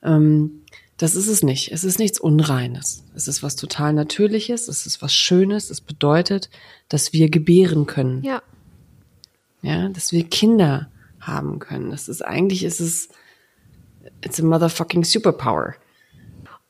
Ähm, 0.02 0.62
das 0.96 1.16
ist 1.16 1.26
es 1.26 1.42
nicht. 1.42 1.72
Es 1.72 1.82
ist 1.82 1.98
nichts 1.98 2.20
Unreines. 2.20 3.04
Es 3.14 3.26
ist 3.26 3.42
was 3.42 3.56
total 3.56 3.92
Natürliches. 3.92 4.68
Es 4.68 4.86
ist 4.86 5.02
was 5.02 5.12
Schönes. 5.12 5.68
Es 5.70 5.80
bedeutet, 5.80 6.50
dass 6.88 7.12
wir 7.12 7.28
gebären 7.28 7.86
können. 7.86 8.22
Ja. 8.22 8.42
Ja, 9.62 9.88
dass 9.88 10.12
wir 10.12 10.24
Kinder 10.24 10.90
haben 11.18 11.58
können. 11.58 11.90
Das 11.90 12.08
ist 12.08 12.22
eigentlich, 12.22 12.62
ist 12.64 12.80
es, 12.80 13.08
it's 14.24 14.38
a 14.38 14.44
motherfucking 14.44 15.04
superpower. 15.04 15.74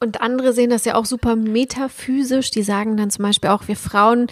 Und 0.05 0.21
andere 0.21 0.53
sehen 0.53 0.69
das 0.69 0.85
ja 0.85 0.97
auch 0.97 1.07
super 1.07 1.35
metaphysisch. 1.35 2.51
Die 2.51 2.63
sagen 2.63 2.97
dann 2.97 3.11
zum 3.11 3.23
Beispiel 3.23 3.49
auch, 3.49 3.69
wir 3.69 3.77
Frauen, 3.77 4.27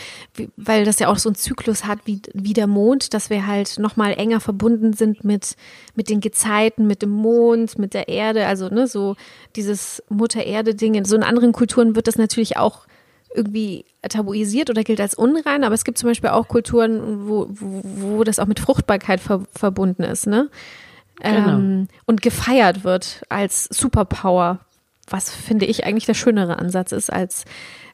weil 0.57 0.85
das 0.85 0.99
ja 0.99 1.09
auch 1.09 1.17
so 1.17 1.31
einen 1.31 1.37
Zyklus 1.37 1.87
hat 1.87 2.01
wie, 2.05 2.21
wie 2.35 2.53
der 2.53 2.67
Mond, 2.67 3.15
dass 3.15 3.31
wir 3.31 3.47
halt 3.47 3.79
nochmal 3.79 4.13
enger 4.13 4.41
verbunden 4.41 4.93
sind 4.93 5.25
mit, 5.25 5.57
mit 5.95 6.11
den 6.11 6.21
Gezeiten, 6.21 6.87
mit 6.87 7.01
dem 7.01 7.11
Mond, 7.11 7.79
mit 7.79 7.95
der 7.95 8.09
Erde. 8.09 8.47
Also, 8.47 8.69
ne, 8.69 8.87
so 8.87 9.17
dieses 9.57 10.03
Mutter-Erde-Ding. 10.11 10.95
In 10.95 11.07
so 11.07 11.17
in 11.17 11.23
anderen 11.23 11.53
Kulturen 11.53 11.97
wird 11.97 12.07
das 12.07 12.17
natürlich 12.17 12.59
auch 12.59 12.87
irgendwie 13.35 13.87
tabuisiert 14.07 14.69
oder 14.69 14.85
gilt 14.85 15.01
als 15.01 15.15
unrein, 15.15 15.65
aber 15.65 15.75
es 15.75 15.85
gibt 15.85 15.97
zum 15.97 16.11
Beispiel 16.11 16.31
auch 16.31 16.49
Kulturen, 16.49 17.27
wo, 17.27 17.47
wo, 17.49 17.81
wo 17.83 18.25
das 18.25 18.39
auch 18.39 18.47
mit 18.47 18.61
Fruchtbarkeit 18.61 19.21
ver 19.21 19.47
verbunden 19.55 20.03
ist, 20.03 20.27
ne? 20.27 20.51
Genau. 21.23 21.49
Ähm, 21.49 21.89
und 22.05 22.21
gefeiert 22.21 22.85
wird 22.85 23.23
als 23.31 23.65
Superpower 23.71 24.61
was 25.09 25.31
finde 25.31 25.67
ich 25.67 25.85
eigentlich 25.85 26.07
der 26.07 26.15
schönere 26.15 26.59
Ansatz 26.59 26.93
ist, 26.93 27.13
als 27.13 27.45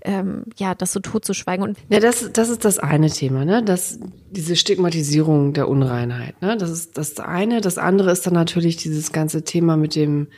ähm, 0.03 0.45
ja, 0.57 0.75
das 0.75 0.93
so 0.93 1.01
totzuschweigen. 1.01 1.65
Und 1.65 1.79
ja, 1.89 2.01
das, 2.01 2.31
das 2.33 2.49
ist 2.49 2.65
das 2.65 2.79
eine 2.79 3.11
Thema, 3.11 3.45
ne? 3.45 3.63
Das, 3.63 3.99
diese 4.31 4.57
Stigmatisierung 4.57 5.53
der 5.53 5.69
Unreinheit, 5.69 6.41
ne? 6.41 6.57
Das 6.57 6.71
ist 6.71 6.97
das 6.97 7.19
eine. 7.19 7.61
Das 7.61 7.79
andere 7.79 8.13
ist 8.13 8.27
dann 8.27 8.35
natürlich 8.35 8.77
dieses 8.77 9.13
ganze 9.13 9.43
Thema 9.43 9.77
mit 9.77 9.95
dem 9.95 10.29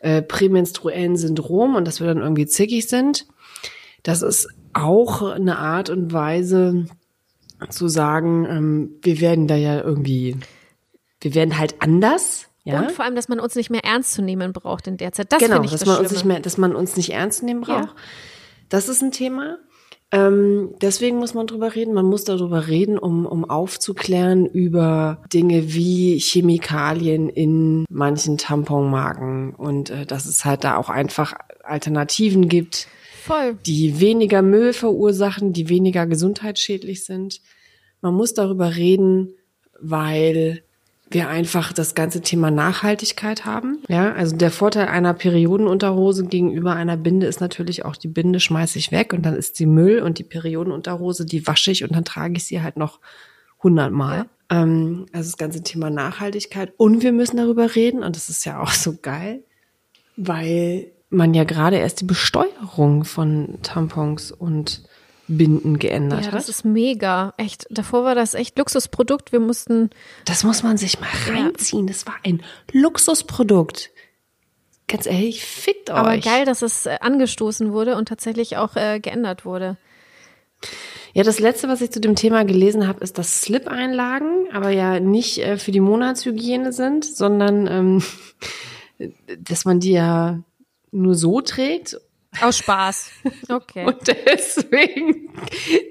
äh, 0.00 0.22
prämenstruellen 0.22 1.16
Syndrom 1.16 1.74
und 1.74 1.86
dass 1.86 2.00
wir 2.00 2.06
dann 2.06 2.18
irgendwie 2.18 2.46
zickig 2.46 2.88
sind. 2.88 3.26
Das 4.02 4.22
ist 4.22 4.48
auch 4.72 5.22
eine 5.22 5.58
Art 5.58 5.90
und 5.90 6.12
Weise 6.12 6.86
zu 7.70 7.88
sagen, 7.88 8.46
ähm, 8.48 8.90
wir 9.02 9.20
werden 9.20 9.48
da 9.48 9.56
ja 9.56 9.80
irgendwie, 9.80 10.36
wir 11.20 11.34
werden 11.34 11.58
halt 11.58 11.82
anders 11.82 12.47
ja? 12.68 12.80
Und 12.80 12.92
vor 12.92 13.04
allem, 13.04 13.14
dass 13.14 13.28
man 13.28 13.40
uns 13.40 13.54
nicht 13.54 13.70
mehr 13.70 13.84
ernst 13.84 14.12
zu 14.12 14.22
nehmen 14.22 14.52
braucht 14.52 14.86
in 14.86 14.96
der 14.96 15.12
Zeit. 15.12 15.32
Das 15.32 15.40
genau, 15.40 15.62
ich 15.62 15.70
dass 15.70 15.80
das 15.80 15.88
man 15.88 15.98
uns 15.98 16.12
nicht 16.12 16.24
mehr, 16.24 16.40
dass 16.40 16.58
man 16.58 16.76
uns 16.76 16.96
nicht 16.96 17.10
ernst 17.10 17.42
nehmen 17.42 17.62
braucht. 17.62 17.88
Ja. 17.88 17.94
Das 18.68 18.88
ist 18.88 19.02
ein 19.02 19.12
Thema. 19.12 19.58
Ähm, 20.10 20.74
deswegen 20.80 21.18
muss 21.18 21.34
man 21.34 21.46
drüber 21.46 21.74
reden. 21.74 21.92
Man 21.92 22.06
muss 22.06 22.24
darüber 22.24 22.66
reden, 22.66 22.98
um, 22.98 23.26
um 23.26 23.48
aufzuklären 23.48 24.46
über 24.46 25.22
Dinge 25.32 25.74
wie 25.74 26.18
Chemikalien 26.18 27.28
in 27.28 27.84
manchen 27.90 28.38
Tamponmarken 28.38 29.54
und 29.54 29.90
äh, 29.90 30.06
dass 30.06 30.26
es 30.26 30.44
halt 30.44 30.64
da 30.64 30.76
auch 30.76 30.88
einfach 30.88 31.34
Alternativen 31.62 32.48
gibt, 32.48 32.88
Voll. 33.24 33.58
die 33.66 34.00
weniger 34.00 34.40
Müll 34.40 34.72
verursachen, 34.72 35.52
die 35.52 35.68
weniger 35.68 36.06
gesundheitsschädlich 36.06 37.04
sind. 37.04 37.42
Man 38.00 38.14
muss 38.14 38.32
darüber 38.32 38.76
reden, 38.76 39.34
weil 39.78 40.62
wir 41.10 41.28
einfach 41.28 41.72
das 41.72 41.94
ganze 41.94 42.20
Thema 42.20 42.50
Nachhaltigkeit 42.50 43.44
haben. 43.44 43.78
Ja, 43.88 44.12
also 44.12 44.36
der 44.36 44.50
Vorteil 44.50 44.88
einer 44.88 45.14
Periodenunterhose 45.14 46.26
gegenüber 46.26 46.74
einer 46.74 46.96
Binde 46.96 47.26
ist 47.26 47.40
natürlich 47.40 47.84
auch, 47.84 47.96
die 47.96 48.08
Binde 48.08 48.40
schmeiße 48.40 48.78
ich 48.78 48.92
weg 48.92 49.12
und 49.12 49.24
dann 49.24 49.34
ist 49.34 49.56
sie 49.56 49.66
Müll 49.66 50.00
und 50.00 50.18
die 50.18 50.24
Periodenunterhose, 50.24 51.24
die 51.24 51.46
wasche 51.46 51.70
ich 51.70 51.82
und 51.84 51.94
dann 51.94 52.04
trage 52.04 52.34
ich 52.36 52.44
sie 52.44 52.62
halt 52.62 52.76
noch 52.76 53.00
hundertmal. 53.62 54.26
Ja. 54.50 54.62
Ähm, 54.62 55.06
also 55.12 55.30
das 55.30 55.38
ganze 55.38 55.62
Thema 55.62 55.90
Nachhaltigkeit. 55.90 56.72
Und 56.76 57.02
wir 57.02 57.12
müssen 57.12 57.38
darüber 57.38 57.74
reden 57.74 58.02
und 58.02 58.16
das 58.16 58.28
ist 58.28 58.44
ja 58.44 58.60
auch 58.60 58.70
so 58.70 58.96
geil, 59.00 59.44
weil 60.16 60.92
man 61.10 61.32
ja 61.32 61.44
gerade 61.44 61.76
erst 61.76 62.02
die 62.02 62.06
Besteuerung 62.06 63.04
von 63.04 63.58
Tampons 63.62 64.30
und 64.30 64.82
Binden 65.28 65.78
geändert 65.78 66.22
ja, 66.22 66.26
hat. 66.28 66.34
Das 66.34 66.48
ist 66.48 66.64
mega. 66.64 67.34
Echt. 67.36 67.66
Davor 67.70 68.04
war 68.04 68.14
das 68.14 68.34
echt 68.34 68.58
Luxusprodukt. 68.58 69.32
Wir 69.32 69.40
mussten. 69.40 69.90
Das 70.24 70.42
muss 70.42 70.62
man 70.62 70.76
sich 70.78 70.98
mal 71.00 71.10
reinziehen. 71.28 71.86
Das 71.86 72.06
war 72.06 72.14
ein 72.24 72.42
Luxusprodukt. 72.72 73.90
Ganz 74.88 75.04
ehrlich, 75.06 75.44
fickt 75.44 75.90
euch. 75.90 75.96
Aber 75.96 76.16
geil, 76.16 76.46
dass 76.46 76.62
es 76.62 76.86
äh, 76.86 76.96
angestoßen 77.00 77.72
wurde 77.72 77.96
und 77.96 78.08
tatsächlich 78.08 78.56
auch 78.56 78.74
äh, 78.74 79.00
geändert 79.00 79.44
wurde. 79.44 79.76
Ja, 81.12 81.24
das 81.24 81.40
letzte, 81.40 81.68
was 81.68 81.82
ich 81.82 81.90
zu 81.90 82.00
dem 82.00 82.16
Thema 82.16 82.44
gelesen 82.44 82.86
habe, 82.86 83.04
ist, 83.04 83.18
dass 83.18 83.42
Slip-Einlagen 83.42 84.48
aber 84.52 84.70
ja 84.70 84.98
nicht 84.98 85.38
äh, 85.38 85.58
für 85.58 85.72
die 85.72 85.80
Monatshygiene 85.80 86.72
sind, 86.72 87.04
sondern 87.04 87.66
ähm, 87.66 88.02
dass 89.44 89.66
man 89.66 89.78
die 89.78 89.92
ja 89.92 90.42
nur 90.90 91.14
so 91.14 91.42
trägt 91.42 91.98
aus 92.42 92.58
Spaß. 92.58 93.10
Okay. 93.50 93.86
Und 93.86 93.96
deswegen 94.06 95.30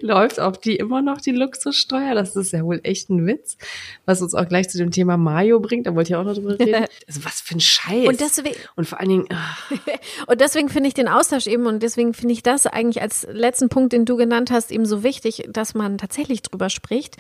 läuft 0.02 0.40
auf 0.40 0.60
die 0.60 0.76
immer 0.76 1.02
noch 1.02 1.22
die 1.22 1.32
Luxussteuer. 1.32 2.14
Das 2.14 2.36
ist 2.36 2.52
ja 2.52 2.64
wohl 2.64 2.80
echt 2.84 3.10
ein 3.10 3.26
Witz. 3.26 3.58
Was 4.06 4.22
uns 4.22 4.36
auch 4.36 4.48
gleich 4.48 4.70
zu 4.70 4.78
dem 4.78 4.92
Thema 4.92 5.18
Mayo 5.18 5.60
bringt. 5.60 5.88
Da 5.88 5.96
wollte 5.96 6.12
ich 6.12 6.16
auch 6.16 6.24
noch 6.24 6.34
drüber 6.34 6.60
reden. 6.60 6.86
Also 7.08 7.24
was 7.24 7.42
für 7.42 7.56
ein 7.56 7.60
Scheiß. 7.60 8.08
Und 8.08 8.20
deswegen, 8.20 8.56
und 8.76 8.88
vor 8.88 9.00
allen 9.00 9.10
Dingen. 9.10 9.26
Ach. 9.32 9.72
und 10.28 10.42
deswegen 10.42 10.70
finde 10.70 10.88
ich 10.88 10.94
den 10.94 11.08
Austausch 11.08 11.48
eben 11.48 11.66
und 11.66 11.82
deswegen 11.82 12.14
finde 12.14 12.34
ich 12.34 12.44
das 12.44 12.68
eigentlich 12.68 13.02
als 13.02 13.28
letzten 13.32 13.70
Punkt, 13.70 13.94
den 13.94 14.06
du 14.06 14.18
genannt 14.18 14.52
hast, 14.52 14.72
eben 14.72 14.86
so 14.86 15.04
wichtig, 15.04 15.48
dass 15.50 15.74
man 15.74 15.98
tatsächlich 15.98 16.42
drüber 16.42 16.70
spricht. 16.70 17.18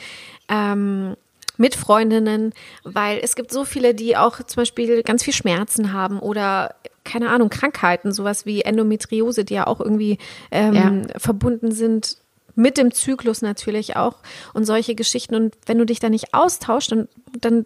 Ähm, 0.49 1.15
mit 1.57 1.75
Freundinnen, 1.75 2.53
weil 2.83 3.19
es 3.21 3.35
gibt 3.35 3.51
so 3.51 3.65
viele, 3.65 3.93
die 3.93 4.15
auch 4.15 4.43
zum 4.43 4.61
Beispiel 4.61 5.03
ganz 5.03 5.23
viel 5.23 5.33
Schmerzen 5.33 5.91
haben 5.91 6.19
oder 6.19 6.75
keine 7.07 7.29
Ahnung, 7.29 7.49
Krankheiten, 7.49 8.11
sowas 8.11 8.45
wie 8.45 8.61
Endometriose, 8.61 9.45
die 9.45 9.55
ja 9.55 9.65
auch 9.65 9.79
irgendwie 9.79 10.17
ähm, 10.51 10.73
ja. 10.73 11.19
verbunden 11.19 11.71
sind 11.71 12.17
mit 12.55 12.77
dem 12.77 12.91
Zyklus 12.91 13.41
natürlich 13.41 13.95
auch 13.95 14.15
und 14.53 14.65
solche 14.65 14.95
Geschichten. 14.95 15.35
Und 15.35 15.55
wenn 15.65 15.77
du 15.77 15.85
dich 15.85 15.99
da 15.99 16.09
nicht 16.09 16.33
austauschst, 16.33 16.91
dann, 16.91 17.07
dann 17.39 17.65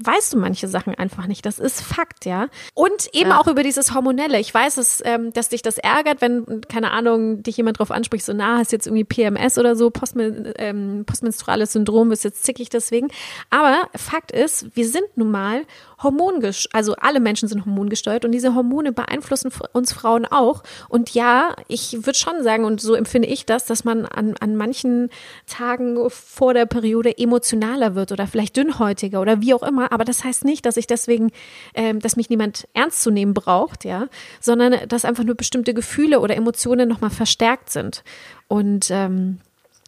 weißt 0.00 0.32
du 0.32 0.38
manche 0.38 0.68
Sachen 0.68 0.94
einfach 0.94 1.26
nicht. 1.26 1.44
Das 1.44 1.58
ist 1.58 1.80
Fakt, 1.80 2.24
ja. 2.24 2.48
Und 2.74 3.08
eben 3.12 3.30
ja. 3.30 3.40
auch 3.40 3.48
über 3.48 3.64
dieses 3.64 3.94
Hormonelle. 3.94 4.38
Ich 4.38 4.54
weiß, 4.54 4.76
dass, 4.76 5.02
ähm, 5.04 5.32
dass 5.32 5.48
dich 5.48 5.62
das 5.62 5.78
ärgert, 5.78 6.20
wenn, 6.20 6.60
keine 6.68 6.92
Ahnung, 6.92 7.42
dich 7.42 7.56
jemand 7.56 7.80
drauf 7.80 7.90
anspricht, 7.90 8.24
so, 8.24 8.32
na, 8.32 8.58
hast 8.58 8.70
jetzt 8.70 8.86
irgendwie 8.86 9.04
PMS 9.04 9.58
oder 9.58 9.74
so, 9.74 9.90
Postmen 9.90 10.52
ähm, 10.56 11.04
postmenstruales 11.04 11.72
Syndrom, 11.72 12.10
bist 12.10 12.22
jetzt 12.22 12.44
zickig 12.44 12.68
deswegen. 12.68 13.08
Aber 13.50 13.88
Fakt 13.96 14.30
ist, 14.30 14.76
wir 14.76 14.86
sind 14.86 15.16
nun 15.16 15.32
mal 15.32 15.62
hormongesteuert, 16.02 16.74
also 16.74 16.94
alle 16.96 17.20
Menschen 17.20 17.48
sind 17.48 17.64
hormongesteuert 17.64 18.24
und 18.24 18.32
diese 18.32 18.54
Hormone 18.54 18.92
beeinflussen 18.92 19.50
uns 19.72 19.92
Frauen 19.92 20.26
auch. 20.26 20.62
Und 20.88 21.14
ja, 21.14 21.54
ich 21.66 21.94
würde 22.06 22.18
schon 22.18 22.42
sagen, 22.42 22.64
und 22.64 22.80
so 22.80 22.94
empfinde 22.94 23.28
ich 23.28 23.46
das, 23.46 23.66
dass 23.66 23.84
man 23.84 24.06
an, 24.06 24.34
an 24.40 24.56
manchen 24.56 25.10
Tagen 25.46 25.98
vor 26.10 26.54
der 26.54 26.66
Periode 26.66 27.16
emotionaler 27.16 27.94
wird 27.94 28.12
oder 28.12 28.26
vielleicht 28.26 28.56
dünnhäutiger 28.56 29.20
oder 29.20 29.40
wie 29.40 29.54
auch 29.54 29.62
immer. 29.62 29.92
Aber 29.92 30.04
das 30.04 30.24
heißt 30.24 30.44
nicht, 30.44 30.66
dass 30.66 30.76
ich 30.76 30.86
deswegen, 30.86 31.30
ähm, 31.74 32.00
dass 32.00 32.16
mich 32.16 32.30
niemand 32.30 32.68
ernst 32.74 33.02
zu 33.02 33.10
nehmen 33.10 33.34
braucht, 33.34 33.84
ja, 33.84 34.06
sondern 34.40 34.88
dass 34.88 35.04
einfach 35.04 35.24
nur 35.24 35.34
bestimmte 35.34 35.74
Gefühle 35.74 36.20
oder 36.20 36.36
Emotionen 36.36 36.88
nochmal 36.88 37.10
verstärkt 37.10 37.70
sind. 37.70 38.04
Und 38.46 38.88
ähm, 38.90 39.38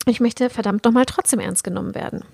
ich 0.07 0.21
möchte 0.21 0.51
verdammt 0.51 0.85
nochmal 0.85 1.07
trotzdem 1.07 1.41
ernst 1.41 1.63
genommen 1.63 1.95
werden. 1.95 2.25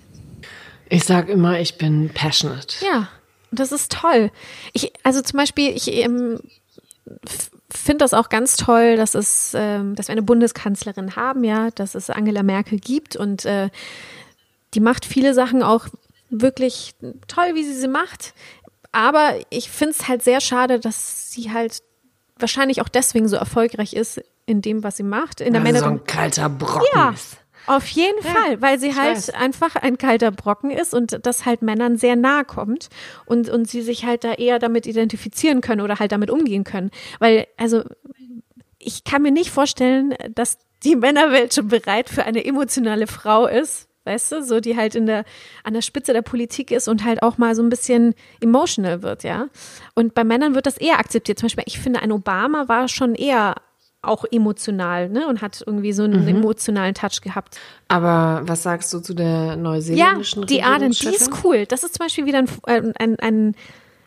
Ich 0.89 1.03
sage 1.03 1.33
immer, 1.33 1.59
ich 1.59 1.77
bin 1.77 2.09
passionate. 2.13 2.77
Ja, 2.83 3.09
das 3.51 3.71
ist 3.71 3.91
toll. 3.91 4.31
Ich, 4.73 4.93
also 5.03 5.21
zum 5.21 5.37
Beispiel, 5.37 5.69
ich 5.75 5.91
ähm, 5.93 6.39
finde 7.69 7.99
das 7.99 8.13
auch 8.13 8.29
ganz 8.29 8.57
toll, 8.57 8.97
dass 8.97 9.15
es, 9.15 9.53
ähm, 9.55 9.95
dass 9.95 10.07
wir 10.07 10.13
eine 10.13 10.21
Bundeskanzlerin 10.21 11.15
haben, 11.15 11.43
ja, 11.43 11.71
dass 11.71 11.95
es 11.95 12.09
Angela 12.09 12.43
Merkel 12.43 12.79
gibt 12.79 13.15
und 13.15 13.45
äh, 13.45 13.69
die 14.73 14.79
macht 14.79 15.05
viele 15.05 15.33
Sachen 15.33 15.63
auch 15.63 15.87
wirklich 16.29 16.95
toll, 17.27 17.55
wie 17.55 17.63
sie 17.63 17.75
sie 17.75 17.87
macht. 17.87 18.33
Aber 18.91 19.33
ich 19.49 19.69
finde 19.69 19.95
es 19.97 20.07
halt 20.07 20.23
sehr 20.23 20.41
schade, 20.41 20.79
dass 20.79 21.31
sie 21.31 21.51
halt 21.51 21.81
wahrscheinlich 22.37 22.81
auch 22.81 22.89
deswegen 22.89 23.27
so 23.27 23.35
erfolgreich 23.35 23.93
ist 23.93 24.21
in 24.45 24.61
dem, 24.61 24.83
was 24.83 24.97
sie 24.97 25.03
macht. 25.03 25.41
In 25.41 25.53
der 25.53 25.63
also 25.63 25.79
so 25.79 25.85
ein 25.85 26.03
kalter 26.03 26.49
Brocken 26.49 26.87
ja. 26.93 27.11
ist. 27.11 27.37
Auf 27.67 27.85
jeden 27.87 28.23
ja, 28.23 28.31
Fall, 28.31 28.61
weil 28.61 28.79
sie 28.79 28.95
halt 28.95 29.17
weiß. 29.17 29.29
einfach 29.31 29.75
ein 29.75 29.97
kalter 29.97 30.31
Brocken 30.31 30.71
ist 30.71 30.93
und 30.93 31.19
das 31.25 31.45
halt 31.45 31.61
Männern 31.61 31.97
sehr 31.97 32.15
nahe 32.15 32.45
kommt 32.45 32.87
und, 33.25 33.49
und 33.49 33.69
sie 33.69 33.81
sich 33.81 34.05
halt 34.05 34.23
da 34.23 34.33
eher 34.33 34.57
damit 34.57 34.87
identifizieren 34.87 35.59
können 35.59 35.81
oder 35.81 35.99
halt 35.99 36.13
damit 36.13 36.31
umgehen 36.31 36.63
können. 36.63 36.91
Weil, 37.19 37.45
also, 37.57 37.83
ich 38.79 39.03
kann 39.03 39.21
mir 39.21 39.31
nicht 39.31 39.51
vorstellen, 39.51 40.15
dass 40.33 40.59
die 40.83 40.95
Männerwelt 40.95 41.53
schon 41.53 41.67
bereit 41.67 42.09
für 42.09 42.23
eine 42.23 42.45
emotionale 42.45 43.05
Frau 43.05 43.47
ist, 43.47 43.89
weißt 44.05 44.31
du, 44.31 44.43
so 44.43 44.59
die 44.61 44.77
halt 44.77 44.95
in 44.95 45.05
der, 45.05 45.25
an 45.63 45.73
der 45.73 45.81
Spitze 45.81 46.13
der 46.13 46.21
Politik 46.21 46.71
ist 46.71 46.87
und 46.87 47.03
halt 47.03 47.21
auch 47.21 47.37
mal 47.37 47.53
so 47.53 47.61
ein 47.61 47.69
bisschen 47.69 48.15
emotional 48.39 49.03
wird, 49.03 49.23
ja. 49.23 49.49
Und 49.93 50.13
bei 50.13 50.23
Männern 50.23 50.55
wird 50.55 50.65
das 50.65 50.77
eher 50.77 50.99
akzeptiert. 50.99 51.37
Zum 51.37 51.47
Beispiel, 51.47 51.65
ich 51.67 51.79
finde, 51.79 52.01
ein 52.01 52.13
Obama 52.13 52.69
war 52.69 52.87
schon 52.87 53.13
eher 53.13 53.55
auch 54.07 54.25
emotional, 54.31 55.09
ne? 55.09 55.27
Und 55.27 55.41
hat 55.41 55.63
irgendwie 55.65 55.93
so 55.93 56.03
einen 56.03 56.27
emotionalen 56.27 56.93
Touch 56.93 57.21
gehabt. 57.21 57.59
Aber 57.87 58.41
was 58.45 58.63
sagst 58.63 58.93
du 58.93 58.99
zu 58.99 59.13
der 59.13 59.47
Ja, 59.47 59.55
neuseeländischen 59.55 60.45
die 60.45 60.63
Arden, 60.63 60.91
die 60.91 61.07
ist 61.07 61.31
cool. 61.43 61.65
Das 61.65 61.83
ist 61.83 61.95
zum 61.95 62.05
Beispiel 62.05 62.25
wieder 62.25 62.39
ein, 62.39 62.49
ein, 62.63 62.93
ein, 62.97 63.19
ein, 63.19 63.55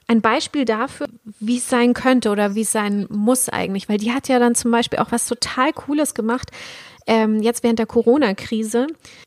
ein 0.06 0.20
Beispiel 0.20 0.64
dafür, 0.64 1.06
wie 1.38 1.58
es 1.58 1.68
sein 1.68 1.94
könnte 1.94 2.30
oder 2.30 2.54
wie 2.54 2.62
es 2.62 2.72
sein 2.72 3.06
muss 3.10 3.48
eigentlich. 3.48 3.88
Weil 3.88 3.98
die 3.98 4.12
hat 4.12 4.28
ja 4.28 4.38
dann 4.38 4.54
zum 4.54 4.70
Beispiel 4.70 4.98
auch 4.98 5.12
was 5.12 5.26
total 5.26 5.72
Cooles 5.72 6.14
gemacht. 6.14 6.50
Ähm, 7.12 7.42
jetzt 7.42 7.64
während 7.64 7.80
der 7.80 7.86
Corona-Krise 7.86 8.86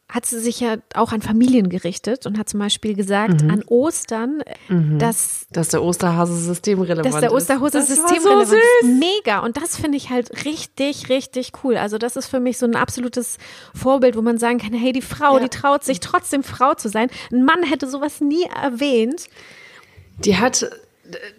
hat 0.10 0.26
sie 0.26 0.40
sich 0.40 0.62
ja 0.62 0.78
auch 0.94 1.12
an 1.12 1.22
Familien 1.22 1.68
gerichtet 1.68 2.26
und 2.26 2.38
hat 2.38 2.48
zum 2.48 2.62
Beispiel 2.62 2.96
gesagt, 2.96 3.44
Mhm. 3.44 3.50
an 3.50 3.64
Ostern, 3.68 4.42
dass 4.70 5.48
Dass 5.52 5.68
der 5.70 5.84
Osterhase 5.84 6.34
systemrelevant 6.34 7.06
dass 7.14 7.20
der 7.20 7.30
ist. 7.30 7.36
Osterhose 7.36 7.80
Das 7.80 7.90
war 7.90 7.96
systemrelevant 8.08 8.48
so 8.48 8.56
ist. 8.56 9.00
Mega. 9.00 9.40
Und 9.40 9.58
das 9.58 9.76
finde 9.76 9.98
ich 9.98 10.10
halt 10.12 10.46
richtig, 10.46 11.10
richtig 11.10 11.52
cool. 11.64 11.76
Also 11.76 11.98
das 11.98 12.16
ist 12.16 12.28
für 12.28 12.40
mich 12.40 12.58
so 12.58 12.66
ein 12.66 12.76
absolutes 12.78 13.38
Vorbild, 13.76 14.16
wo 14.16 14.22
man 14.22 14.38
sagen 14.38 14.60
kann, 14.60 14.72
hey, 14.74 14.94
die 14.94 15.02
Frau, 15.02 15.38
Ja. 15.38 15.44
die 15.44 15.50
traut 15.50 15.84
sich 15.84 16.00
trotzdem 16.00 16.44
Frau 16.44 16.76
zu 16.76 16.88
sein. 16.88 17.10
Ein 17.34 17.44
Mann 17.44 17.64
hätte 17.64 17.88
sowas 17.90 18.22
nie 18.22 18.46
erwähnt. 18.62 19.26
Die 20.24 20.38
hat, 20.38 20.70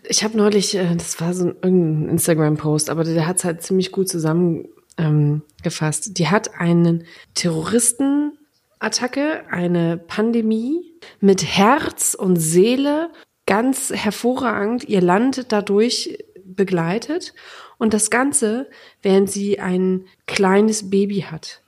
ich 0.09 0.25
habe 0.25 0.37
neulich, 0.37 0.75
äh, 0.77 0.95
das 0.95 1.21
war 1.21 1.33
so 1.33 1.53
ein 1.63 2.09
Instagram-Post, 2.09 2.91
aber 2.91 3.05
der 3.05 3.27
hat 3.27 3.39
es 3.39 3.45
halt 3.45 3.63
ziemlich 3.63 3.93
gut 3.93 4.09
zusammengefasst. 4.11 4.75
Ähm, 4.97 5.43
gefasst. 5.63 6.19
die 6.19 6.29
hat 6.29 6.61
einen 6.61 7.05
Terroristenattacke, 7.35 9.45
eine 9.51 9.97
Pandemie 9.97 10.93
mit 11.21 11.45
Herz 11.45 12.15
und 12.15 12.37
Seele 12.37 13.11
ganz 13.47 13.91
hervorragend 13.91 14.89
ihr 14.89 15.01
Land 15.01 15.53
dadurch 15.53 16.19
begleitet 16.45 17.35
und 17.79 17.93
das 17.93 18.11
Ganze, 18.11 18.69
während 19.03 19.31
sie 19.31 19.59
ein 19.59 20.07
kleines 20.27 20.91
Baby 20.91 21.23
hat. 21.23 21.61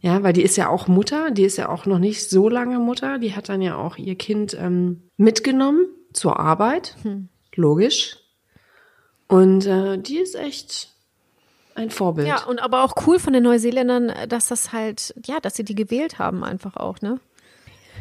Ja, 0.00 0.22
weil 0.22 0.34
die 0.34 0.42
ist 0.42 0.56
ja 0.56 0.68
auch 0.68 0.86
Mutter, 0.86 1.30
die 1.30 1.44
ist 1.44 1.56
ja 1.56 1.70
auch 1.70 1.86
noch 1.86 1.98
nicht 1.98 2.28
so 2.28 2.50
lange 2.50 2.78
Mutter. 2.78 3.18
Die 3.18 3.34
hat 3.34 3.48
dann 3.48 3.62
ja 3.62 3.78
auch 3.78 3.96
ihr 3.96 4.16
Kind 4.16 4.54
ähm, 4.60 5.04
mitgenommen 5.16 5.86
zur 6.12 6.38
Arbeit, 6.38 6.94
logisch. 7.54 8.18
Und 9.28 9.64
äh, 9.64 9.96
die 9.96 10.18
ist 10.18 10.34
echt 10.34 10.93
ein 11.74 11.90
Vorbild. 11.90 12.26
Ja, 12.28 12.44
und 12.44 12.60
aber 12.60 12.84
auch 12.84 12.94
cool 13.06 13.18
von 13.18 13.32
den 13.32 13.42
Neuseeländern, 13.42 14.12
dass 14.28 14.48
das 14.48 14.72
halt, 14.72 15.14
ja, 15.26 15.40
dass 15.40 15.54
sie 15.56 15.64
die 15.64 15.74
gewählt 15.74 16.18
haben 16.18 16.44
einfach 16.44 16.76
auch, 16.76 17.00
ne? 17.00 17.18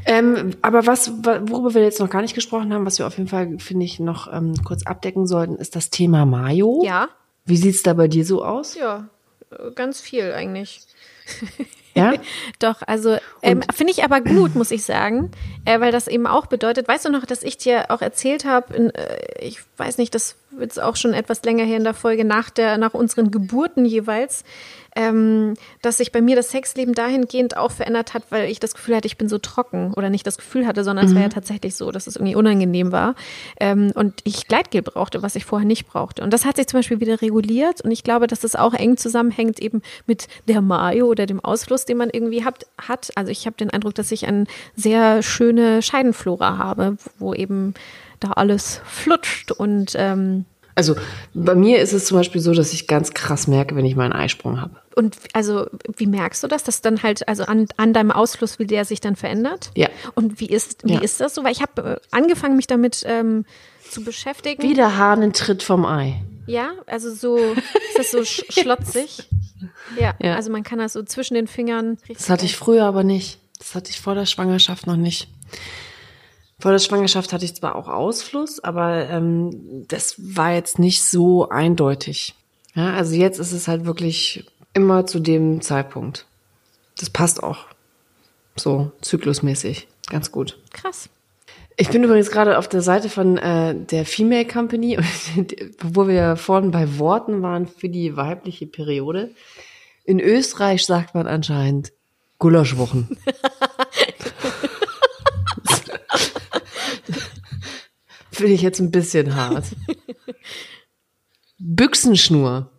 Ähm, 0.05 0.51
aber 0.61 0.85
was, 0.85 1.11
wa- 1.25 1.41
worüber 1.45 1.73
wir 1.75 1.81
jetzt 1.83 1.99
noch 1.99 2.09
gar 2.09 2.21
nicht 2.21 2.35
gesprochen 2.35 2.73
haben, 2.73 2.85
was 2.85 2.99
wir 2.99 3.07
auf 3.07 3.17
jeden 3.17 3.29
Fall, 3.29 3.57
finde 3.59 3.85
ich, 3.85 3.99
noch 3.99 4.31
ähm, 4.31 4.53
kurz 4.65 4.85
abdecken 4.85 5.27
sollten, 5.27 5.55
ist 5.55 5.75
das 5.75 5.89
Thema 5.89 6.25
Mayo. 6.25 6.81
Ja. 6.83 7.07
Wie 7.45 7.55
sieht's 7.57 7.83
da 7.83 7.93
bei 7.93 8.07
dir 8.07 8.25
so 8.25 8.43
aus? 8.43 8.75
Ja, 8.75 9.07
äh, 9.51 9.71
ganz 9.75 10.01
viel 10.01 10.31
eigentlich. 10.33 10.81
Ja? 11.95 12.13
Doch, 12.59 12.81
also 12.87 13.17
ähm, 13.43 13.61
finde 13.71 13.93
ich 13.93 14.03
aber 14.03 14.19
gut, 14.19 14.55
muss 14.55 14.71
ich 14.71 14.83
sagen, 14.83 15.29
äh, 15.63 15.79
weil 15.79 15.91
das 15.91 16.07
eben 16.07 16.25
auch 16.25 16.47
bedeutet, 16.47 16.87
weißt 16.87 17.05
du 17.05 17.11
noch, 17.11 17.23
dass 17.23 17.43
ich 17.43 17.59
dir 17.59 17.91
auch 17.91 18.01
erzählt 18.01 18.45
habe, 18.45 18.91
äh, 18.95 19.45
ich 19.45 19.59
weiß 19.77 19.99
nicht, 19.99 20.15
das 20.15 20.35
jetzt 20.59 20.81
auch 20.81 20.95
schon 20.95 21.13
etwas 21.13 21.43
länger 21.43 21.65
her 21.65 21.77
in 21.77 21.83
der 21.83 21.93
Folge 21.93 22.25
nach 22.25 22.49
der 22.49 22.77
nach 22.77 22.93
unseren 22.93 23.31
Geburten 23.31 23.85
jeweils, 23.85 24.43
ähm, 24.95 25.55
dass 25.81 25.97
sich 25.97 26.11
bei 26.11 26.21
mir 26.21 26.35
das 26.35 26.51
Sexleben 26.51 26.93
dahingehend 26.93 27.57
auch 27.57 27.71
verändert 27.71 28.13
hat, 28.13 28.23
weil 28.29 28.49
ich 28.49 28.59
das 28.59 28.75
Gefühl 28.75 28.95
hatte, 28.95 29.07
ich 29.07 29.17
bin 29.17 29.27
so 29.27 29.37
trocken 29.37 29.93
oder 29.93 30.09
nicht 30.09 30.27
das 30.27 30.37
Gefühl 30.37 30.67
hatte, 30.67 30.83
sondern 30.83 31.05
es 31.05 31.15
war 31.15 31.21
ja 31.21 31.29
tatsächlich 31.29 31.75
so, 31.75 31.91
dass 31.91 32.07
es 32.07 32.15
irgendwie 32.15 32.35
unangenehm 32.35 32.91
war 32.91 33.15
ähm, 33.59 33.91
und 33.95 34.21
ich 34.23 34.47
Gleitgel 34.47 34.81
brauchte, 34.81 35.21
was 35.23 35.35
ich 35.35 35.45
vorher 35.45 35.67
nicht 35.67 35.87
brauchte. 35.87 36.23
Und 36.23 36.31
das 36.31 36.45
hat 36.45 36.57
sich 36.57 36.67
zum 36.67 36.79
Beispiel 36.79 36.99
wieder 36.99 37.21
reguliert 37.21 37.81
und 37.81 37.91
ich 37.91 38.03
glaube, 38.03 38.27
dass 38.27 38.41
das 38.41 38.55
auch 38.55 38.73
eng 38.73 38.97
zusammenhängt 38.97 39.59
eben 39.59 39.81
mit 40.05 40.27
der 40.47 40.61
Mayo 40.61 41.07
oder 41.07 41.25
dem 41.25 41.43
Ausfluss, 41.43 41.85
den 41.85 41.97
man 41.97 42.09
irgendwie 42.09 42.43
hat. 42.43 42.65
hat. 42.77 43.11
Also 43.15 43.31
ich 43.31 43.45
habe 43.45 43.57
den 43.57 43.69
Eindruck, 43.69 43.95
dass 43.95 44.11
ich 44.11 44.27
eine 44.27 44.45
sehr 44.75 45.23
schöne 45.23 45.81
Scheidenflora 45.81 46.57
habe, 46.57 46.97
wo 47.17 47.33
eben 47.33 47.73
da 48.23 48.31
alles 48.31 48.81
flutscht 48.85 49.51
und 49.51 49.93
ähm, 49.95 50.45
Also 50.75 50.95
bei 51.33 51.55
mir 51.55 51.79
ist 51.81 51.93
es 51.93 52.05
zum 52.05 52.17
Beispiel 52.17 52.41
so, 52.41 52.53
dass 52.53 52.73
ich 52.73 52.87
ganz 52.87 53.13
krass 53.13 53.47
merke, 53.47 53.75
wenn 53.75 53.85
ich 53.85 53.95
mal 53.95 54.05
einen 54.05 54.13
Eisprung 54.13 54.59
habe. 54.61 54.75
Und 54.95 55.17
also, 55.33 55.67
wie 55.97 56.05
merkst 56.05 56.43
du 56.43 56.47
das, 56.47 56.63
dass 56.63 56.81
dann 56.81 57.01
halt, 57.01 57.27
also 57.27 57.43
an, 57.45 57.67
an 57.77 57.93
deinem 57.93 58.11
Ausfluss, 58.11 58.59
wie 58.59 58.67
der 58.67 58.85
sich 58.85 59.01
dann 59.01 59.15
verändert? 59.15 59.71
Ja. 59.75 59.89
Und 60.15 60.39
wie 60.39 60.45
ist, 60.47 60.83
wie 60.83 60.93
Ja. 60.93 61.01
ist 61.01 61.19
das 61.19 61.33
so? 61.33 61.43
Weil 61.43 61.51
ich 61.51 61.61
habe 61.63 61.99
äh, 62.01 62.15
angefangen, 62.15 62.55
mich 62.55 62.67
damit 62.67 63.03
ähm, 63.07 63.45
zu 63.89 64.03
beschäftigen. 64.03 64.61
Wie 64.61 64.75
der 64.75 64.97
Hahnentritt 64.97 65.63
vom 65.63 65.85
Ei. 65.85 66.21
Ja, 66.45 66.71
also 66.87 67.11
so, 67.13 67.37
ist 67.37 67.97
das 67.97 68.11
so 68.11 68.23
sch 68.23 68.43
schlotzig? 68.49 69.27
Ja, 69.99 70.13
Ja. 70.19 70.35
also 70.35 70.51
man 70.51 70.61
kann 70.63 70.77
das 70.79 70.93
so 70.93 71.01
zwischen 71.03 71.33
den 71.35 71.47
Fingern. 71.47 71.97
Das 72.07 72.29
hatte 72.29 72.45
ich 72.45 72.55
früher 72.55 72.83
aber 72.85 73.03
nicht. 73.03 73.39
Das 73.59 73.73
hatte 73.75 73.89
ich 73.91 73.99
vor 74.01 74.13
der 74.13 74.25
Schwangerschaft 74.27 74.85
noch 74.87 74.97
nicht. 74.97 75.27
Vor 76.63 76.71
der 76.71 76.79
Schwangerschaft 76.79 77.33
hatte 77.33 77.43
ich 77.43 77.55
zwar 77.55 77.75
auch 77.75 77.89
Ausfluss, 77.89 78.61
aber 78.61 79.09
ähm, 79.09 79.85
das 79.89 80.15
war 80.17 80.53
jetzt 80.53 80.79
nicht 80.79 81.03
so 81.03 81.49
eindeutig. 81.49 82.35
Ja, 82.73 82.93
also 82.93 83.15
jetzt 83.15 83.37
ist 83.37 83.51
es 83.51 83.67
halt 83.67 83.83
wirklich 83.83 84.45
immer 84.73 85.05
zu 85.05 85.19
dem 85.19 85.59
Zeitpunkt. 85.59 86.25
Das 86.97 87.09
passt 87.09 87.43
auch 87.43 87.65
so 88.55 88.93
zyklusmäßig 89.01 89.89
ganz 90.09 90.31
gut. 90.31 90.57
Krass. 90.71 91.09
Ich 91.75 91.89
bin 91.89 92.01
übrigens 92.01 92.31
gerade 92.31 92.57
auf 92.57 92.69
der 92.69 92.81
Seite 92.81 93.09
von 93.09 93.37
äh, 93.37 93.75
der 93.75 94.05
Female 94.05 94.45
Company, 94.45 94.97
wo 95.81 96.07
wir 96.07 96.37
vorhin 96.37 96.71
bei 96.71 96.97
Worten 96.97 97.41
waren 97.41 97.67
für 97.67 97.89
die 97.89 98.15
weibliche 98.15 98.67
Periode. 98.67 99.31
In 100.05 100.21
Österreich 100.21 100.85
sagt 100.85 101.13
man 101.13 101.27
anscheinend 101.27 101.91
Gulaschwochen. 102.39 103.17
Finde 108.33 108.53
ich 108.53 108.63
jetzt 108.63 108.79
ein 108.79 108.89
bisschen 108.89 109.35
hart. 109.35 109.65
Büchsenschnur 111.59 112.71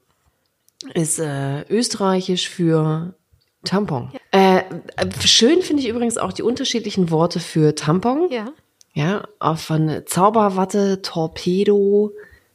ist 0.94 1.20
äh, 1.20 1.62
österreichisch 1.68 2.48
für 2.48 3.14
Tampon. 3.64 4.10
Äh, 4.32 4.58
äh, 4.58 4.62
schön 5.24 5.62
finde 5.62 5.82
ich 5.82 5.88
übrigens 5.88 6.18
auch 6.18 6.32
die 6.32 6.42
unterschiedlichen 6.42 7.10
Worte 7.10 7.38
für 7.38 7.76
Tampon. 7.76 8.28
Ja. 8.30 8.52
Ja, 8.94 9.28
auch 9.38 9.58
von 9.58 10.02
Zauberwatte, 10.06 11.02
Torpedo. 11.02 12.12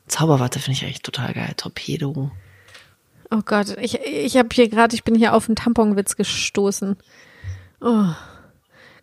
Zauberwatte 0.08 0.60
finde 0.60 0.78
ich 0.78 0.84
echt 0.84 1.04
total 1.04 1.34
geil. 1.34 1.54
Torpedo. 1.56 2.32
Oh 3.32 3.42
Gott, 3.46 3.78
ich, 3.82 4.00
ich 4.02 4.36
habe 4.36 4.50
hier 4.52 4.68
gerade, 4.68 4.94
ich 4.94 5.06
bin 5.06 5.16
hier 5.16 5.34
auf 5.34 5.48
einen 5.48 5.56
Tamponwitz 5.56 6.18
gestoßen. 6.18 6.98
Oh. 7.80 8.08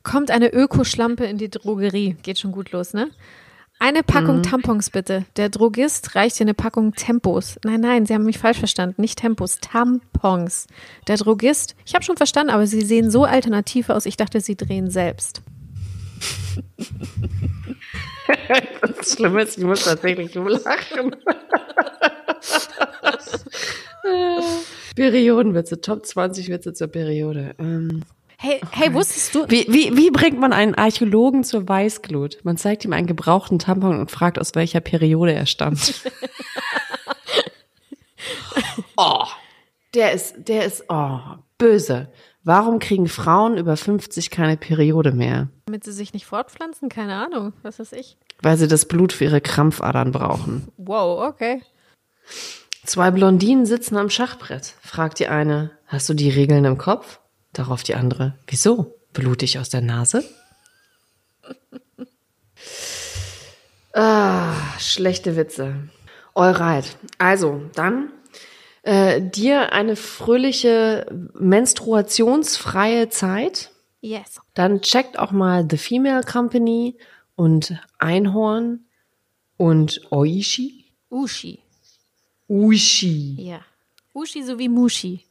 Kommt 0.03 0.30
eine 0.30 0.53
Ökoschlampe 0.53 1.24
in 1.24 1.38
die 1.38 1.51
Drogerie. 1.51 2.16
Geht 2.22 2.38
schon 2.38 2.53
gut 2.53 2.72
los, 2.72 2.92
ne? 2.92 3.11
Eine 3.79 4.03
Packung 4.03 4.43
Tampons 4.43 4.91
bitte. 4.91 5.27
Der 5.37 5.51
Drogist 5.51 6.14
reicht 6.14 6.39
dir 6.39 6.45
eine 6.45 6.55
Packung 6.55 6.95
Tempos. 6.95 7.59
Nein, 7.62 7.81
nein, 7.81 8.07
Sie 8.07 8.14
haben 8.14 8.24
mich 8.24 8.39
falsch 8.39 8.59
verstanden. 8.59 9.01
Nicht 9.03 9.18
Tempos, 9.18 9.59
Tampons. 9.61 10.66
Der 11.09 11.16
Drogist, 11.16 11.77
ich 11.85 11.95
habe 11.95 12.05
schon 12.05 12.16
verstanden, 12.16 12.51
aber 12.51 12.66
Sie 12.66 12.81
sehen 12.81 13.11
so 13.11 13.24
alternativ 13.24 13.91
aus. 13.91 14.07
Ich 14.07 14.16
dachte, 14.16 14.41
Sie 14.41 14.57
drehen 14.57 14.91
selbst. 14.91 15.43
Das 18.81 19.12
Schlimme 19.12 19.43
ist, 19.43 19.57
ich 19.59 19.64
muss 19.64 19.85
tatsächlich 19.85 20.35
nur 20.35 20.51
lachen. 20.51 21.14
Periodenwitze, 24.97 25.81
Top 25.81 26.05
20 26.05 26.49
Witze 26.49 26.72
zur 26.72 26.89
Periode. 26.89 27.55
Ähm, 27.59 28.03
Hey, 28.39 28.61
hey, 28.70 28.93
wusstest 28.93 29.34
du? 29.34 29.47
wie, 29.49 29.66
wie, 29.68 29.97
wie 29.97 30.11
bringt 30.11 30.39
man 30.39 30.53
einen 30.53 30.74
Archäologen 30.74 31.43
zur 31.43 31.66
Weißglut? 31.66 32.39
Man 32.45 32.57
zeigt 32.57 32.84
ihm 32.84 32.93
einen 32.93 33.07
gebrauchten 33.07 33.59
Tampon 33.59 33.99
und 33.99 34.11
fragt, 34.11 34.39
aus 34.39 34.55
welcher 34.55 34.80
Periode 34.80 35.32
er 35.32 35.47
stammt. 35.47 36.03
oh, 38.97 39.24
der 39.95 40.12
ist, 40.12 40.49
der 40.49 40.66
ist, 40.66 40.84
oh, 40.89 41.18
böse. 41.57 42.09
Warum 42.45 42.78
kriegen 42.78 43.09
Frauen 43.09 43.57
über 43.57 43.76
50 43.76 44.30
keine 44.30 44.57
Periode 44.57 45.12
mehr? 45.12 45.49
Damit 45.66 45.84
sie 45.84 45.93
sich 45.93 46.12
nicht 46.12 46.26
fortpflanzen? 46.26 46.89
Keine 46.89 47.16
Ahnung. 47.16 47.55
Was 47.62 47.80
weiß 47.80 47.93
ich. 47.93 48.18
Weil 48.43 48.57
sie 48.57 48.68
das 48.68 48.84
Blut 48.84 49.12
für 49.12 49.24
ihre 49.24 49.41
Krampfadern 49.41 50.12
brauchen. 50.12 50.68
Wow, 50.76 51.26
okay. 51.26 51.62
Zwei 52.84 53.11
Blondinen 53.11 53.66
sitzen 53.66 53.97
am 53.97 54.11
Schachbrett. 54.11 54.74
Fragt 54.80 55.18
die 55.18 55.26
eine, 55.26 55.72
hast 55.87 56.09
du 56.09 56.14
die 56.14 56.30
Regeln 56.30 56.64
im 56.64 56.78
Kopf? 56.78 57.18
Darauf 57.57 57.82
die 57.82 57.94
andere, 57.94 58.34
wieso? 58.48 58.98
Blutig 59.14 59.59
aus 59.59 59.70
der 59.70 59.80
Nase? 59.80 60.22
ah, 63.94 64.52
schlechte 64.78 65.36
Witze. 65.36 65.88
Alright. 66.34 66.98
Also, 67.16 67.62
dann 67.74 68.12
äh, 68.82 69.22
dir 69.22 69.72
eine 69.72 69.96
fröhliche 69.96 71.07
menstruationsfreie 71.32 73.09
Zeit. 73.09 73.70
Yes. 74.02 74.38
Dann 74.52 74.82
checkt 74.82 75.18
auch 75.18 75.32
mal 75.32 75.66
The 75.66 75.78
Female 75.78 76.24
Company 76.24 76.98
und 77.36 77.80
Einhorn 77.98 78.84
und 79.57 80.02
Oishi. 80.11 80.92
Ushi. 81.09 81.61
Uishi. 82.50 83.36
Ja. 83.40 83.61
Uschi 84.12 84.42
sowie 84.42 84.68
Mushi. 84.68 85.24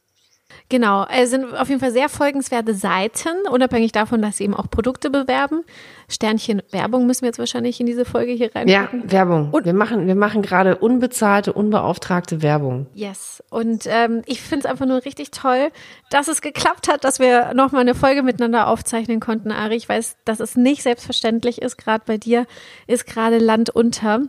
Genau, 0.68 1.06
es 1.08 1.30
sind 1.30 1.44
auf 1.54 1.68
jeden 1.68 1.80
Fall 1.80 1.92
sehr 1.92 2.08
folgenswerte 2.08 2.74
Seiten, 2.74 3.30
unabhängig 3.48 3.92
davon, 3.92 4.20
dass 4.20 4.38
sie 4.38 4.44
eben 4.44 4.54
auch 4.54 4.68
Produkte 4.68 5.10
bewerben. 5.10 5.62
Sternchen 6.08 6.60
Werbung 6.72 7.06
müssen 7.06 7.22
wir 7.22 7.28
jetzt 7.28 7.38
wahrscheinlich 7.38 7.78
in 7.78 7.86
diese 7.86 8.04
Folge 8.04 8.32
hier 8.32 8.50
Ja, 8.66 8.80
reinpacken. 8.82 9.12
Werbung. 9.12 9.50
Und- 9.52 9.64
wir 9.64 9.74
machen, 9.74 10.08
wir 10.08 10.16
machen 10.16 10.42
gerade 10.42 10.74
unbezahlte, 10.76 11.52
unbeauftragte 11.52 12.42
Werbung. 12.42 12.86
Yes. 12.94 13.44
Und 13.48 13.84
ähm, 13.86 14.22
ich 14.26 14.40
finde 14.42 14.66
es 14.66 14.70
einfach 14.70 14.86
nur 14.86 15.04
richtig 15.04 15.30
toll, 15.30 15.70
dass 16.10 16.26
es 16.26 16.42
geklappt 16.42 16.88
hat, 16.88 17.04
dass 17.04 17.20
wir 17.20 17.54
nochmal 17.54 17.82
eine 17.82 17.94
Folge 17.94 18.24
miteinander 18.24 18.66
aufzeichnen 18.66 19.20
konnten, 19.20 19.52
Ari. 19.52 19.76
Ich 19.76 19.88
weiß, 19.88 20.16
dass 20.24 20.40
es 20.40 20.56
nicht 20.56 20.82
selbstverständlich 20.82 21.62
ist. 21.62 21.76
Gerade 21.76 22.02
bei 22.06 22.18
dir 22.18 22.44
ist 22.88 23.06
gerade 23.06 23.38
Land 23.38 23.70
unter. 23.70 24.22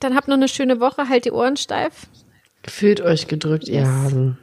Dann 0.00 0.14
habt 0.16 0.28
noch 0.28 0.36
eine 0.36 0.48
schöne 0.48 0.80
Woche, 0.80 1.08
halt 1.08 1.24
die 1.24 1.32
Ohren 1.32 1.56
steif. 1.56 2.08
Fühlt 2.66 3.00
euch 3.00 3.26
gedrückt, 3.26 3.68
ihr 3.68 3.86
Hasen. 3.88 4.36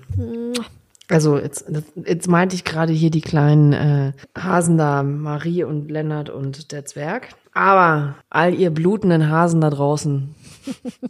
Also 1.10 1.40
jetzt, 1.40 1.66
jetzt 1.96 2.28
meinte 2.28 2.56
ich 2.56 2.64
gerade 2.64 2.94
hier 2.94 3.10
die 3.10 3.22
kleinen 3.22 3.74
äh, 3.74 4.14
Hasen 4.38 4.78
da, 4.78 5.02
Marie 5.02 5.64
und 5.64 5.90
Lennart 5.90 6.30
und 6.30 6.72
der 6.72 6.86
Zwerg. 6.86 7.30
Aber 7.52 8.16
all 8.30 8.54
ihr 8.54 8.70
blutenden 8.70 9.30
Hasen 9.30 9.60
da 9.60 9.72
draußen. 9.72 10.36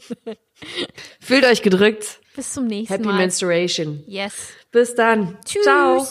Fühlt 1.20 1.46
euch 1.46 1.62
gedrückt. 1.62 2.22
Bis 2.36 2.54
zum 2.54 2.68
nächsten 2.68 2.94
Happy 2.94 3.08
Mal. 3.08 3.18
Menstruation. 3.18 4.04
Yes. 4.08 4.52
Bis 4.72 4.96
dann. 4.96 5.38
Tschüss. 5.44 5.64
Ciao. 5.64 6.08